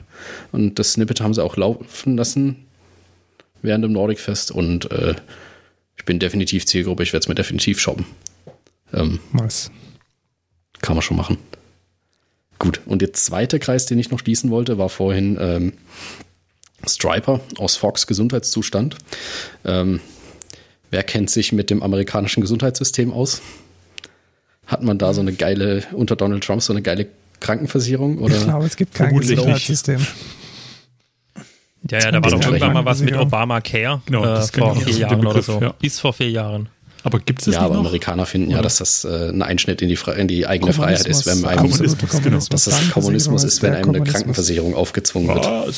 und 0.52 0.80
das 0.80 0.94
Snippet 0.94 1.22
haben 1.22 1.34
sie 1.34 1.44
auch 1.44 1.58
laufen 1.58 2.18
lassen 2.18 2.66
während 3.62 3.84
dem 3.84 3.92
Nordic 3.92 4.20
Fest 4.20 4.52
und 4.52 4.92
äh, 4.92 5.16
ich 5.98 6.06
bin 6.06 6.20
definitiv 6.20 6.66
Zielgruppe, 6.66 7.04
ich 7.04 7.14
werde 7.14 7.24
es 7.24 7.28
mir 7.28 7.36
definitiv 7.36 7.80
shoppen. 7.80 8.06
Ähm, 8.94 9.20
Was? 9.34 9.70
Kann 10.82 10.96
man 10.96 11.02
schon 11.02 11.18
machen. 11.18 11.38
Gut, 12.58 12.82
und 12.86 13.02
der 13.02 13.14
zweite 13.14 13.60
Kreis, 13.60 13.86
den 13.86 14.00
ich 14.00 14.12
noch 14.12 14.20
schließen 14.20 14.50
wollte, 14.50 14.78
war 14.78 14.90
vorhin 14.90 15.38
ähm, 15.40 15.74
Striper 16.88 17.40
aus 17.58 17.76
Fox 17.76 18.08
Gesundheitszustand. 18.08 18.96
Ähm, 19.66 20.00
wer 20.92 21.04
kennt 21.04 21.30
sich 21.30 21.52
mit 21.52 21.70
dem 21.70 21.84
amerikanischen 21.84 22.42
Gesundheitssystem 22.42 23.12
aus? 23.12 23.42
Hat 24.66 24.84
man 24.84 24.98
da 24.98 25.14
so 25.14 25.22
eine 25.22 25.34
geile, 25.34 25.84
unter 25.94 26.16
Donald 26.16 26.44
Trump 26.44 26.62
so 26.62 26.74
eine 26.74 26.82
geile 26.82 27.08
Krankenversicherung? 27.40 28.20
Oder? 28.20 28.36
Ich 28.36 28.44
glaube, 28.44 28.66
es 28.66 28.76
gibt 28.76 28.94
kein 28.94 29.18
Gesundheitssystem. 29.18 30.06
Ja, 31.90 32.00
ja, 32.00 32.12
da 32.12 32.24
war 32.24 32.32
doch 32.32 32.42
irgendwann 32.42 32.74
mal 32.74 32.86
was 32.86 33.02
mit 33.02 33.16
Obamacare 33.16 34.02
genau, 34.06 34.26
äh, 34.26 34.42
vor 34.42 34.76
vier 34.76 34.96
Jahren 34.96 35.22
Begriff, 35.22 35.50
oder 35.50 35.60
so. 35.60 35.62
Ja. 35.62 35.74
Bis 35.80 36.00
vor 36.00 36.14
vier 36.14 36.30
Jahren. 36.30 36.70
Aber 37.04 37.20
gibt 37.20 37.40
es 37.40 37.46
das 37.46 37.56
Ja, 37.56 37.62
aber 37.62 37.76
noch? 37.76 37.82
Amerikaner 37.82 38.26
finden 38.26 38.52
ja, 38.52 38.62
dass 38.62 38.78
das 38.78 39.06
äh, 39.06 39.30
ein 39.30 39.42
Einschnitt 39.42 39.82
in 39.82 39.88
die, 39.88 39.98
in 40.18 40.28
die 40.28 40.46
eigene 40.46 40.74
Freiheit 40.74 41.08
ist, 41.08 41.26
wenn 41.26 41.46
einem 41.46 41.72
genau. 41.72 42.40
dass 42.50 42.66
das 42.66 42.92
Kommunismus 42.92 43.44
ist, 43.44 43.62
wenn 43.64 43.74
einem 43.74 43.90
eine 43.90 44.04
Krankenversicherung 44.04 44.76
aufgezwungen 44.76 45.34
wird. 45.34 45.74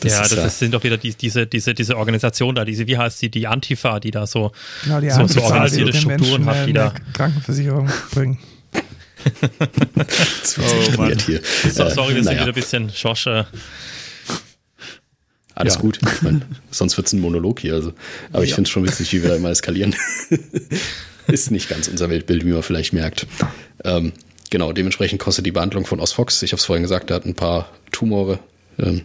Das 0.00 0.12
ja, 0.12 0.20
das 0.22 0.32
ja. 0.32 0.48
sind 0.48 0.72
doch 0.72 0.82
wieder 0.82 0.96
die, 0.96 1.14
diese, 1.14 1.46
diese, 1.46 1.74
diese 1.74 1.96
Organisation 1.96 2.54
da, 2.54 2.64
diese, 2.64 2.86
wie 2.86 2.96
heißt 2.96 3.20
die, 3.22 3.30
die 3.30 3.46
Antifa, 3.46 4.00
die 4.00 4.10
da 4.10 4.26
so, 4.26 4.52
genau, 4.84 5.00
die 5.00 5.10
so, 5.10 5.26
so 5.26 5.42
organisierte 5.42 5.92
Strukturen 5.92 6.46
hat, 6.46 6.66
die 6.66 6.72
da. 6.72 6.94
Krankenversicherung 7.12 7.90
bringen. 8.12 8.38
oh 10.58 10.96
Mann. 10.96 11.18
Hier. 11.18 11.40
So, 11.70 11.88
sorry, 11.90 12.14
wir 12.14 12.24
sind 12.24 12.24
naja. 12.24 12.40
wieder 12.40 12.52
ein 12.52 12.54
bisschen 12.54 12.90
Schosch. 12.90 13.26
Äh, 13.26 13.44
alles 15.54 15.74
ja. 15.74 15.80
gut. 15.80 15.98
Ich 16.02 16.22
mein, 16.22 16.42
sonst 16.70 16.96
wird 16.96 17.06
es 17.06 17.12
ein 17.12 17.20
Monolog 17.20 17.60
hier. 17.60 17.74
Also. 17.74 17.92
Aber 18.32 18.44
ich 18.44 18.54
finde 18.54 18.68
es 18.68 18.70
schon 18.70 18.84
witzig, 18.84 19.12
wie 19.12 19.22
wir 19.22 19.30
da 19.30 19.36
immer 19.36 19.50
eskalieren. 19.50 19.94
Ist 21.26 21.50
nicht 21.50 21.68
ganz 21.68 21.86
unser 21.88 22.08
Weltbild, 22.08 22.44
wie 22.44 22.50
man 22.50 22.62
vielleicht 22.62 22.92
merkt. 22.92 23.26
Ähm, 23.84 24.12
genau, 24.50 24.72
dementsprechend 24.72 25.20
kostet 25.20 25.46
die 25.46 25.52
Behandlung 25.52 25.86
von 25.86 26.00
Osfox, 26.00 26.42
ich 26.42 26.52
habe 26.52 26.58
es 26.58 26.64
vorhin 26.64 26.82
gesagt, 26.82 27.10
er 27.10 27.16
hat 27.16 27.26
ein 27.26 27.34
paar 27.34 27.70
Tumore, 27.92 28.38
ähm, 28.78 29.02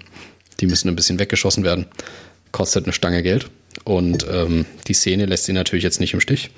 die 0.60 0.68
müssen 0.68 0.90
ein 0.90 0.96
bisschen 0.96 1.20
weggeschossen 1.20 1.64
werden. 1.64 1.86
Kostet 2.52 2.86
eine 2.86 2.94
Stange 2.94 3.24
Geld. 3.24 3.50
Und 3.84 4.26
ähm, 4.32 4.66
die 4.88 4.94
Szene 4.94 5.26
lässt 5.26 5.50
ihn 5.50 5.56
natürlich 5.56 5.84
jetzt 5.84 6.00
nicht 6.00 6.14
im 6.14 6.22
Stich. 6.22 6.50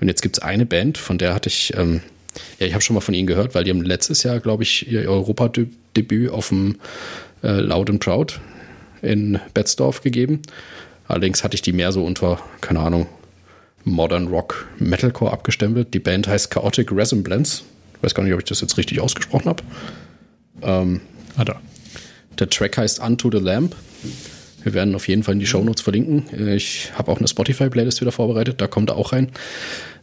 Und 0.00 0.08
jetzt 0.08 0.22
gibt 0.22 0.36
es 0.36 0.42
eine 0.42 0.66
Band, 0.66 0.98
von 0.98 1.18
der 1.18 1.34
hatte 1.34 1.48
ich, 1.48 1.72
ähm, 1.76 2.02
ja, 2.58 2.66
ich 2.66 2.74
habe 2.74 2.82
schon 2.82 2.94
mal 2.94 3.00
von 3.00 3.14
ihnen 3.14 3.26
gehört, 3.26 3.54
weil 3.54 3.64
die 3.64 3.70
haben 3.70 3.82
letztes 3.82 4.22
Jahr, 4.22 4.38
glaube 4.40 4.62
ich, 4.62 4.90
ihr 4.90 5.08
Europa-Debüt 5.08 6.30
auf 6.30 6.48
dem 6.48 6.76
äh, 7.42 7.60
Loud 7.60 7.88
and 7.88 8.00
Proud 8.00 8.40
in 9.00 9.40
Betzdorf 9.54 10.02
gegeben. 10.02 10.42
Allerdings 11.06 11.42
hatte 11.42 11.54
ich 11.54 11.62
die 11.62 11.72
mehr 11.72 11.90
so 11.92 12.04
unter, 12.04 12.40
keine 12.60 12.80
Ahnung, 12.80 13.06
Modern 13.84 14.28
Rock 14.28 14.68
Metalcore 14.78 15.32
abgestempelt. 15.32 15.94
Die 15.94 16.00
Band 16.00 16.28
heißt 16.28 16.50
Chaotic 16.50 16.92
Resemblance. 16.92 17.62
Ich 17.96 18.02
weiß 18.02 18.14
gar 18.14 18.22
nicht, 18.22 18.34
ob 18.34 18.40
ich 18.40 18.46
das 18.46 18.60
jetzt 18.60 18.76
richtig 18.76 19.00
ausgesprochen 19.00 19.46
habe. 19.46 19.62
Ähm, 20.62 21.00
ah, 21.36 21.44
da. 21.44 21.60
Der 22.38 22.48
Track 22.48 22.78
heißt 22.78 23.00
Unto 23.00 23.30
the 23.30 23.38
Lamp. 23.38 23.74
Wir 24.62 24.74
werden 24.74 24.94
auf 24.94 25.08
jeden 25.08 25.22
Fall 25.22 25.34
in 25.34 25.40
die 25.40 25.46
Show 25.46 25.62
Notes 25.62 25.82
verlinken. 25.82 26.24
Ich 26.54 26.90
habe 26.94 27.10
auch 27.10 27.18
eine 27.18 27.28
Spotify-Playlist 27.28 28.00
wieder 28.00 28.12
vorbereitet, 28.12 28.60
da 28.60 28.66
kommt 28.66 28.90
er 28.90 28.96
auch 28.96 29.12
rein. 29.12 29.30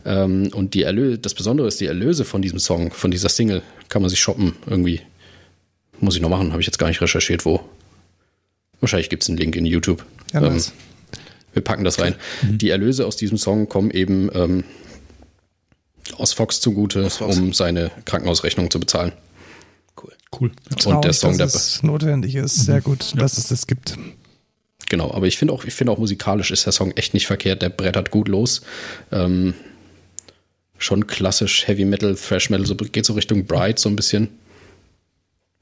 Ähm, 0.06 0.52
und 0.54 0.74
die 0.74 0.84
Erlöse, 0.84 1.18
das 1.18 1.34
Besondere 1.34 1.68
ist, 1.68 1.82
die 1.82 1.88
Erlöse 1.88 2.26
von 2.26 2.42
diesem 2.42 2.60
Song, 2.60 2.92
von 2.92 3.12
dieser 3.12 3.30
Single, 3.30 3.64
kann 3.90 4.02
man 4.02 4.10
sich 4.10 4.20
shoppen 4.20 4.54
irgendwie. 4.68 5.02
Muss 6.00 6.16
ich 6.16 6.22
noch 6.22 6.30
machen, 6.30 6.52
habe 6.52 6.62
ich 6.62 6.68
jetzt 6.68 6.78
gar 6.78 6.88
nicht 6.88 7.02
recherchiert, 7.02 7.46
wo. 7.46 7.62
Wahrscheinlich 8.80 9.10
gibt 9.10 9.24
es 9.24 9.30
einen 9.30 9.38
Link 9.38 9.56
in 9.56 9.66
YouTube. 9.66 10.06
Ja, 10.34 10.42
ähm, 10.42 10.54
nice. 10.54 10.74
Wir 11.54 11.64
packen 11.64 11.84
das 11.84 12.00
rein. 12.00 12.16
Mhm. 12.42 12.58
Die 12.58 12.70
Erlöse 12.70 13.06
aus 13.08 13.16
diesem 13.16 13.38
Song 13.38 13.70
kommen 13.70 13.92
eben 13.92 14.30
ähm, 14.34 14.64
aus 16.18 16.34
Fox 16.34 16.60
zugute, 16.60 17.06
aus 17.06 17.18
Fox. 17.18 17.38
um 17.38 17.54
seine 17.54 17.92
Krankenhausrechnung 18.06 18.70
zu 18.70 18.80
bezahlen. 18.80 19.14
Cool. 20.40 20.52
Traurig, 20.78 20.96
und 20.96 21.06
der 21.06 21.14
Song, 21.14 21.38
dass 21.38 21.56
es 21.56 21.84
notwendig 21.84 22.36
ist. 22.36 22.66
Sehr 22.66 22.78
mhm. 22.78 22.84
gut, 22.84 23.14
ja. 23.14 23.20
dass 23.20 23.38
es 23.38 23.48
das 23.48 23.68
gibt. 23.68 23.98
Genau, 24.90 25.12
aber 25.12 25.28
ich 25.28 25.38
finde 25.38 25.54
auch, 25.54 25.66
ich 25.66 25.88
auch 25.88 25.98
musikalisch 25.98 26.52
ist 26.52 26.66
der 26.66 26.74
Song 26.74 26.92
echt 26.92 27.14
nicht 27.14 27.28
verkehrt. 27.28 27.62
Der 27.62 27.70
brettert 27.70 28.12
gut 28.12 28.28
los. 28.28 28.62
Ähm, 29.12 29.54
schon 30.78 31.08
klassisch 31.08 31.68
Heavy 31.68 31.86
Metal, 31.86 32.16
Thrash 32.16 32.50
Metal, 32.50 32.66
so 32.66 32.76
geht 32.76 33.06
so 33.06 33.14
Richtung 33.14 33.46
Bright 33.46 33.80
so 33.80 33.90
ein 33.90 33.96
bisschen. 33.96 34.30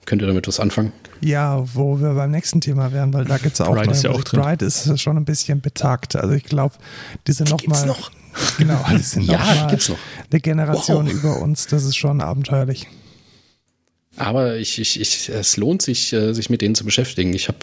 Könnt 0.05 0.21
ihr 0.21 0.27
damit 0.27 0.47
was 0.47 0.59
anfangen? 0.59 0.91
Ja, 1.21 1.63
wo 1.73 2.01
wir 2.01 2.13
beim 2.13 2.31
nächsten 2.31 2.59
Thema 2.59 2.91
wären, 2.91 3.13
weil 3.13 3.23
da 3.23 3.37
gibt 3.37 3.53
es 3.53 3.61
auch, 3.61 3.73
Bride 3.73 3.91
ist 3.91 4.03
ja 4.03 4.11
auch 4.11 4.23
drin. 4.23 4.41
Bride 4.41 4.65
ist 4.65 4.99
schon 4.99 5.15
ein 5.15 5.23
bisschen 5.23 5.61
betagt. 5.61 6.17
Also 6.17 6.33
ich 6.33 6.43
glaube, 6.43 6.75
die 7.27 7.31
sind 7.31 7.49
nochmal. 7.49 7.85
noch? 7.85 8.11
Genau, 8.57 8.83
die 8.89 8.97
sind 8.97 9.23
Ja, 9.27 9.37
noch 9.37 9.45
mal 9.45 9.67
gibt's 9.69 9.89
noch. 9.89 9.97
eine 10.31 10.39
Generation 10.41 11.05
Wow. 11.05 11.13
über 11.13 11.37
uns. 11.37 11.67
Das 11.67 11.83
ist 11.85 11.95
schon 11.95 12.19
abenteuerlich. 12.19 12.87
Aber 14.23 14.55
ich, 14.55 14.79
ich, 14.79 14.99
ich, 15.01 15.29
es 15.29 15.57
lohnt 15.57 15.81
sich, 15.81 16.13
äh, 16.13 16.33
sich 16.33 16.49
mit 16.49 16.61
denen 16.61 16.75
zu 16.75 16.85
beschäftigen. 16.85 17.33
Ich 17.33 17.49
habe 17.49 17.59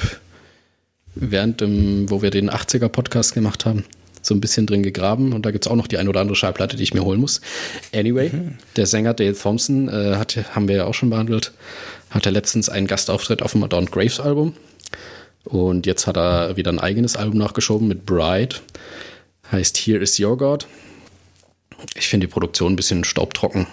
während 1.14 1.61
dem, 1.61 2.11
wo 2.11 2.20
wir 2.20 2.30
den 2.30 2.50
80er-Podcast 2.50 3.32
gemacht 3.32 3.64
haben, 3.64 3.84
so 4.22 4.34
ein 4.34 4.40
bisschen 4.42 4.66
drin 4.66 4.82
gegraben 4.82 5.32
und 5.32 5.46
da 5.46 5.50
gibt 5.50 5.64
es 5.64 5.70
auch 5.70 5.76
noch 5.76 5.86
die 5.86 5.96
ein 5.96 6.06
oder 6.06 6.20
andere 6.20 6.36
Schallplatte, 6.36 6.76
die 6.76 6.82
ich 6.82 6.92
mir 6.92 7.02
holen 7.02 7.20
muss. 7.20 7.40
Anyway, 7.94 8.30
der 8.76 8.84
Sänger 8.84 9.14
Dale 9.14 9.34
Thompson, 9.34 9.88
äh, 9.88 10.16
hat, 10.16 10.36
haben 10.54 10.68
wir 10.68 10.76
ja 10.76 10.84
auch 10.84 10.92
schon 10.92 11.08
behandelt, 11.08 11.52
hatte 12.11 12.28
letztens 12.28 12.68
einen 12.68 12.86
Gastauftritt 12.86 13.40
auf 13.40 13.52
dem 13.52 13.64
Adorned 13.64 13.90
Graves 13.90 14.20
Album 14.20 14.54
und 15.44 15.86
jetzt 15.86 16.06
hat 16.06 16.18
er 16.18 16.58
wieder 16.58 16.70
ein 16.70 16.78
eigenes 16.78 17.16
Album 17.16 17.38
nachgeschoben 17.38 17.88
mit 17.88 18.04
Bride, 18.04 18.56
heißt 19.50 19.78
Here 19.78 20.02
is 20.02 20.20
Your 20.20 20.36
God. 20.36 20.66
Ich 21.96 22.08
finde 22.08 22.26
die 22.26 22.32
Produktion 22.32 22.74
ein 22.74 22.76
bisschen 22.76 23.04
staubtrocken. 23.04 23.66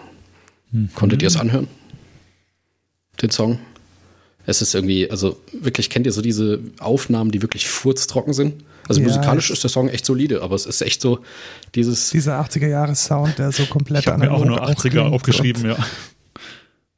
Konntet 0.95 1.21
ihr 1.21 1.27
es 1.27 1.35
anhören? 1.35 1.67
Den 3.21 3.29
Song? 3.29 3.59
Es 4.45 4.61
ist 4.61 4.73
irgendwie, 4.73 5.11
also 5.11 5.37
wirklich, 5.51 5.89
kennt 5.89 6.05
ihr 6.05 6.11
so 6.13 6.21
diese 6.21 6.59
Aufnahmen, 6.79 7.31
die 7.31 7.41
wirklich 7.41 7.67
furztrocken 7.67 8.33
sind? 8.33 8.63
Also 8.87 9.01
Ja, 9.01 9.07
musikalisch 9.07 9.51
ist 9.51 9.63
der 9.63 9.69
Song 9.69 9.89
echt 9.89 10.05
solide, 10.05 10.41
aber 10.41 10.55
es 10.55 10.65
ist 10.65 10.81
echt 10.81 11.01
so 11.01 11.19
dieses, 11.75 12.11
Dieser 12.11 12.39
80er-Jahres-Sound, 12.39 13.37
der 13.37 13.51
so 13.51 13.65
komplett 13.65 14.03
Ich 14.03 14.07
habe 14.07 14.19
mir 14.19 14.31
auch 14.31 14.41
analog 14.41 14.59
nur 14.59 14.69
80er 14.69 14.89
klingt 14.89 15.13
aufgeschrieben, 15.13 15.63
und 15.63 15.69
ja. 15.71 15.85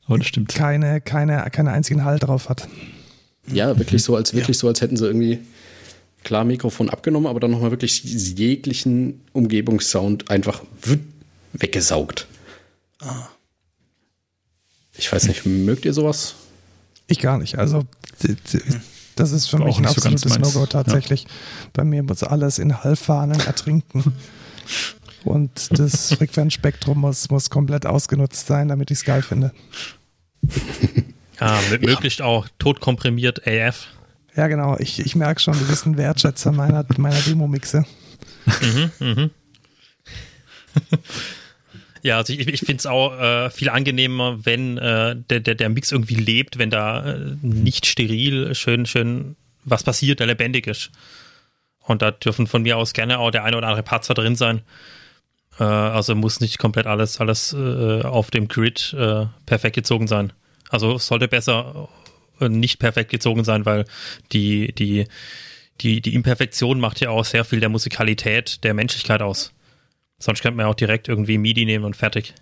Aber 0.06 0.18
das 0.20 0.28
stimmt. 0.28 0.50
Keine, 0.50 1.02
keine, 1.02 1.48
keinen 1.52 1.68
einzigen 1.70 2.04
Halt 2.04 2.24
drauf 2.24 2.50
hat. 2.50 2.68
ja, 3.52 3.78
wirklich 3.80 4.04
so, 4.04 4.16
als 4.16 4.34
wirklich 4.34 4.58
so, 4.58 4.68
als 4.68 4.82
hätten 4.82 4.98
sie 4.98 5.06
irgendwie 5.08 5.40
klar 6.24 6.44
Mikrofon 6.44 6.90
abgenommen, 6.90 7.28
aber 7.28 7.40
dann 7.40 7.52
nochmal 7.52 7.72
wirklich 7.72 8.04
jeglichen 8.04 9.22
Umgebungssound 9.34 10.30
einfach 10.30 10.62
weggesaugt. 11.54 12.28
Ich 15.00 15.12
weiß 15.12 15.28
nicht, 15.28 15.46
mögt 15.46 15.86
ihr 15.86 15.94
sowas? 15.94 16.36
Ich 17.08 17.20
gar 17.20 17.38
nicht. 17.38 17.58
Also 17.58 17.84
d- 18.24 18.36
das 19.16 19.32
ist 19.32 19.48
für 19.48 19.60
War 19.60 19.66
mich 19.66 19.78
ein 19.78 19.86
so 19.86 19.90
absolutes 19.92 20.30
meins. 20.38 20.54
No-Go 20.54 20.66
tatsächlich. 20.66 21.26
Bei 21.74 21.84
mir 21.84 22.04
muss 22.04 22.22
alles 22.24 22.60
in 22.60 22.84
Hallfahnen 22.84 23.40
ertrinken. 23.40 24.14
Und 25.26 25.78
das 25.80 26.14
Frequenzspektrum 26.14 27.00
muss, 27.00 27.30
muss 27.30 27.50
komplett 27.50 27.86
ausgenutzt 27.86 28.48
sein, 28.48 28.68
damit 28.70 28.92
ich 28.92 29.00
es 29.00 29.04
geil 29.06 29.22
finde. 29.22 29.52
Ja, 31.40 31.60
mö- 31.72 31.86
möglichst 31.86 32.22
auch 32.22 32.48
totkomprimiert 32.60 33.46
AF. 33.48 33.88
Ja, 34.36 34.48
genau. 34.48 34.78
Ich, 34.80 35.00
ich 35.00 35.16
merke 35.16 35.42
schon, 35.42 35.58
du 35.60 35.66
bist 35.66 35.86
ein 35.86 35.98
Wertschätzer 35.98 36.52
meiner, 36.54 36.86
meiner 36.98 37.20
Demo-Mixe. 37.22 37.86
Ja, 42.02 42.18
also 42.18 42.34
ich, 42.34 42.48
ich 42.48 42.60
finde 42.62 42.78
es 42.78 42.86
auch 42.86 43.18
äh, 43.20 43.50
viel 43.50 43.70
angenehmer, 43.70 44.46
wenn 44.46 44.78
äh, 44.78 45.16
der, 45.30 45.40
der, 45.40 45.56
der 45.56 45.70
Mix 45.70 45.92
irgendwie 45.92 46.16
lebt, 46.16 46.58
wenn 46.58 46.70
da 46.70 47.14
äh, 47.14 47.36
nicht 47.42 47.86
steril 47.86 48.56
schön, 48.56 48.86
schön 48.86 49.36
was 49.66 49.84
passiert, 49.84 50.20
der 50.20 50.28
lebendig 50.28 50.68
ist. 50.68 50.92
Und 51.80 52.02
da 52.02 52.12
dürfen 52.12 52.48
von 52.48 52.62
mir 52.62 52.78
aus 52.78 52.94
gerne 52.94 53.20
auch 53.20 53.32
der 53.32 53.44
eine 53.44 53.58
oder 53.58 53.68
andere 53.68 53.84
Patzer 53.84 54.14
drin 54.14 54.36
sein. 54.36 54.62
Äh, 55.60 55.64
also 55.64 56.16
muss 56.16 56.40
nicht 56.40 56.58
komplett 56.58 56.88
alles, 56.88 57.20
alles 57.20 57.54
äh, 57.54 58.02
auf 58.04 58.32
dem 58.32 58.48
Grid 58.48 58.94
äh, 58.98 59.26
perfekt 59.46 59.76
gezogen 59.76 60.08
sein. 60.08 60.34
Also 60.70 60.98
sollte 60.98 61.28
besser 61.28 61.90
nicht 62.40 62.80
perfekt 62.80 63.12
gezogen 63.12 63.44
sein, 63.44 63.66
weil 63.66 63.86
die, 64.32 64.74
die, 64.74 65.08
die, 65.82 66.00
die 66.00 66.14
Imperfektion 66.14 66.80
macht 66.80 67.02
ja 67.02 67.10
auch 67.10 67.26
sehr 67.26 67.44
viel 67.44 67.60
der 67.60 67.70
Musikalität, 67.70 68.64
der 68.64 68.74
Menschlichkeit 68.74 69.22
aus. 69.22 69.52
Sonst 70.20 70.42
könnte 70.42 70.58
man 70.58 70.66
ja 70.66 70.70
auch 70.72 70.76
direkt 70.76 71.08
irgendwie 71.08 71.38
MIDI 71.38 71.66
nehmen 71.66 71.86
und 71.86 71.96
fertig. 71.96 72.34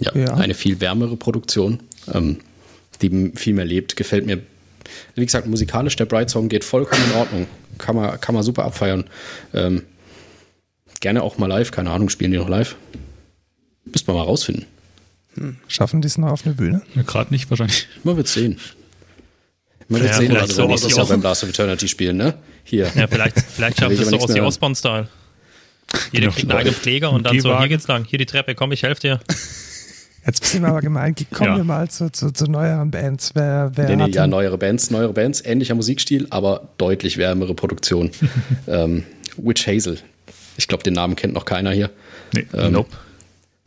Ja, 0.00 0.14
Ja. 0.14 0.34
eine 0.34 0.54
viel 0.54 0.80
wärmere 0.80 1.16
Produktion, 1.16 1.80
ähm, 2.12 2.40
die 3.02 3.32
viel 3.34 3.54
mehr 3.54 3.64
lebt, 3.64 3.96
gefällt 3.96 4.26
mir. 4.26 4.42
Wie 5.14 5.24
gesagt, 5.24 5.46
musikalisch, 5.46 5.96
der 5.96 6.04
Bright 6.04 6.30
Song 6.30 6.48
geht 6.48 6.64
vollkommen 6.64 7.02
in 7.10 7.16
Ordnung. 7.16 7.46
Kann 7.78 7.96
man, 7.96 8.20
kann 8.20 8.34
man 8.34 8.44
super 8.44 8.64
abfeiern. 8.64 9.04
Ähm, 9.52 9.82
gerne 11.00 11.22
auch 11.22 11.38
mal 11.38 11.46
live, 11.46 11.70
keine 11.70 11.90
Ahnung, 11.90 12.08
spielen 12.08 12.30
die 12.30 12.38
noch 12.38 12.48
live? 12.48 12.76
Müsste 13.84 14.10
man 14.10 14.16
mal 14.18 14.24
rausfinden. 14.24 14.66
Schaffen 15.68 16.00
die 16.00 16.06
es 16.06 16.16
noch 16.16 16.30
auf 16.30 16.46
eine 16.46 16.54
Bühne? 16.54 16.82
Ja, 16.94 17.02
Gerade 17.02 17.32
nicht 17.32 17.50
wahrscheinlich. 17.50 17.88
Man 18.04 18.16
wird 18.16 18.28
sehen. 18.28 18.58
Man 19.88 20.00
wird 20.00 20.12
Ja, 20.12 20.16
sehen, 20.18 20.28
vielleicht 20.28 20.42
also 20.44 20.54
so 20.54 20.62
wenn 20.62 20.68
nächstes 20.68 20.86
Ozzy 20.92 20.96
Jahr 20.96 21.02
Osbourne. 21.04 21.16
beim 21.18 21.20
Blast 21.20 21.42
of 21.44 21.48
Eternity 21.50 21.88
spielen, 21.88 22.16
ne? 22.16 22.34
Hier. 22.64 22.90
Ja, 22.94 23.06
vielleicht, 23.06 23.38
vielleicht 23.40 23.78
schafft 23.78 23.92
ich 23.92 24.00
es 24.00 24.08
so 24.08 24.16
aus 24.18 24.32
die 24.32 24.40
Osborne-Style. 24.40 25.08
Jeder 26.12 26.28
kriegt 26.30 26.50
einen 26.50 26.58
eigenen 26.58 26.74
Pfleger 26.74 27.10
und 27.10 27.24
dann 27.24 27.38
so, 27.40 27.58
hier 27.58 27.68
geht's 27.68 27.88
lang, 27.88 28.04
hier 28.04 28.18
die 28.18 28.26
Treppe, 28.26 28.54
komm, 28.54 28.72
ich 28.72 28.82
helfe 28.82 29.00
dir. 29.00 29.20
Jetzt 30.26 30.44
sind 30.44 30.62
wir 30.62 30.68
aber 30.68 30.80
gemein. 30.80 31.14
Kommen 31.32 31.50
Ja. 31.50 31.56
wir 31.56 31.64
mal 31.64 31.88
zu, 31.88 32.10
zu, 32.10 32.32
zu 32.32 32.46
neueren 32.46 32.90
Bands. 32.90 33.30
Wer, 33.34 33.70
wer 33.76 33.88
Nee, 33.88 33.96
nee, 33.96 34.10
ja, 34.10 34.26
neuere 34.26 34.58
Bands, 34.58 34.90
neuere 34.90 35.12
Bands, 35.12 35.40
ähnlicher 35.44 35.76
Musikstil, 35.76 36.26
aber 36.30 36.68
deutlich 36.78 37.16
wärmere 37.16 37.54
Produktion. 37.54 38.10
ähm, 38.66 39.04
Witch 39.36 39.66
Hazel. 39.68 39.98
Ich 40.56 40.66
glaube, 40.66 40.82
den 40.82 40.94
Namen 40.94 41.14
kennt 41.14 41.34
noch 41.34 41.44
keiner 41.44 41.70
hier. 41.70 41.90
Nee. 42.34 42.46
Ähm, 42.54 42.72
Nope. 42.72 42.90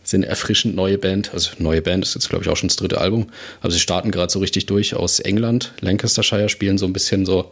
Sind 0.04 0.24
eine 0.24 0.30
erfrischend 0.32 0.76
neue 0.76 0.98
Band. 0.98 1.34
Also 1.34 1.52
neue 1.60 1.82
Band 1.82 2.04
ist 2.04 2.16
jetzt, 2.16 2.30
glaube 2.30 2.44
ich, 2.44 2.50
auch 2.50 2.58
schon 2.58 2.68
das 2.68 2.76
dritte 2.76 3.00
Album. 3.00 3.28
Aber 3.62 3.72
sie 3.72 3.80
starten 3.80 4.12
gerade 4.12 4.32
so 4.32 4.40
richtig 4.40 4.66
durch 4.66 4.96
aus 4.96 5.20
England. 5.20 5.74
Lancastershire 5.80 6.50
spielen 6.50 6.78
so 6.78 6.86
ein 6.88 6.94
bisschen 6.94 7.26
so, 7.26 7.52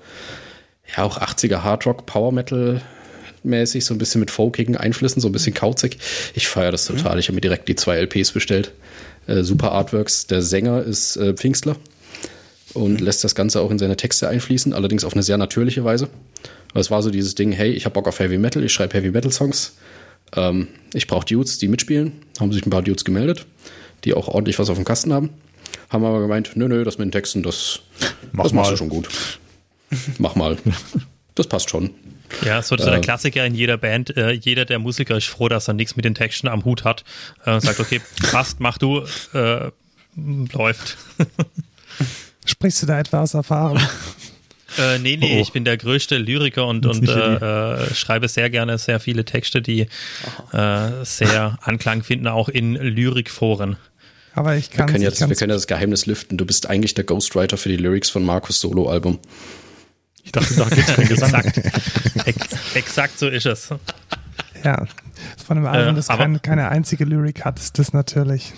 ja, 0.97 1.03
auch 1.03 1.19
80er 1.21 1.61
Hardrock, 1.63 2.05
Power 2.07 2.31
Metal 2.33 2.81
mäßig, 3.47 3.85
so 3.85 3.93
ein 3.93 3.97
bisschen 3.97 4.19
mit 4.19 4.31
folkigen 4.31 4.77
Einflüssen, 4.77 5.21
so 5.21 5.27
ein 5.27 5.31
bisschen 5.31 5.53
kauzig. 5.53 5.97
Ich 6.33 6.47
feiere 6.47 6.71
das 6.71 6.85
total. 6.85 7.19
Ich 7.19 7.27
habe 7.27 7.35
mir 7.35 7.41
direkt 7.41 7.67
die 7.67 7.75
zwei 7.75 7.97
LPs 7.97 8.31
bestellt. 8.31 8.71
Äh, 9.27 9.43
super 9.43 9.71
Artworks. 9.71 10.27
Der 10.27 10.41
Sänger 10.41 10.83
ist 10.83 11.17
äh, 11.17 11.33
Pfingstler 11.33 11.75
und 12.73 13.01
lässt 13.01 13.23
das 13.23 13.35
Ganze 13.35 13.61
auch 13.61 13.71
in 13.71 13.79
seine 13.79 13.97
Texte 13.97 14.29
einfließen, 14.29 14.73
allerdings 14.73 15.03
auf 15.03 15.13
eine 15.13 15.23
sehr 15.23 15.37
natürliche 15.37 15.83
Weise. 15.83 16.09
Es 16.73 16.91
war 16.91 17.01
so 17.01 17.09
dieses 17.09 17.35
Ding, 17.35 17.51
hey, 17.51 17.71
ich 17.71 17.85
habe 17.85 17.93
Bock 17.93 18.07
auf 18.07 18.19
Heavy 18.19 18.37
Metal, 18.37 18.63
ich 18.63 18.71
schreibe 18.71 18.95
Heavy 18.95 19.11
Metal 19.11 19.31
Songs. 19.31 19.73
Ähm, 20.35 20.67
ich 20.93 21.07
brauche 21.07 21.25
Dudes, 21.25 21.57
die 21.57 21.67
mitspielen. 21.67 22.13
Haben 22.39 22.51
sich 22.51 22.65
ein 22.65 22.69
paar 22.69 22.83
Dudes 22.83 23.05
gemeldet, 23.05 23.45
die 24.03 24.13
auch 24.13 24.27
ordentlich 24.27 24.59
was 24.59 24.69
auf 24.69 24.75
dem 24.75 24.85
Kasten 24.85 25.13
haben. 25.13 25.29
Haben 25.89 26.05
aber 26.05 26.19
gemeint, 26.19 26.51
nö, 26.55 26.67
nö, 26.67 26.83
das 26.83 26.97
mit 26.97 27.07
den 27.07 27.11
Texten, 27.11 27.43
das, 27.43 27.79
Mach 28.31 28.43
das 28.43 28.53
machst 28.53 28.71
du 28.71 28.77
schon 28.77 28.89
gut. 28.89 29.09
Mach 30.17 30.35
mal. 30.35 30.57
Das 31.35 31.45
passt 31.45 31.69
schon. 31.69 31.91
Ja, 32.45 32.61
so, 32.61 32.77
so 32.77 32.85
der 32.85 33.01
Klassiker 33.01 33.45
in 33.45 33.55
jeder 33.55 33.77
Band. 33.77 34.15
Äh, 34.15 34.31
jeder 34.31 34.65
der 34.65 34.79
Musiker 34.79 35.17
ist 35.17 35.27
froh, 35.27 35.49
dass 35.49 35.67
er 35.67 35.73
nichts 35.73 35.95
mit 35.95 36.05
den 36.05 36.15
Texten 36.15 36.47
am 36.47 36.65
Hut 36.65 36.83
hat. 36.83 37.03
Äh, 37.45 37.53
und 37.53 37.61
sagt, 37.61 37.79
okay, 37.79 38.01
passt, 38.31 38.59
mach 38.59 38.77
du, 38.77 39.03
äh, 39.33 39.71
läuft. 40.53 40.97
Sprichst 42.45 42.81
du 42.81 42.85
da 42.85 42.99
etwa 42.99 43.21
aus 43.21 43.33
Erfahrung? 43.33 43.79
Äh, 44.77 44.99
nee, 44.99 45.17
nee, 45.17 45.37
Oh, 45.37 45.41
ich 45.41 45.53
bin 45.53 45.65
der 45.65 45.77
größte 45.77 46.17
Lyriker 46.17 46.67
und, 46.67 46.85
und 46.85 47.07
äh, 47.07 47.83
äh, 47.83 47.93
schreibe 47.93 48.27
sehr 48.27 48.49
gerne 48.49 48.77
sehr 48.77 48.99
viele 48.99 49.25
Texte, 49.25 49.61
die 49.61 49.87
äh, 50.51 50.89
sehr 51.03 51.57
Anklang 51.61 52.03
finden, 52.03 52.27
auch 52.27 52.49
in 52.49 52.75
Lyrikforen. 52.75 53.77
Aber 54.33 54.55
ich 54.55 54.69
Wir 54.71 54.77
kann 54.77 54.87
können, 54.87 54.97
ich 55.01 55.09
jetzt, 55.09 55.27
wir 55.27 55.35
können 55.35 55.49
ja 55.49 55.55
das 55.55 55.67
Geheimnis 55.67 56.05
lüften. 56.05 56.37
Du 56.37 56.45
bist 56.45 56.69
eigentlich 56.69 56.93
der 56.93 57.05
Ghostwriter 57.05 57.57
für 57.57 57.69
die 57.69 57.77
Lyrics 57.77 58.09
von 58.09 58.23
Markus 58.23 58.59
Solo-Album. 58.59 59.17
Ich 60.27 60.31
dachte, 60.33 60.55
da 60.55 60.65
geht's 60.65 60.93
keinen 60.93 61.07
Gesang. 61.09 61.33
Exakt. 61.33 62.27
Ex 62.27 62.37
exakt 62.75 63.17
so 63.19 63.27
ist 63.29 63.45
es. 63.45 63.69
Ja, 64.63 64.85
von 65.45 65.55
einem 65.57 65.65
Album, 65.67 65.93
Äh, 65.93 65.95
das 65.95 66.09
aber- 66.09 66.23
kein, 66.23 66.41
keine 66.41 66.67
einzige 66.69 67.05
Lyrik 67.05 67.45
hat, 67.45 67.57
ist 67.59 67.79
das 67.79 67.93
natürlich 67.93 68.51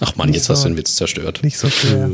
Ach 0.00 0.14
man, 0.16 0.32
jetzt 0.34 0.48
hast 0.50 0.58
so- 0.62 0.68
du 0.68 0.74
den 0.74 0.78
Witz 0.78 0.94
zerstört. 0.96 1.42
nicht 1.42 1.56
so 1.56 1.70
schwer. 1.70 2.10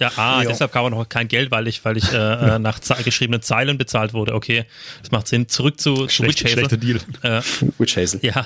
Ja, 0.00 0.10
ah, 0.16 0.42
Ja. 0.42 0.48
deshalb 0.48 0.72
kam 0.72 0.84
auch 0.86 0.90
noch 0.90 1.08
kein 1.08 1.28
Geld, 1.28 1.50
weil 1.52 1.68
ich, 1.68 1.84
weil 1.84 1.96
ich 1.96 2.12
äh, 2.12 2.16
äh, 2.56 2.58
nach 2.58 2.78
Ze 2.80 2.94
geschriebenen 3.04 3.40
Zeilen 3.42 3.78
bezahlt 3.78 4.12
wurde. 4.12 4.34
Okay, 4.34 4.64
das 5.02 5.12
macht 5.12 5.28
Sinn. 5.28 5.48
Zurück 5.48 5.80
zu, 5.80 5.94
zu 5.94 6.08
Schlecht, 6.08 6.40
Witch 6.42 6.52
schlechter 6.52 6.76
Hazel. 6.76 6.78
Deal. 6.78 7.00
Äh, 7.22 7.40
Witch 7.78 7.96
Hazel. 7.96 8.20
ja, 8.22 8.44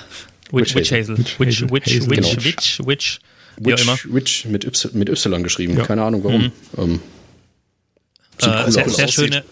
Witch, 0.51 0.75
Witch 0.75 0.75
Witch 0.75 0.91
Hazel. 0.93 1.17
Witch, 1.17 1.61
Hazel. 1.63 1.71
Witch, 1.71 1.87
Hazel, 1.95 2.09
Witch, 2.11 2.29
genau. 2.29 2.45
Witch, 2.45 2.79
Witch, 2.85 3.19
wie 3.57 3.73
auch 3.73 3.79
immer. 3.79 3.93
Witch, 3.93 4.05
Witch 4.13 4.45
mit, 4.45 4.63
y, 4.63 4.89
mit 4.93 5.09
Y 5.09 5.43
geschrieben. 5.43 5.77
Ja. 5.77 5.83
Keine 5.85 6.03
Ahnung 6.03 6.23
warum. 6.23 6.51
Ähm, 6.77 6.99
sieht 8.39 8.53
Äh, 8.53 8.71
sehr, 8.71 8.89
sehr 8.89 9.07
schöne, 9.09 9.43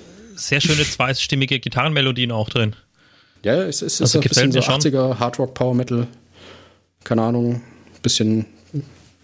sehr 0.48 0.62
schöne 0.62 0.84
zweistimmige 0.84 1.60
Gitarrenmelodien 1.60 2.32
auch 2.32 2.50
drin. 2.50 2.76
Ja, 3.44 3.56
es, 3.64 3.82
es 3.82 3.94
ist 3.96 4.02
Also 4.02 4.20
ein 4.20 4.28
bisschen 4.28 4.52
so 4.52 4.60
mir 4.60 4.64
schon. 4.64 4.82
80er 4.82 5.20
Hardrock, 5.20 5.54
Power 5.54 5.74
Metal. 5.74 6.08
Keine 7.04 7.22
Ahnung. 7.22 7.62
Bisschen. 8.02 8.46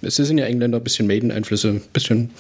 Es 0.02 0.16
sind 0.18 0.38
ja 0.38 0.46
Engländer, 0.46 0.80
bisschen 0.80 1.08
Maiden-Einflüsse. 1.08 1.82
Bisschen. 1.94 2.32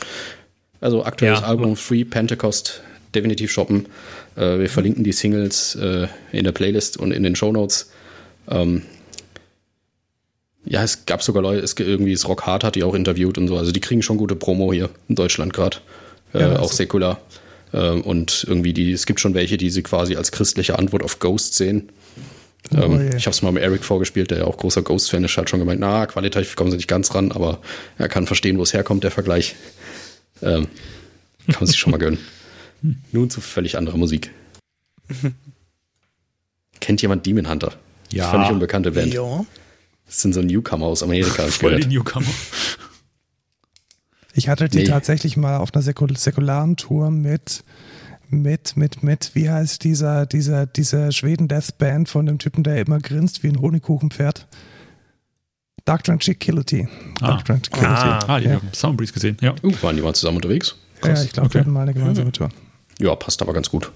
Also 0.81 1.03
aktuelles 1.03 1.41
Ja. 1.41 1.47
Album 1.47 1.75
Free 1.75 2.03
Pentecost. 2.05 2.81
Definitiv 3.13 3.51
shoppen. 3.51 3.87
Äh, 4.35 4.59
wir 4.59 4.69
verlinken 4.69 5.03
die 5.03 5.11
Singles 5.13 5.75
äh, 5.75 6.07
in 6.31 6.43
der 6.43 6.51
Playlist 6.51 6.97
und 6.97 7.11
in 7.11 7.23
den 7.23 7.35
Shownotes. 7.35 7.91
Ähm, 8.49 8.83
Ja, 10.65 10.83
es 10.83 11.05
gab 11.05 11.21
sogar 11.23 11.43
Leute, 11.43 11.61
es 11.61 11.75
irgendwie 11.77 12.13
das 12.13 12.27
Rock 12.27 12.45
Hard 12.47 12.63
hat 12.63 12.75
die 12.75 12.83
auch 12.83 12.95
interviewt 12.95 13.37
und 13.37 13.47
so. 13.47 13.57
Also 13.57 13.71
die 13.71 13.79
kriegen 13.81 14.01
schon 14.01 14.17
gute 14.17 14.35
Promo 14.35 14.73
hier 14.73 14.89
in 15.07 15.15
Deutschland 15.15 15.53
gerade. 15.53 15.77
Äh, 16.33 16.39
ja, 16.39 16.59
auch 16.59 16.71
säkular. 16.71 17.19
Ähm, 17.75 18.01
und 18.01 18.45
irgendwie 18.47 18.73
die, 18.73 18.93
es 18.93 19.05
gibt 19.05 19.19
schon 19.19 19.33
welche, 19.33 19.57
die 19.57 19.69
sie 19.69 19.83
quasi 19.83 20.15
als 20.15 20.31
christliche 20.31 20.79
Antwort 20.79 21.03
auf 21.03 21.19
Ghost 21.19 21.55
sehen. 21.55 21.89
Oh, 22.71 22.77
ähm, 22.77 23.11
ich 23.15 23.25
habe 23.25 23.33
es 23.33 23.41
mal 23.41 23.51
mit 23.51 23.61
Eric 23.61 23.83
vorgespielt, 23.83 24.31
der 24.31 24.39
ja 24.39 24.43
auch 24.45 24.57
großer 24.57 24.81
Ghost-Fan 24.81 25.23
ist, 25.23 25.37
hat 25.37 25.49
schon 25.49 25.59
gemeint, 25.59 25.81
na, 25.81 26.05
qualitativ 26.05 26.55
kommen 26.55 26.71
sie 26.71 26.77
nicht 26.77 26.87
ganz 26.87 27.13
ran, 27.13 27.31
aber 27.33 27.59
er 27.97 28.07
kann 28.07 28.25
verstehen, 28.25 28.57
wo 28.57 28.63
es 28.63 28.73
herkommt, 28.73 29.03
der 29.03 29.11
Vergleich. 29.11 29.55
Ähm, 30.41 30.67
kann 31.47 31.57
man 31.59 31.67
sich 31.67 31.77
schon 31.77 31.91
mal 31.91 31.97
gönnen. 31.97 32.19
Nun 33.11 33.29
zu 33.29 33.41
völlig 33.41 33.77
anderer 33.77 33.97
Musik. 33.97 34.31
Kennt 36.79 37.01
jemand 37.01 37.25
Demon 37.25 37.49
Hunter? 37.49 37.73
Ja. 38.11 38.31
Völlig 38.31 38.49
unbekannte 38.49 38.91
Band. 38.91 39.13
Ja. 39.13 39.45
Das 40.05 40.21
sind 40.21 40.33
so 40.33 40.41
Newcomer 40.41 40.85
aus 40.85 41.03
Amerika. 41.03 41.43
Voll 41.47 41.79
die 41.81 41.87
Newcomer. 41.87 42.25
Ich 44.37 44.49
hatte 44.49 44.67
die 44.67 44.79
nee. 44.79 44.83
tatsächlich 44.83 45.37
mal 45.37 45.57
auf 45.57 45.73
einer 45.73 45.81
säkul 45.81 46.15
säkularen 46.17 46.75
Tour 46.75 47.09
mit, 47.09 47.63
mit, 48.29 48.75
mit, 48.75 49.01
mit, 49.01 49.33
wie 49.33 49.49
heißt 49.49 49.81
dieser, 49.85 50.25
dieser, 50.25 50.65
dieser 50.65 51.13
Schweden-Death-Band 51.13 52.09
von 52.09 52.25
dem 52.25 52.37
Typen, 52.37 52.63
der 52.63 52.81
immer 52.81 52.99
grinst 52.99 53.43
wie 53.43 53.47
ein 53.47 53.61
Honigkuchenpferd? 53.61 54.45
Dark 55.85 56.03
Tranquility. 56.03 56.89
Ah. 57.21 57.27
Dark 57.27 57.45
Tranquility. 57.45 57.87
Ah, 57.87 58.19
ah 58.27 58.39
die 58.39 58.47
ja. 58.47 58.55
haben 58.55 58.69
Soundbreeze 58.73 59.13
gesehen, 59.13 59.37
ja. 59.39 59.55
Uh, 59.63 59.71
waren 59.81 59.95
die 59.95 60.01
mal 60.01 60.13
zusammen 60.13 60.37
unterwegs? 60.37 60.75
Krass. 60.99 61.19
Ja, 61.19 61.25
ich 61.25 61.31
glaube, 61.31 61.45
okay. 61.45 61.53
wir 61.53 61.61
hatten 61.61 61.71
mal 61.71 61.83
eine 61.83 61.93
gemeinsame 61.93 62.31
Tour. 62.33 62.49
Ja, 62.99 63.15
passt 63.15 63.41
aber 63.41 63.53
ganz 63.53 63.69
gut. 63.69 63.89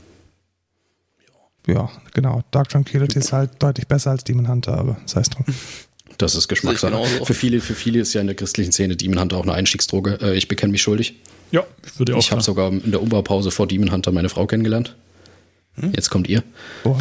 Ja, 1.68 1.90
genau. 2.14 2.44
Dark 2.52 2.70
Tranquility 2.70 3.20
ist 3.20 3.34
halt 3.34 3.62
deutlich 3.62 3.88
besser 3.88 4.12
als 4.12 4.24
Demon 4.24 4.48
Hunter, 4.48 4.78
aber 4.78 4.98
sei 5.06 5.20
es 5.20 5.30
drum. 5.30 5.46
Das 6.20 6.36
ist 6.36 6.50
Geschmackssache. 6.50 7.26
Für 7.26 7.34
viele, 7.34 7.62
für 7.62 7.74
viele 7.74 8.02
ist 8.02 8.14
ja 8.14 8.20
in 8.20 8.28
der 8.28 8.36
christlichen 8.36 8.74
Szene 8.74 8.98
Demon 8.98 9.20
Hunter 9.20 9.38
auch 9.38 9.44
eine 9.44 9.54
Einstiegsdroge. 9.54 10.20
Äh, 10.22 10.36
ich 10.36 10.50
bekenne 10.50 10.72
mich 10.72 10.82
schuldig. 10.82 11.16
Ja, 11.52 11.64
ich 11.86 11.98
würde 11.98 12.16
auch. 12.16 12.20
Ich 12.20 12.32
habe 12.32 12.42
sogar 12.42 12.72
in 12.72 12.92
der 12.92 13.02
Umbaupause 13.02 13.52
vor 13.52 13.68
Demon 13.68 13.92
Hunter 13.92 14.12
meine 14.12 14.28
Frau 14.28 14.46
kennengelernt. 14.46 14.96
Hm? 15.76 15.94
Jetzt 15.96 16.10
kommt 16.10 16.28
ihr. 16.28 16.44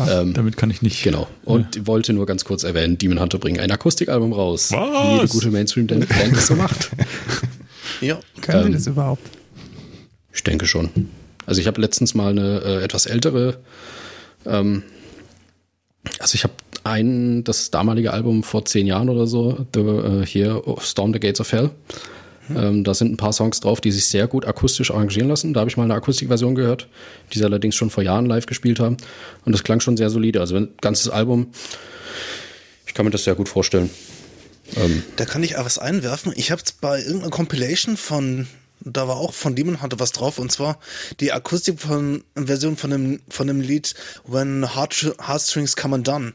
Ähm, 0.09 0.35
Damit 0.35 0.57
kann 0.57 0.71
ich 0.71 0.83
nicht. 0.83 1.03
Genau. 1.03 1.27
Und 1.45 1.75
ja. 1.75 1.87
wollte 1.89 2.13
nur 2.13 2.27
ganz 2.27 2.45
kurz 2.45 2.63
erwähnen, 2.63 2.97
Demon 2.97 3.21
Hunter 3.21 3.39
bringt 3.39 3.59
ein 3.59 3.73
Akustikalbum 3.73 4.33
raus. 4.33 4.71
Was? 4.71 4.79
Wie 4.79 5.15
jede 5.17 5.29
gute 5.29 5.51
Mainstream-Band 5.51 6.07
das 6.33 6.47
so 6.47 6.55
macht. 6.55 6.91
ja. 8.01 8.21
Können 8.41 8.69
ähm, 8.69 8.73
das 8.73 8.87
überhaupt? 8.87 9.29
Ich 10.33 10.45
denke 10.45 10.67
schon. 10.67 10.91
Also 11.45 11.61
ich 11.61 11.67
habe 11.67 11.81
letztens 11.81 12.15
mal 12.15 12.31
eine 12.31 12.63
äh, 12.65 12.85
etwas 12.85 13.07
ältere, 13.07 13.59
ähm, 14.47 14.85
also 16.19 16.35
ich 16.35 16.45
habe 16.45 16.55
ein, 16.85 17.45
das 17.45 17.71
damalige 17.71 18.13
Album 18.13 18.43
vor 18.43 18.65
zehn 18.65 18.87
Jahren 18.87 19.09
oder 19.09 19.27
so, 19.27 19.67
the, 19.75 19.81
äh, 19.81 20.27
hier 20.27 20.63
Storm 20.81 21.13
the 21.13 21.21
Gates 21.21 21.41
of 21.41 21.53
Hell. 21.53 21.71
Ähm, 22.55 22.85
da 22.85 22.95
sind 22.95 23.13
ein 23.13 23.17
paar 23.17 23.33
Songs 23.33 23.61
drauf, 23.61 23.81
die 23.81 23.93
sich 23.93 24.07
sehr 24.07 24.27
gut 24.27 24.47
akustisch 24.47 24.91
arrangieren 24.91 25.29
lassen. 25.29 25.53
Da 25.53 25.61
habe 25.61 25.71
ich 25.71 25.77
mal 25.77 25.85
eine 25.85 25.95
Akustikversion 25.95 26.55
gehört, 26.55 26.89
die 27.33 27.39
sie 27.39 27.45
allerdings 27.45 27.75
schon 27.75 27.91
vor 27.91 28.03
Jahren 28.03 28.27
live 28.27 28.47
gespielt 28.47 28.81
haben. 28.81 28.97
Und 29.45 29.53
das 29.53 29.65
klang 29.65 29.81
schon 29.81 29.97
sehr 29.97 30.11
solide. 30.11 30.41
Also 30.41 30.57
ein 30.57 30.69
ganzes 30.81 31.11
Album, 31.11 31.49
ich 32.87 32.95
kann 32.95 33.05
mir 33.05 33.11
das 33.11 33.25
sehr 33.25 33.35
gut 33.35 33.49
vorstellen. 33.49 33.91
Ähm, 34.77 35.03
da 35.17 35.25
kann 35.25 35.43
ich 35.43 35.57
auch 35.57 35.65
was 35.65 35.79
einwerfen. 35.79 36.33
Ich 36.37 36.51
habe 36.51 36.63
bei 36.81 37.01
irgendeiner 37.01 37.31
Compilation 37.31 37.97
von 37.97 38.47
da 38.81 39.09
war 39.09 39.17
auch 39.17 39.35
von 39.35 39.57
Demon 39.57 39.83
Hunter 39.83 39.99
was 39.99 40.13
drauf 40.13 40.39
und 40.39 40.53
zwar 40.53 40.79
die 41.21 41.33
Akustik 41.33 41.81
von 41.81 42.25
Version 42.35 42.77
von 42.77 42.91
dem 42.91 43.21
von 43.29 43.47
dem 43.47 43.61
Lied 43.61 43.95
When 44.27 44.75
Heart, 44.75 45.15
Heartstrings 45.27 45.77
Come 45.77 45.97
Undone. 45.97 46.35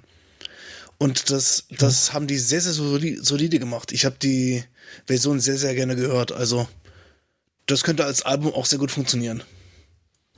Und 0.97 1.31
das, 1.31 1.65
das 1.77 2.13
haben 2.13 2.27
die 2.27 2.37
sehr, 2.37 2.61
sehr 2.61 2.71
solide 2.71 3.59
gemacht. 3.59 3.91
Ich 3.91 4.05
habe 4.05 4.15
die 4.21 4.63
Version 5.05 5.39
sehr, 5.41 5.57
sehr 5.57 5.75
gerne 5.75 5.97
gehört. 5.97 6.31
Also, 6.31 6.67
das 7.65 7.83
könnte 7.83 8.05
als 8.05 8.21
Album 8.21 8.53
auch 8.53 8.65
sehr 8.65 8.79
gut 8.79 8.91
funktionieren. 8.91 9.43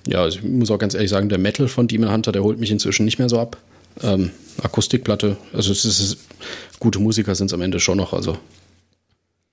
Ja, 0.08 0.22
also 0.22 0.40
ich 0.40 0.44
muss 0.44 0.72
auch 0.72 0.80
ganz 0.80 0.94
ehrlich 0.94 1.10
sagen, 1.10 1.30
der 1.30 1.38
Metal 1.38 1.68
von 1.68 1.88
Demon 1.88 2.12
Hunter, 2.12 2.32
der 2.32 2.44
holt 2.44 2.60
mich 2.60 2.72
inzwischen 2.72 3.06
nicht 3.06 3.20
mehr 3.20 3.30
so 3.30 3.40
ab. 3.40 3.58
Ähm, 4.02 4.32
Akustikplatte, 4.62 5.38
also 5.54 5.72
es 5.72 5.86
ist, 5.86 6.18
gute 6.80 7.00
Musiker 7.00 7.36
sind 7.36 7.48
es 7.48 7.54
am 7.54 7.62
Ende 7.62 7.80
schon 7.80 7.98
noch. 7.98 8.14
Also, 8.14 8.38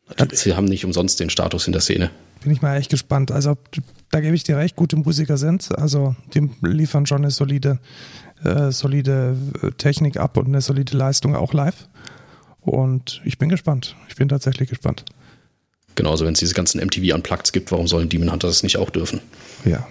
Natürlich. 0.09 0.41
sie 0.41 0.55
haben 0.55 0.65
nicht 0.65 0.85
umsonst 0.85 1.21
den 1.21 1.31
Status 1.31 1.67
in 1.67 1.73
der 1.73 1.83
Szene. 1.83 2.11
Bin 2.43 2.53
ich 2.53 2.63
mal 2.63 2.77
echt 2.77 2.91
gespannt. 2.91 3.31
Also, 3.31 3.57
da 4.11 4.21
gebe 4.21 4.35
ich 4.35 4.45
dir 4.45 4.57
recht, 4.57 4.77
gute 4.77 4.97
Musiker 4.97 5.37
sind. 5.37 5.77
Also, 5.79 6.17
die 6.35 6.49
liefern 6.63 7.07
schon 7.07 7.19
eine 7.19 7.31
solide 7.31 7.79
äh, 8.45 8.73
solide 8.73 9.37
äh, 9.63 9.71
Technik 9.73 10.17
ab 10.17 10.37
und 10.37 10.47
eine 10.47 10.61
solide 10.61 10.97
Leistung 10.97 11.37
auch 11.37 11.53
live. 11.53 11.89
Und 12.61 13.21
ich 13.25 13.39
bin 13.39 13.49
gespannt. 13.49 13.97
Ich 14.09 14.17
bin 14.17 14.29
tatsächlich 14.29 14.69
gespannt. 14.69 15.05
Genauso, 15.95 16.25
wenn 16.25 16.33
es 16.33 16.41
diese 16.41 16.55
ganzen 16.55 16.81
MTV-Unplugged 16.81 17.53
gibt, 17.53 17.71
warum 17.71 17.87
sollen 17.87 18.09
Demon 18.09 18.33
Hunter 18.33 18.49
das 18.49 18.63
nicht 18.63 18.79
auch 18.79 18.91
dürfen? 18.91 19.21
Ja. 19.65 19.87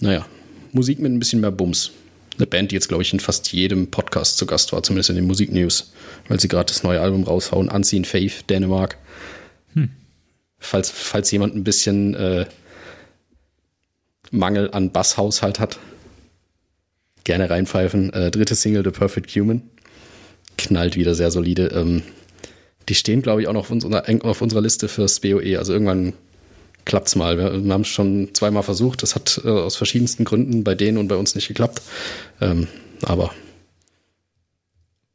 Naja, 0.00 0.26
Musik 0.72 0.98
mit 0.98 1.12
ein 1.12 1.18
bisschen 1.18 1.40
mehr 1.40 1.50
Bums. 1.50 1.90
Eine 2.38 2.46
Band, 2.46 2.70
die 2.70 2.74
jetzt, 2.74 2.88
glaube 2.88 3.02
ich, 3.02 3.12
in 3.12 3.20
fast 3.20 3.52
jedem 3.52 3.90
Podcast 3.90 4.36
zu 4.36 4.46
Gast 4.46 4.72
war, 4.72 4.82
zumindest 4.82 5.10
in 5.10 5.16
den 5.16 5.26
Musiknews, 5.26 5.92
weil 6.28 6.38
sie 6.38 6.48
gerade 6.48 6.66
das 6.66 6.82
neue 6.82 7.00
Album 7.00 7.24
raushauen, 7.24 7.68
Unseen 7.68 8.04
Faith, 8.04 8.44
Dänemark. 8.50 8.98
Hm. 9.74 9.90
Falls, 10.58 10.90
falls 10.90 11.30
jemand 11.30 11.54
ein 11.54 11.64
bisschen 11.64 12.14
äh, 12.14 12.46
Mangel 14.30 14.70
an 14.70 14.90
Basshaushalt 14.90 15.60
hat, 15.60 15.78
gerne 17.24 17.50
reinpfeifen. 17.50 18.12
Äh, 18.12 18.30
dritte 18.30 18.54
Single, 18.54 18.84
The 18.84 18.90
Perfect 18.90 19.30
Human. 19.32 19.62
Knallt 20.56 20.96
wieder 20.96 21.14
sehr 21.14 21.30
solide. 21.30 21.66
Ähm, 21.68 22.02
die 22.88 22.94
stehen, 22.94 23.22
glaube 23.22 23.42
ich, 23.42 23.48
auch 23.48 23.52
noch 23.52 23.60
auf 23.62 23.70
unserer, 23.70 24.04
auf 24.22 24.42
unserer 24.42 24.60
Liste 24.60 24.88
fürs 24.88 25.20
BOE. 25.20 25.58
Also 25.58 25.72
irgendwann 25.72 26.14
klappt's 26.84 27.16
mal. 27.16 27.36
Wir, 27.36 27.64
wir 27.64 27.72
haben 27.72 27.82
es 27.82 27.88
schon 27.88 28.30
zweimal 28.32 28.62
versucht. 28.62 29.02
Das 29.02 29.14
hat 29.14 29.40
äh, 29.44 29.48
aus 29.48 29.76
verschiedensten 29.76 30.24
Gründen 30.24 30.64
bei 30.64 30.74
denen 30.74 30.98
und 30.98 31.08
bei 31.08 31.16
uns 31.16 31.34
nicht 31.34 31.48
geklappt. 31.48 31.82
Ähm, 32.40 32.68
aber 33.02 33.32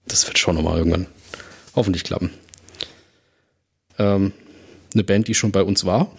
das 0.05 0.27
wird 0.27 0.37
schon 0.37 0.55
nochmal 0.55 0.77
irgendwann 0.77 1.07
hoffentlich 1.75 2.03
klappen. 2.03 2.31
Ähm, 3.97 4.33
eine 4.93 5.03
Band, 5.03 5.27
die 5.27 5.33
schon 5.33 5.51
bei 5.51 5.63
uns 5.63 5.85
war. 5.85 6.11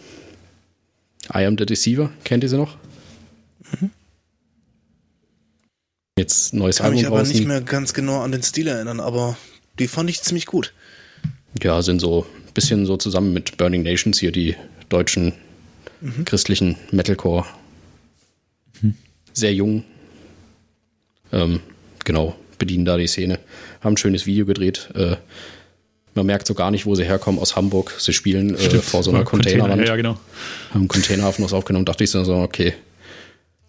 I 1.33 1.45
Am 1.45 1.57
the 1.59 1.67
Deceiver. 1.67 2.11
Kennt 2.25 2.43
ihr 2.43 2.49
sie 2.49 2.57
noch? 2.57 2.77
Mhm 3.81 3.91
jetzt 6.23 6.55
neues 6.55 6.79
Kann 6.79 6.87
Album 6.87 6.99
mich 6.99 7.07
aber 7.07 7.19
draußen. 7.19 7.35
nicht 7.35 7.47
mehr 7.47 7.61
ganz 7.61 7.95
genau 7.95 8.21
an 8.21 8.33
den 8.33 8.43
Stil 8.43 8.69
erinnern, 8.69 9.01
aber 9.01 9.37
die 9.79 9.89
fand 9.89 10.11
ich 10.11 10.23
ziemlich 10.23 10.47
gut. 10.47 10.73
Ja, 11.63 11.83
sind 11.83 12.01
so 12.01 12.27
ein 12.47 12.53
bisschen 12.55 12.87
so 12.87 12.97
zusammen 12.97 13.33
mit 13.33 13.57
Burning 13.57 13.83
Nations 13.83 14.19
hier 14.19 14.33
die 14.33 14.57
deutschen 14.89 15.33
mhm. 16.01 16.25
christlichen 16.25 16.77
Metalcore. 16.91 17.45
Mhm. 18.81 18.95
Sehr 19.33 19.55
jung. 19.55 19.85
Ähm, 21.33 21.61
genau, 22.05 22.37
bedienen 22.59 22.85
da 22.85 22.97
die 22.97 23.07
Szene. 23.07 23.39
Haben 23.81 23.95
ein 23.95 23.99
schönes 23.99 24.27
Video 24.27 24.47
gedreht. 24.47 24.91
Äh, 24.95 25.17
man 26.15 26.27
merkt 26.27 26.47
so 26.47 26.55
gar 26.55 26.71
nicht, 26.71 26.87
wo 26.87 26.95
sie 26.95 27.05
herkommen 27.05 27.41
aus 27.41 27.57
Hamburg. 27.57 27.95
Sie 27.99 28.13
spielen 28.13 28.55
äh, 28.55 28.71
vor 28.81 29.03
so 29.03 29.11
einer 29.11 29.25
Containerwand. 29.25 29.73
Container, 29.73 29.89
ja, 29.89 29.97
genau. 29.97 30.19
Haben 30.73 30.89
Containerhafen 30.89 31.45
was 31.45 31.53
aufgenommen. 31.53 31.85
Dachte 31.85 32.05
ich 32.05 32.11
so, 32.11 32.23
okay, 32.37 32.75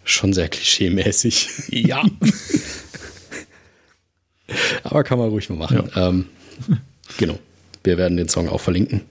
Schon 0.06 0.34
sehr 0.34 0.50
klischee-mäßig. 0.50 1.48
Ja. 1.70 2.04
Aber 4.84 5.04
kann 5.04 5.18
man 5.18 5.30
ruhig 5.30 5.50
mal 5.50 5.56
machen. 5.56 5.90
Ja. 5.96 6.10
Ähm, 6.10 6.28
genau. 7.18 7.40
Wir 7.84 7.98
werden 7.98 8.18
den 8.18 8.28
Song 8.28 8.50
auch 8.50 8.60
verlinken. 8.60 9.02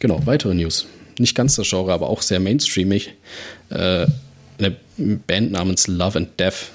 Genau, 0.00 0.26
weitere 0.26 0.54
News. 0.54 0.88
Nicht 1.18 1.36
ganz 1.36 1.54
das 1.54 1.70
Genre, 1.70 1.92
aber 1.92 2.10
auch 2.10 2.20
sehr 2.20 2.40
mainstreamig. 2.40 3.14
Äh, 3.70 4.06
eine 4.58 4.76
Band 4.96 5.52
namens 5.52 5.86
Love 5.86 6.18
and 6.18 6.40
Death. 6.40 6.70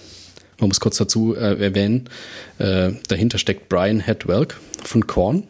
Man 0.59 0.69
muss 0.69 0.79
kurz 0.79 0.97
dazu 0.97 1.35
äh, 1.35 1.63
erwähnen, 1.63 2.09
äh, 2.57 2.91
dahinter 3.07 3.37
steckt 3.37 3.69
Brian 3.69 3.99
Hedwelk 3.99 4.59
von 4.83 5.07
Korn. 5.07 5.43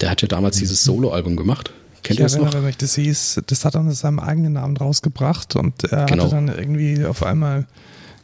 Der 0.00 0.10
hat 0.10 0.22
ja 0.22 0.28
damals 0.28 0.56
dieses 0.56 0.84
mhm. 0.86 0.92
Solo-Album 0.92 1.36
gemacht. 1.36 1.72
Kennt 2.02 2.18
ihr 2.18 2.24
das 2.24 2.36
noch? 2.36 2.52
Mich, 2.62 2.76
das 2.78 2.96
hieß, 2.96 3.42
das 3.46 3.64
hat 3.64 3.74
er 3.74 3.80
unter 3.80 3.94
seinem 3.94 4.18
eigenen 4.18 4.54
Namen 4.54 4.76
rausgebracht 4.76 5.54
und 5.56 5.84
er 5.84 6.06
genau. 6.06 6.24
hatte 6.24 6.34
dann 6.34 6.48
irgendwie 6.48 7.04
auf 7.04 7.22
einmal 7.22 7.66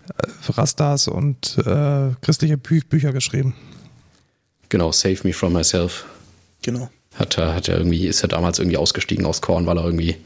äh, 0.08 0.52
Rastas 0.52 1.06
und 1.06 1.58
äh, 1.58 2.10
christliche 2.20 2.56
Bü 2.56 2.80
Bücher 2.80 3.12
geschrieben. 3.12 3.54
Genau, 4.68 4.90
Save 4.90 5.18
Me 5.22 5.32
From 5.32 5.52
Myself. 5.52 6.06
Genau. 6.62 6.90
Hat 7.14 7.38
er, 7.38 7.54
hat 7.54 7.68
er 7.68 7.78
irgendwie, 7.78 8.06
ist 8.06 8.22
er 8.22 8.28
damals 8.28 8.58
irgendwie 8.58 8.76
ausgestiegen 8.76 9.24
aus 9.26 9.40
Korn, 9.40 9.66
weil 9.66 9.78
er 9.78 9.84
irgendwie 9.84 10.16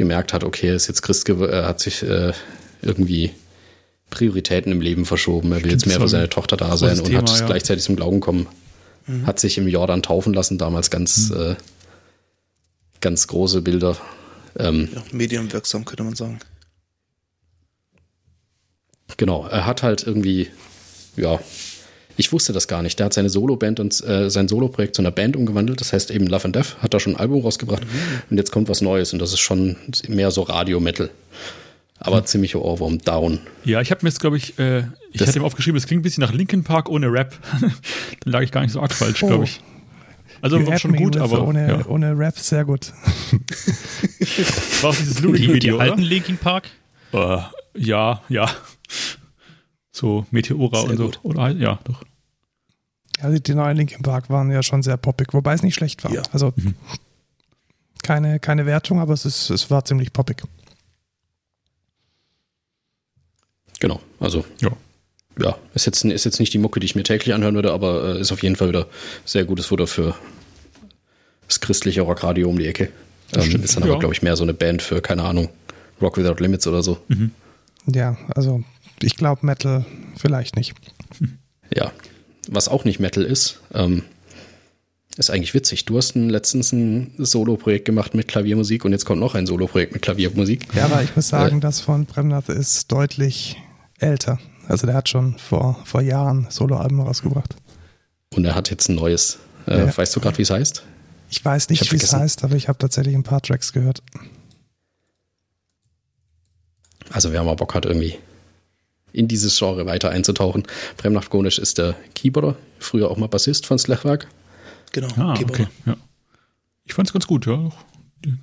gemerkt 0.00 0.32
hat, 0.32 0.42
okay, 0.42 0.68
er 0.68 0.74
ist 0.74 0.88
jetzt 0.88 1.02
Christ, 1.02 1.28
er 1.28 1.68
hat 1.68 1.78
sich 1.78 2.02
äh, 2.02 2.32
irgendwie 2.82 3.32
Prioritäten 4.08 4.72
im 4.72 4.80
Leben 4.80 5.04
verschoben. 5.04 5.52
Er 5.52 5.56
will 5.56 5.60
Stimmt, 5.60 5.72
jetzt 5.72 5.86
mehr 5.86 6.00
für 6.00 6.08
seine 6.08 6.28
Tochter 6.28 6.56
da 6.56 6.76
sein 6.76 6.98
und 6.98 7.04
Thema, 7.04 7.20
hat 7.20 7.38
ja. 7.38 7.46
gleichzeitig 7.46 7.84
zum 7.84 7.96
Glauben 7.96 8.20
kommen. 8.20 8.48
Mhm. 9.06 9.26
Hat 9.26 9.38
sich 9.38 9.58
im 9.58 9.68
Jordan 9.68 10.02
taufen 10.02 10.34
lassen, 10.34 10.58
damals 10.58 10.90
ganz, 10.90 11.30
mhm. 11.30 11.40
äh, 11.40 11.56
ganz 13.00 13.26
große 13.28 13.62
Bilder. 13.62 13.96
Ähm, 14.58 14.88
ja, 14.92 15.02
medienwirksam, 15.12 15.84
könnte 15.84 16.02
man 16.02 16.16
sagen. 16.16 16.40
Genau, 19.16 19.46
er 19.46 19.66
hat 19.66 19.82
halt 19.82 20.06
irgendwie, 20.06 20.48
ja, 21.16 21.38
ich 22.20 22.32
wusste 22.32 22.52
das 22.52 22.68
gar 22.68 22.82
nicht. 22.82 22.98
Der 22.98 23.06
hat 23.06 23.14
seine 23.14 23.30
Solo-Band 23.30 23.80
und 23.80 24.04
äh, 24.06 24.28
sein 24.28 24.46
Solo-Projekt 24.46 24.94
zu 24.94 25.02
einer 25.02 25.10
Band 25.10 25.36
umgewandelt. 25.36 25.80
Das 25.80 25.92
heißt 25.94 26.10
eben 26.10 26.26
Love 26.26 26.44
and 26.44 26.54
Death, 26.54 26.76
hat 26.80 26.92
da 26.92 27.00
schon 27.00 27.14
ein 27.14 27.20
Album 27.20 27.40
rausgebracht. 27.40 27.82
Mhm. 27.82 28.22
Und 28.30 28.36
jetzt 28.36 28.52
kommt 28.52 28.68
was 28.68 28.82
Neues 28.82 29.14
und 29.14 29.20
das 29.20 29.32
ist 29.32 29.40
schon 29.40 29.76
mehr 30.06 30.30
so 30.30 30.42
Radio-Metal. 30.42 31.10
Aber 31.98 32.18
hm. 32.18 32.26
ziemliche 32.26 32.62
Ohrwurm 32.62 32.98
down. 32.98 33.40
Ja, 33.64 33.82
ich 33.82 33.90
habe 33.90 34.00
mir 34.02 34.08
jetzt, 34.08 34.20
glaube 34.20 34.38
ich, 34.38 34.58
äh, 34.58 34.80
ich 35.12 35.18
das 35.18 35.28
hatte 35.28 35.38
ihm 35.38 35.44
aufgeschrieben, 35.44 35.76
es 35.76 35.86
klingt 35.86 36.00
ein 36.00 36.02
bisschen 36.02 36.22
nach 36.22 36.32
Linkin 36.32 36.64
Park 36.64 36.88
ohne 36.88 37.12
Rap. 37.12 37.38
Dann 37.60 37.72
lag 38.24 38.40
ich 38.40 38.52
gar 38.52 38.62
nicht 38.62 38.72
so 38.72 38.80
arg 38.80 38.94
falsch, 38.94 39.22
oh. 39.22 39.26
glaube 39.26 39.44
ich. 39.44 39.60
Also 40.40 40.58
you 40.58 40.78
schon 40.78 40.96
gut, 40.96 41.18
aber 41.18 41.46
ohne, 41.46 41.68
ja. 41.68 41.86
ohne 41.86 42.18
Rap 42.18 42.38
sehr 42.38 42.64
gut. 42.64 42.92
War 44.80 44.90
auch 44.90 44.96
dieses 44.96 45.20
Lyric-Video, 45.20 45.54
Die, 45.54 45.60
die 45.60 45.72
alten 45.72 46.00
Linkin 46.00 46.38
Park? 46.38 46.68
Uh, 47.12 47.40
ja, 47.76 48.22
ja. 48.30 48.50
So 49.92 50.26
Meteora 50.30 50.80
sehr 50.80 50.90
und 50.90 50.96
so. 50.96 51.04
Gut. 51.04 51.20
Oder 51.22 51.50
ja, 51.50 51.78
doch. 51.84 52.02
Ja, 53.22 53.30
die 53.30 53.54
neuen 53.54 53.76
Linkin 53.76 54.02
Park 54.02 54.30
waren 54.30 54.50
ja 54.50 54.62
schon 54.62 54.82
sehr 54.82 54.96
poppig, 54.96 55.34
wobei 55.34 55.54
es 55.54 55.62
nicht 55.62 55.74
schlecht 55.74 56.04
war. 56.04 56.12
Ja. 56.12 56.22
Also 56.32 56.52
mhm. 56.56 56.74
keine, 58.02 58.40
keine 58.40 58.66
Wertung, 58.66 59.00
aber 59.00 59.12
es, 59.12 59.24
ist, 59.24 59.50
es 59.50 59.70
war 59.70 59.84
ziemlich 59.84 60.12
poppig. 60.12 60.42
Genau, 63.80 64.00
also 64.18 64.44
ja. 64.60 64.70
Ja, 65.38 65.56
ist 65.74 65.86
jetzt, 65.86 66.04
ist 66.04 66.24
jetzt 66.24 66.38
nicht 66.38 66.52
die 66.52 66.58
Mucke, 66.58 66.80
die 66.80 66.86
ich 66.86 66.94
mir 66.94 67.02
täglich 67.02 67.34
anhören 67.34 67.54
würde, 67.54 67.72
aber 67.72 68.16
äh, 68.16 68.20
ist 68.20 68.32
auf 68.32 68.42
jeden 68.42 68.56
Fall 68.56 68.68
wieder 68.68 68.86
sehr 69.24 69.44
gutes 69.44 69.66
Futter 69.66 69.86
für 69.86 70.14
das 71.46 71.60
christliche 71.60 72.02
Rockradio 72.02 72.48
um 72.48 72.58
die 72.58 72.66
Ecke. 72.66 72.90
Ähm, 73.32 73.62
ist 73.62 73.76
dann 73.76 73.84
ja. 73.84 73.90
aber, 73.90 74.00
glaube 74.00 74.14
ich, 74.14 74.22
mehr 74.22 74.36
so 74.36 74.42
eine 74.42 74.54
Band 74.54 74.82
für, 74.82 75.00
keine 75.00 75.22
Ahnung, 75.22 75.48
Rock 76.00 76.16
Without 76.18 76.42
Limits 76.42 76.66
oder 76.66 76.82
so. 76.82 76.98
Mhm. 77.08 77.30
Ja, 77.86 78.18
also 78.34 78.62
ich 79.00 79.16
glaube 79.16 79.46
Metal 79.46 79.86
vielleicht 80.16 80.56
nicht. 80.56 80.74
Ja, 81.74 81.92
was 82.50 82.68
auch 82.68 82.84
nicht 82.84 83.00
Metal 83.00 83.24
ist, 83.24 83.60
ähm, 83.72 84.02
ist 85.16 85.30
eigentlich 85.30 85.54
witzig. 85.54 85.84
Du 85.84 85.96
hast 85.96 86.16
ein, 86.16 86.28
letztens 86.28 86.72
ein 86.72 87.12
Solo-Projekt 87.18 87.84
gemacht 87.84 88.14
mit 88.14 88.28
Klaviermusik 88.28 88.84
und 88.84 88.92
jetzt 88.92 89.04
kommt 89.04 89.20
noch 89.20 89.34
ein 89.34 89.46
Solo-Projekt 89.46 89.92
mit 89.92 90.02
Klaviermusik. 90.02 90.66
Ja, 90.74 90.86
aber 90.86 91.02
ich 91.02 91.14
muss 91.14 91.28
sagen, 91.28 91.58
äh, 91.58 91.60
das 91.60 91.80
von 91.80 92.06
Bremnath 92.06 92.48
ist 92.48 92.90
deutlich 92.90 93.56
älter. 93.98 94.38
Also 94.68 94.86
der 94.86 94.96
hat 94.96 95.08
schon 95.08 95.38
vor, 95.38 95.80
vor 95.84 96.00
Jahren 96.00 96.46
Soloalben 96.50 97.00
rausgebracht. 97.00 97.56
Und 98.34 98.44
er 98.44 98.54
hat 98.54 98.70
jetzt 98.70 98.88
ein 98.88 98.94
neues. 98.94 99.38
Äh, 99.66 99.86
ja. 99.86 99.96
Weißt 99.96 100.14
du 100.14 100.20
gerade, 100.20 100.38
wie 100.38 100.42
es 100.42 100.50
heißt? 100.50 100.84
Ich 101.28 101.44
weiß 101.44 101.68
nicht, 101.70 101.92
wie 101.92 101.96
es 101.96 102.12
heißt, 102.12 102.44
aber 102.44 102.56
ich 102.56 102.68
habe 102.68 102.78
tatsächlich 102.78 103.14
ein 103.14 103.22
paar 103.22 103.40
Tracks 103.40 103.72
gehört. 103.72 104.02
Also 107.10 107.32
wer 107.32 107.42
mal 107.42 107.54
Bock 107.54 107.74
hat, 107.74 107.84
irgendwie 107.84 108.18
in 109.12 109.28
dieses 109.28 109.58
Genre 109.58 109.86
weiter 109.86 110.10
einzutauchen. 110.10 110.64
Premnacht 110.96 111.30
Gonisch 111.30 111.58
ist 111.58 111.78
der 111.78 111.94
Keyboarder, 112.14 112.56
früher 112.78 113.10
auch 113.10 113.16
mal 113.16 113.28
Bassist 113.28 113.66
von 113.66 113.78
Slechwerk. 113.78 114.28
Genau, 114.92 115.08
ah, 115.16 115.34
Keyboarder. 115.36 115.64
Okay, 115.64 115.68
ja. 115.86 115.96
Ich 116.84 116.94
fand 116.94 117.08
es 117.08 117.12
ganz 117.12 117.26
gut, 117.26 117.46
ja. 117.46 117.70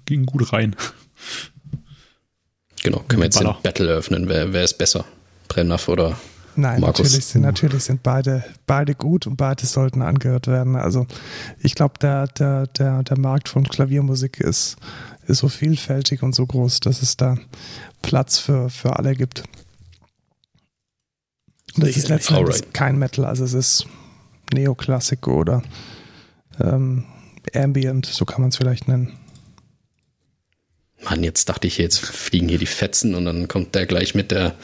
Ging 0.05 0.25
gut 0.25 0.53
rein. 0.53 0.75
Genau, 2.83 3.03
können 3.07 3.21
wir 3.21 3.25
jetzt 3.25 3.37
Baller. 3.37 3.53
den 3.53 3.63
Battle 3.63 3.89
eröffnen. 3.89 4.29
Wer, 4.29 4.53
wer 4.53 4.63
ist 4.63 4.77
besser? 4.77 5.05
Brennaf 5.47 5.87
oder 5.89 6.17
Nein, 6.57 6.81
Markus. 6.81 7.03
natürlich 7.03 7.25
sind, 7.25 7.41
natürlich 7.41 7.83
sind 7.83 8.01
beide, 8.01 8.43
beide 8.65 8.95
gut 8.95 9.27
und 9.27 9.35
beide 9.35 9.65
sollten 9.65 10.01
angehört 10.01 10.47
werden. 10.47 10.75
Also 10.75 11.05
ich 11.59 11.75
glaube, 11.75 11.95
der, 12.01 12.27
der, 12.27 12.65
der, 12.67 13.03
der 13.03 13.19
Markt 13.19 13.47
von 13.47 13.67
Klaviermusik 13.67 14.39
ist, 14.39 14.77
ist 15.27 15.39
so 15.39 15.49
vielfältig 15.49 16.23
und 16.23 16.33
so 16.33 16.47
groß, 16.47 16.79
dass 16.79 17.03
es 17.03 17.15
da 17.15 17.37
Platz 18.01 18.39
für, 18.39 18.69
für 18.69 18.97
alle 18.97 19.15
gibt. 19.15 19.43
Das 21.77 21.95
ist 21.95 22.09
letztendlich 22.09 22.73
kein 22.73 22.97
Metal, 22.97 23.25
also 23.25 23.43
es 23.43 23.53
ist 23.53 23.87
Neoklassik 24.53 25.27
oder 25.27 25.61
ähm, 26.59 27.05
Ambient, 27.53 28.05
so 28.05 28.25
kann 28.25 28.41
man 28.41 28.49
es 28.49 28.57
vielleicht 28.57 28.87
nennen. 28.87 29.13
Mann, 31.03 31.23
jetzt 31.23 31.47
dachte 31.49 31.67
ich, 31.67 31.77
jetzt 31.77 31.99
fliegen 31.99 32.49
hier 32.49 32.57
die 32.57 32.65
Fetzen 32.65 33.15
und 33.15 33.25
dann 33.25 33.47
kommt 33.47 33.75
der 33.75 33.85
gleich 33.85 34.15
mit 34.15 34.31
der 34.31 34.55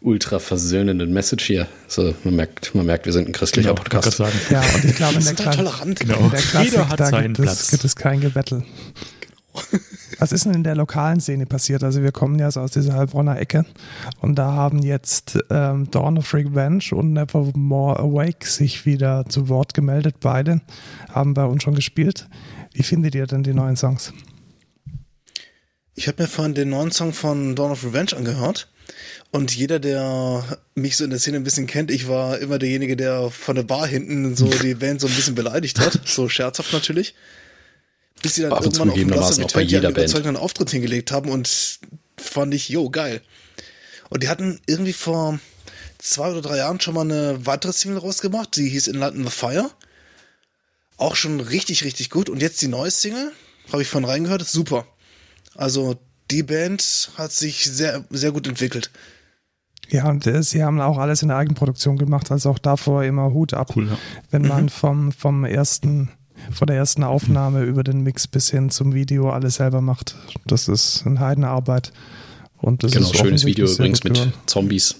ultra 0.00 0.38
versöhnenden 0.38 1.12
Message 1.12 1.46
hier. 1.46 1.66
So, 1.88 2.14
man 2.24 2.36
merkt, 2.36 2.74
man 2.74 2.86
merkt, 2.86 3.06
wir 3.06 3.12
sind 3.12 3.28
ein 3.28 3.32
christlicher 3.32 3.70
genau, 3.70 3.82
Podcast. 3.82 4.16
Sagen. 4.16 4.38
Ja, 4.50 4.60
und 4.60 4.84
ich 4.84 4.94
glaube, 4.94 5.18
in 5.18 5.24
der, 5.24 5.34
Kla 5.34 5.50
tolerant. 5.50 6.00
Genau. 6.00 6.18
in 6.18 6.30
der 6.30 6.40
Klassik, 6.40 6.70
Jeder 6.70 6.88
hat 6.88 7.00
da 7.00 7.06
seinen 7.06 7.34
gibt, 7.34 7.46
Platz. 7.46 7.60
Es, 7.60 7.70
gibt 7.70 7.84
es 7.84 7.96
kein 7.96 8.20
Gebettel. 8.20 8.62
Genau. 8.62 9.78
Was 10.18 10.32
ist 10.32 10.44
denn 10.44 10.54
in 10.54 10.64
der 10.64 10.74
lokalen 10.74 11.20
Szene 11.20 11.46
passiert? 11.46 11.84
Also 11.84 12.02
wir 12.02 12.10
kommen 12.10 12.38
ja 12.38 12.50
so 12.50 12.60
aus 12.60 12.72
dieser 12.72 12.94
Heilbronner 12.94 13.38
Ecke 13.38 13.64
und 14.20 14.34
da 14.36 14.52
haben 14.52 14.80
jetzt 14.80 15.38
ähm, 15.50 15.90
Dawn 15.90 16.18
of 16.18 16.34
Revenge 16.34 16.84
und 16.92 17.12
Nevermore 17.12 18.00
Awake 18.00 18.46
sich 18.46 18.84
wieder 18.84 19.26
zu 19.28 19.48
Wort 19.48 19.74
gemeldet. 19.74 20.16
Beide 20.20 20.60
haben 21.12 21.34
bei 21.34 21.44
uns 21.44 21.62
schon 21.62 21.74
gespielt. 21.74 22.28
Wie 22.72 22.82
findet 22.82 23.14
ihr 23.14 23.26
denn 23.26 23.44
die 23.44 23.54
neuen 23.54 23.76
Songs? 23.76 24.12
Ich 25.94 26.08
habe 26.08 26.22
mir 26.22 26.28
vorhin 26.28 26.54
den 26.54 26.70
neuen 26.70 26.90
Song 26.90 27.12
von 27.12 27.54
Dawn 27.54 27.72
of 27.72 27.84
Revenge 27.84 28.16
angehört. 28.16 28.68
Und 29.30 29.54
jeder, 29.54 29.78
der 29.78 30.42
mich 30.74 30.96
so 30.96 31.04
in 31.04 31.10
der 31.10 31.18
Szene 31.18 31.36
ein 31.36 31.44
bisschen 31.44 31.66
kennt, 31.66 31.90
ich 31.90 32.08
war 32.08 32.38
immer 32.38 32.58
derjenige, 32.58 32.96
der 32.96 33.30
von 33.30 33.56
der 33.56 33.62
Bar 33.62 33.86
hinten 33.86 34.34
so 34.34 34.46
die 34.46 34.74
Band 34.74 35.00
so 35.00 35.06
ein 35.06 35.14
bisschen 35.14 35.34
beleidigt 35.34 35.78
hat. 35.80 36.00
So 36.06 36.28
scherzhaft 36.28 36.72
natürlich. 36.72 37.14
Bis 38.22 38.34
sie 38.34 38.42
dann 38.42 38.52
Aber 38.52 38.64
irgendwann 38.64 38.90
auf 38.90 38.96
dem 38.96 39.10
Wasser 39.10 39.40
mit 39.40 39.56
einen 39.56 39.90
überzeugenden 39.90 40.36
Auftritt 40.36 40.70
hingelegt 40.70 41.12
haben 41.12 41.30
und 41.30 41.78
fand 42.16 42.54
ich, 42.54 42.68
yo, 42.68 42.90
geil. 42.90 43.22
Und 44.10 44.22
die 44.22 44.28
hatten 44.28 44.60
irgendwie 44.66 44.92
vor 44.92 45.38
zwei 45.98 46.30
oder 46.30 46.42
drei 46.42 46.56
Jahren 46.58 46.80
schon 46.80 46.94
mal 46.94 47.02
eine 47.02 47.46
weitere 47.46 47.72
Single 47.72 47.98
rausgemacht, 47.98 48.56
die 48.56 48.68
hieß 48.68 48.88
In 48.88 48.96
London 48.96 49.24
the 49.24 49.30
Fire. 49.30 49.70
Auch 50.96 51.14
schon 51.14 51.40
richtig, 51.40 51.84
richtig 51.84 52.10
gut. 52.10 52.28
Und 52.28 52.42
jetzt 52.42 52.60
die 52.60 52.68
neue 52.68 52.90
Single, 52.90 53.32
habe 53.72 53.82
ich 53.82 53.88
von 53.88 54.04
reingehört, 54.04 54.42
ist 54.42 54.52
super. 54.52 54.86
Also 55.54 55.96
die 56.30 56.42
Band 56.42 57.10
hat 57.16 57.32
sich 57.32 57.64
sehr, 57.64 58.04
sehr 58.10 58.32
gut 58.32 58.46
entwickelt. 58.46 58.90
Ja, 59.88 60.08
und 60.08 60.26
äh, 60.26 60.42
sie 60.42 60.62
haben 60.62 60.80
auch 60.80 60.98
alles 60.98 61.22
in 61.22 61.28
der 61.28 61.38
Eigenproduktion 61.38 61.96
gemacht, 61.96 62.30
also 62.30 62.50
auch 62.50 62.58
davor 62.58 63.04
immer 63.04 63.32
Hut 63.32 63.54
ab. 63.54 63.72
Cool, 63.74 63.88
ja. 63.88 63.98
Wenn 64.30 64.42
man 64.42 64.64
mhm. 64.64 64.68
vom, 64.68 65.12
vom 65.12 65.44
ersten, 65.44 66.10
von 66.50 66.66
der 66.66 66.76
ersten 66.76 67.04
Aufnahme 67.04 67.62
über 67.62 67.84
den 67.84 68.02
Mix 68.02 68.26
bis 68.26 68.50
hin 68.50 68.70
zum 68.70 68.94
Video 68.94 69.30
alles 69.30 69.56
selber 69.56 69.80
macht. 69.80 70.16
Das 70.46 70.68
ist 70.68 71.04
eine 71.06 71.20
Heidenarbeit. 71.20 71.92
Und 72.60 72.82
das 72.82 72.92
genau, 72.92 73.10
ist 73.10 73.16
schönes 73.16 73.44
Video 73.44 73.66
übrigens 73.66 74.02
mit 74.04 74.32
Zombies. 74.46 74.96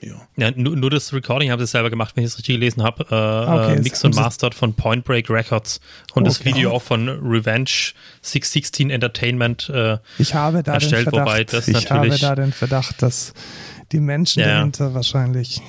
Ja. 0.00 0.14
ja 0.36 0.50
nur, 0.56 0.74
nur, 0.74 0.90
das 0.90 1.12
Recording 1.12 1.52
habe 1.52 1.62
ich 1.62 1.70
selber 1.70 1.88
gemacht, 1.88 2.16
wenn 2.16 2.24
ich 2.24 2.30
es 2.30 2.38
richtig 2.38 2.56
gelesen 2.56 2.82
habe. 2.82 3.04
Äh, 3.04 3.74
okay, 3.74 3.80
Mix 3.80 4.04
und 4.04 4.16
Mastered 4.16 4.52
von 4.52 4.74
Point 4.74 5.04
Break 5.04 5.30
Records 5.30 5.80
und 6.14 6.22
okay. 6.22 6.28
das 6.28 6.44
Video 6.44 6.72
auch 6.72 6.82
von 6.82 7.08
Revenge 7.08 7.92
616 8.22 8.90
Entertainment 8.90 9.70
äh, 9.72 9.98
ich 10.18 10.34
habe 10.34 10.64
da 10.64 10.74
erstellt, 10.74 11.06
den 11.06 11.10
Verdacht, 11.10 11.26
wobei 11.28 11.44
das 11.44 11.68
ich 11.68 11.74
natürlich. 11.74 12.14
Ich 12.16 12.24
habe 12.24 12.36
da 12.36 12.42
den 12.42 12.52
Verdacht, 12.52 13.00
dass 13.00 13.32
die 13.92 14.00
Menschen 14.00 14.40
ja. 14.40 14.58
dahinter 14.58 14.92
wahrscheinlich 14.92 15.62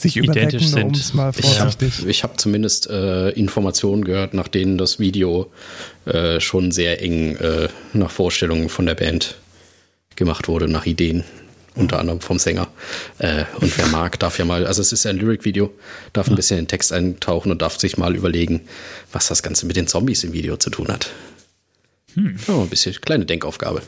sich 0.00 0.16
überdecken, 0.16 0.60
sind. 0.60 1.14
mal 1.14 1.32
vorsichtig. 1.32 2.06
Ich 2.06 2.22
habe 2.22 2.32
hab 2.32 2.40
zumindest 2.40 2.88
äh, 2.88 3.30
Informationen 3.30 4.04
gehört, 4.04 4.34
nach 4.34 4.48
denen 4.48 4.78
das 4.78 4.98
Video 4.98 5.50
äh, 6.06 6.40
schon 6.40 6.72
sehr 6.72 7.02
eng 7.02 7.36
äh, 7.36 7.68
nach 7.92 8.10
Vorstellungen 8.10 8.68
von 8.68 8.86
der 8.86 8.94
Band 8.94 9.36
gemacht 10.16 10.48
wurde, 10.48 10.68
nach 10.68 10.86
Ideen 10.86 11.24
unter 11.74 11.98
anderem 11.98 12.20
vom 12.20 12.38
Sänger. 12.38 12.68
Äh, 13.18 13.44
und 13.60 13.76
wer 13.78 13.86
mag, 13.88 14.18
darf 14.18 14.38
ja 14.38 14.44
mal, 14.44 14.66
also 14.66 14.82
es 14.82 14.92
ist 14.92 15.04
ja 15.04 15.10
ein 15.10 15.18
Lyric-Video, 15.18 15.72
darf 16.12 16.28
ein 16.28 16.34
bisschen 16.34 16.58
in 16.58 16.64
den 16.64 16.68
Text 16.68 16.92
eintauchen 16.92 17.52
und 17.52 17.62
darf 17.62 17.78
sich 17.78 17.96
mal 17.96 18.16
überlegen, 18.16 18.62
was 19.12 19.28
das 19.28 19.42
Ganze 19.42 19.66
mit 19.66 19.76
den 19.76 19.86
Zombies 19.86 20.24
im 20.24 20.32
Video 20.32 20.56
zu 20.56 20.70
tun 20.70 20.88
hat. 20.88 21.10
Hm. 22.14 22.36
Oh, 22.48 22.62
ein 22.62 22.68
bisschen 22.68 22.94
kleine 23.00 23.24
Denkaufgabe. 23.24 23.82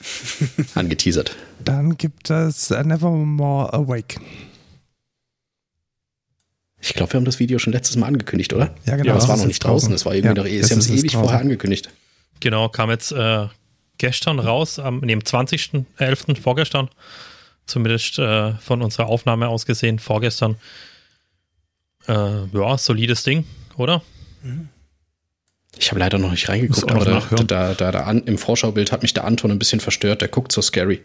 Angeteasert. 0.74 1.34
Dann 1.64 1.96
gibt 1.96 2.30
es 2.30 2.70
Nevermore 2.70 3.72
Awake. 3.72 4.20
Ich 6.80 6.94
glaube, 6.94 7.12
wir 7.12 7.18
haben 7.18 7.24
das 7.24 7.38
Video 7.38 7.58
schon 7.58 7.72
letztes 7.72 7.96
Mal 7.96 8.06
angekündigt, 8.06 8.52
oder? 8.52 8.74
Ja, 8.86 8.96
genau. 8.96 9.08
Ja, 9.08 9.14
das 9.14 9.28
war 9.28 9.36
noch 9.36 9.46
nicht 9.46 9.62
draußen. 9.62 9.90
Das 9.90 10.06
war 10.06 10.14
irgendwie 10.14 10.40
ja, 10.40 10.44
noch, 10.44 10.66
sie 10.66 10.72
haben 10.72 10.80
es 10.80 10.88
ewig 10.88 11.12
draußen. 11.12 11.20
vorher 11.20 11.40
angekündigt. 11.40 11.90
Genau, 12.40 12.68
kam 12.68 12.90
jetzt 12.90 13.10
äh, 13.10 13.46
gestern 13.98 14.38
raus, 14.38 14.78
am, 14.78 15.00
nee, 15.00 15.12
am 15.12 15.18
20.11., 15.18 16.40
vorgestern, 16.40 16.88
zumindest 17.66 18.18
äh, 18.18 18.52
von 18.54 18.80
unserer 18.82 19.06
Aufnahme 19.06 19.48
aus 19.48 19.66
gesehen, 19.66 19.98
vorgestern. 19.98 20.56
Äh, 22.06 22.46
ja, 22.52 22.78
solides 22.78 23.24
Ding, 23.24 23.44
oder? 23.76 24.02
Ich 25.76 25.90
habe 25.90 26.00
leider 26.00 26.18
noch 26.18 26.30
nicht 26.30 26.48
reingeguckt, 26.48 26.90
aber 26.90 27.04
da, 27.04 27.20
da, 27.44 27.74
da, 27.74 27.92
da 27.92 28.00
an, 28.04 28.22
im 28.24 28.38
Vorschaubild 28.38 28.92
hat 28.92 29.02
mich 29.02 29.14
der 29.14 29.24
Anton 29.24 29.50
ein 29.50 29.58
bisschen 29.58 29.80
verstört. 29.80 30.22
Der 30.22 30.28
guckt 30.28 30.52
so 30.52 30.62
scary. 30.62 31.02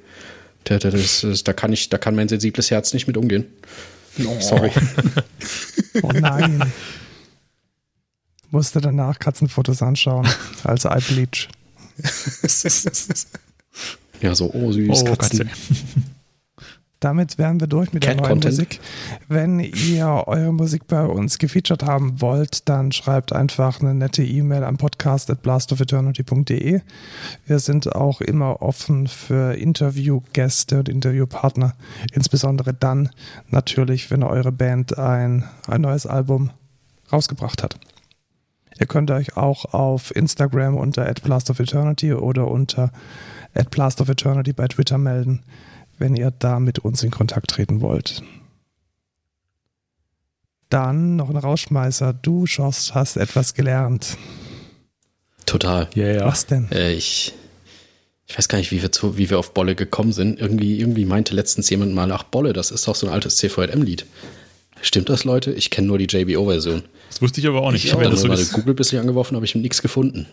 Der, 0.70 0.80
der, 0.80 0.92
das, 0.92 1.22
das, 1.22 1.44
da, 1.44 1.52
kann 1.52 1.74
ich, 1.74 1.90
da 1.90 1.98
kann 1.98 2.16
mein 2.16 2.30
sensibles 2.30 2.72
Herz 2.72 2.94
nicht 2.94 3.08
mit 3.08 3.18
umgehen. 3.18 3.48
Oh. 4.20 4.39
Sorry. 4.39 4.72
oh 6.03 6.11
nein. 6.14 6.72
Musste 8.51 8.82
danach 8.82 9.18
Katzenfotos 9.20 9.82
anschauen 9.82 10.28
als 10.64 10.86
Eye 10.86 11.01
Bleach 11.01 11.49
ja, 14.22 14.36
so, 14.36 14.51
oh 14.53 14.72
süß, 14.72 15.03
oh, 15.03 15.16
Katzen. 15.16 15.49
Damit 17.04 17.38
wären 17.38 17.60
wir 17.60 17.68
durch 17.68 17.93
mit 17.93 18.04
Cat 18.04 18.14
der 18.14 18.22
neuen 18.22 18.30
Content. 18.30 18.54
Musik. 18.54 18.80
Wenn 19.28 19.60
ihr 19.60 20.24
eure 20.28 20.54
Musik 20.54 20.88
bei 20.88 21.06
uns 21.06 21.38
gefeatured 21.38 21.84
haben 21.84 22.22
wollt, 22.22 22.70
dann 22.70 22.91
schreibt 22.91 23.34
einfach 23.34 23.82
eine 23.82 23.93
nette 23.93 24.24
E-Mail 24.24 24.64
an 24.64 24.78
podcast.blastofeternity.de. 24.78 26.82
Wir 27.45 27.60
sind 27.60 27.95
auch 27.95 28.22
immer 28.22 28.62
offen 28.62 29.08
für 29.08 29.56
Interviewgäste 29.56 30.80
und 30.80 30.89
Interviewpartner, 30.89 31.74
insbesondere 32.14 32.74
dann 32.74 33.10
natürlich, 33.49 34.10
wenn 34.10 34.24
eure 34.24 34.51
Band 34.51 34.97
ein, 34.97 35.43
ein 35.68 35.82
neues 35.82 36.06
Album 36.06 36.51
rausgebracht 37.12 37.64
hat. 37.64 37.78
Ihr 38.80 38.88
könnt 38.88 39.12
euch 39.12 39.38
auch 39.38 39.74
auf 39.74 40.16
Instagram 40.16 40.78
unter 40.78 41.12
@blastofeternity 41.14 42.14
oder 42.14 42.47
unter 42.47 42.91
@blastofeternity 43.70 44.54
bei 44.54 44.68
Twitter 44.68 44.97
melden 44.97 45.43
wenn 46.04 46.18
ihr 46.18 46.32
da 46.32 46.60
mit 46.60 46.80
uns 46.80 47.01
in 47.01 47.12
Kontakt 47.12 47.51
treten 47.51 47.80
wollt. 47.80 48.24
Dann 50.68 51.16
noch 51.16 51.30
ein 51.30 51.38
Rauschmeißer. 51.38 52.12
Du, 52.12 52.45
Schoss, 52.45 52.93
hast 52.93 53.16
etwas 53.16 53.54
gelernt. 53.54 54.18
Total. 55.45 55.89
Yeah. 55.95 56.26
Was 56.26 56.45
denn? 56.45 56.70
Äh, 56.74 56.91
ich, 56.91 57.34
ich 58.28 58.38
weiß 58.38 58.49
gar 58.49 58.58
nicht, 58.58 58.72
wie 58.72 58.82
wir, 58.82 58.91
zu, 58.91 59.18
wie 59.18 59.30
wir 59.30 59.39
auf 59.39 59.54
Bolle 59.54 59.76
gekommen 59.76 60.12
sind. 60.12 60.41
Irgendwie, 60.41 60.78
irgendwie 60.78 61.06
meinte 61.06 61.34
letztens 61.36 61.70
jemand 61.70 61.93
mal, 61.93 62.12
ach 62.12 62.24
Bolle, 62.24 62.51
das 62.51 62.72
ist 62.72 62.86
doch 62.86 62.95
so 62.95 63.08
ein 63.08 63.14
altes 63.14 63.38
CVM-Lied. 63.38 64.06
Stimmt 64.82 65.08
das, 65.08 65.24
Leute? 65.24 65.54
Ich 65.54 65.70
kenne 65.70 65.88
nur 65.88 65.99
die 65.99 66.08
JBO-Version. 66.08 66.84
Das 67.08 67.22
wusste 67.22 67.39
ich 67.39 67.47
aber 67.47 67.62
auch 67.62 67.72
nicht. 67.72 67.86
Ich 67.86 67.93
habe 67.93 68.10
das 68.10 68.26
mal 68.26 68.43
Google 68.47 68.74
ein 68.74 68.76
bisschen 68.76 68.99
angeworfen, 68.99 69.36
habe 69.36 69.45
ich 69.45 69.56
nichts 69.56 69.82
gefunden. 69.82 70.26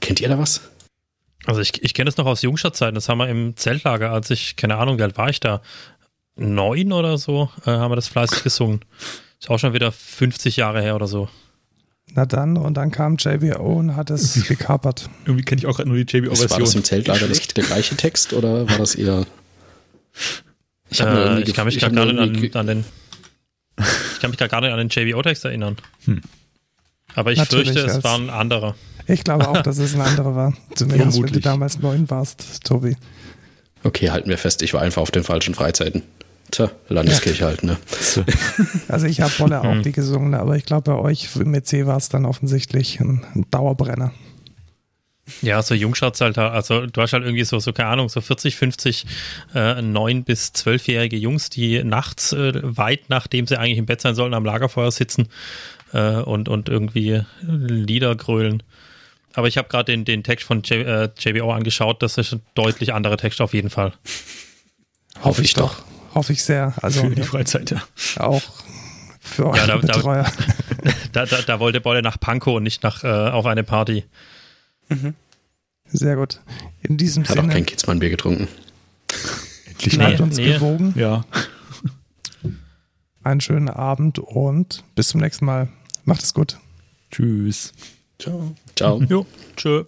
Kennt 0.00 0.20
ihr 0.20 0.28
da 0.28 0.38
was? 0.38 0.60
Also 1.48 1.62
ich, 1.62 1.82
ich 1.82 1.94
kenne 1.94 2.04
das 2.04 2.18
noch 2.18 2.26
aus 2.26 2.42
Jungstadtzeiten, 2.42 2.94
das 2.94 3.08
haben 3.08 3.16
wir 3.16 3.28
im 3.30 3.56
Zeltlager, 3.56 4.10
als 4.10 4.28
ich, 4.28 4.56
keine 4.56 4.76
Ahnung, 4.76 4.98
wie 4.98 5.02
alt 5.02 5.16
war 5.16 5.30
ich 5.30 5.40
da? 5.40 5.62
Neun 6.36 6.92
oder 6.92 7.16
so, 7.16 7.48
äh, 7.64 7.70
haben 7.70 7.90
wir 7.90 7.96
das 7.96 8.06
fleißig 8.06 8.42
gesungen. 8.42 8.84
Ist 9.40 9.48
auch 9.48 9.58
schon 9.58 9.72
wieder 9.72 9.90
50 9.90 10.56
Jahre 10.56 10.82
her 10.82 10.94
oder 10.94 11.06
so. 11.06 11.30
Na 12.12 12.26
dann, 12.26 12.58
und 12.58 12.74
dann 12.74 12.90
kam 12.90 13.16
JBO 13.16 13.78
und 13.78 13.96
hat 13.96 14.10
es 14.10 14.44
gekapert. 14.48 15.08
Irgendwie 15.24 15.42
kenne 15.42 15.60
ich 15.60 15.66
auch 15.66 15.76
gerade 15.76 15.88
nur 15.88 15.96
die 15.96 16.18
JBO-Version. 16.18 16.50
War 16.50 16.58
das 16.58 16.74
im 16.74 16.84
Zeltlager 16.84 17.26
das, 17.26 17.48
der 17.48 17.64
gleiche 17.64 17.96
Text 17.96 18.34
oder 18.34 18.68
war 18.68 18.76
das 18.76 18.94
eher. 18.94 19.24
Ich, 20.90 21.00
äh, 21.00 21.40
ich 21.44 21.54
kann 21.54 21.64
mich 21.64 21.78
gar 21.78 21.88
nicht 21.88 21.98
an, 21.98 22.18
an, 22.18 22.66
den. 22.66 22.84
Ich 23.74 24.20
kann 24.20 24.30
mich 24.30 24.38
gar 24.38 24.60
nicht 24.60 24.70
an 24.70 24.86
den 24.86 24.90
JBO-Text 24.90 25.46
erinnern. 25.46 25.78
Hm. 26.04 26.20
Aber 27.18 27.32
ich 27.32 27.38
Natürlich, 27.38 27.72
fürchte, 27.72 27.90
es 27.90 28.04
war 28.04 28.14
ein 28.14 28.30
anderer. 28.30 28.76
Ich 29.08 29.24
glaube 29.24 29.48
auch, 29.48 29.60
dass 29.60 29.78
es 29.78 29.92
ein 29.92 30.02
anderer 30.02 30.36
war. 30.36 30.54
Zumindest, 30.76 31.20
wenn 31.20 31.32
du 31.32 31.40
damals 31.40 31.80
neun 31.80 32.08
warst, 32.10 32.62
Tobi. 32.64 32.96
Okay, 33.82 34.10
halten 34.10 34.28
wir 34.28 34.38
fest, 34.38 34.62
ich 34.62 34.72
war 34.72 34.82
einfach 34.82 35.02
auf 35.02 35.10
den 35.10 35.24
falschen 35.24 35.52
Freizeiten. 35.52 36.04
Tja, 36.52 36.70
Landeskirche 36.88 37.40
ja. 37.40 37.46
halt, 37.48 37.64
ne? 37.64 37.76
Also 38.88 39.06
ich 39.06 39.20
habe 39.20 39.36
Wolle 39.40 39.60
auch 39.62 39.72
hm. 39.72 39.82
die 39.82 39.90
gesungen, 39.90 40.34
aber 40.34 40.54
ich 40.56 40.64
glaube 40.64 40.92
bei 40.92 40.96
euch 40.96 41.28
im 41.34 41.52
EC 41.54 41.86
war 41.86 41.96
es 41.96 42.08
dann 42.08 42.24
offensichtlich 42.24 43.00
ein, 43.00 43.26
ein 43.34 43.46
Dauerbrenner. 43.50 44.12
Ja, 45.42 45.60
so 45.60 45.74
Jungschatzalter, 45.74 46.52
also 46.52 46.86
du 46.86 47.02
hast 47.02 47.12
halt 47.12 47.24
irgendwie 47.24 47.44
so, 47.44 47.58
so 47.58 47.72
keine 47.72 47.90
Ahnung, 47.90 48.08
so 48.08 48.20
40, 48.20 48.54
50 48.54 49.06
äh, 49.54 49.58
9- 49.58 50.22
bis 50.22 50.52
12-jährige 50.54 51.16
Jungs, 51.16 51.50
die 51.50 51.82
nachts, 51.82 52.32
äh, 52.32 52.52
weit 52.62 53.10
nachdem 53.10 53.46
sie 53.46 53.58
eigentlich 53.58 53.78
im 53.78 53.86
Bett 53.86 54.00
sein 54.00 54.14
sollten, 54.14 54.34
am 54.34 54.44
Lagerfeuer 54.44 54.92
sitzen 54.92 55.28
äh, 55.92 56.16
und, 56.16 56.48
und 56.48 56.68
irgendwie 56.68 57.22
Lieder 57.42 58.14
grölen. 58.16 58.62
Aber 59.34 59.46
ich 59.48 59.56
habe 59.56 59.68
gerade 59.68 59.92
den, 59.92 60.04
den 60.04 60.24
Text 60.24 60.46
von 60.46 60.62
J, 60.62 60.86
äh, 60.86 61.10
JBO 61.16 61.52
angeschaut. 61.52 62.02
Das 62.02 62.18
ist 62.18 62.32
ein 62.32 62.42
deutlich 62.54 62.92
anderer 62.92 63.16
Text 63.16 63.40
auf 63.40 63.54
jeden 63.54 63.70
Fall. 63.70 63.92
Hoffe 65.22 65.42
ich 65.42 65.54
doch. 65.54 65.82
Hoffe 66.14 66.32
ich 66.32 66.42
sehr. 66.42 66.74
Also, 66.82 67.02
für 67.02 67.14
die 67.14 67.22
Freizeit, 67.22 67.70
ja. 67.70 67.82
Auch 68.16 68.42
für 69.20 69.54
ja, 69.54 69.66
da, 69.66 69.76
Betreuer. 69.76 70.26
Da, 71.12 71.26
da, 71.26 71.40
da, 71.42 71.58
wollte 71.58 71.80
Bolle 71.80 72.02
nach 72.02 72.20
Pankow 72.20 72.56
und 72.56 72.62
nicht 72.62 72.82
nach, 72.82 73.02
äh, 73.02 73.08
auf 73.08 73.46
eine 73.46 73.64
Party. 73.64 74.04
Mhm. 74.88 75.14
Sehr 75.86 76.16
gut. 76.16 76.40
In 76.82 76.96
diesem 76.96 77.24
Hat 77.24 77.30
Sinne. 77.30 77.42
Hat 77.42 77.48
auch 77.48 77.54
kein 77.54 77.66
Kidsmann-Bier 77.66 78.10
getrunken. 78.10 78.46
Endlich 79.66 79.96
Bleibt 79.96 80.20
uns 80.20 80.36
nee. 80.36 80.52
gewogen. 80.52 80.94
Ja. 80.96 81.24
Einen 83.24 83.40
schönen 83.40 83.68
Abend 83.68 84.18
und 84.18 84.84
bis 84.94 85.08
zum 85.08 85.20
nächsten 85.20 85.46
Mal. 85.46 85.68
Macht 86.08 86.22
es 86.22 86.32
gut. 86.32 86.56
Tschüss. 87.10 87.74
Ciao. 88.18 88.54
Ciao. 88.74 89.02
Jo, 89.02 89.26
tschö. 89.56 89.84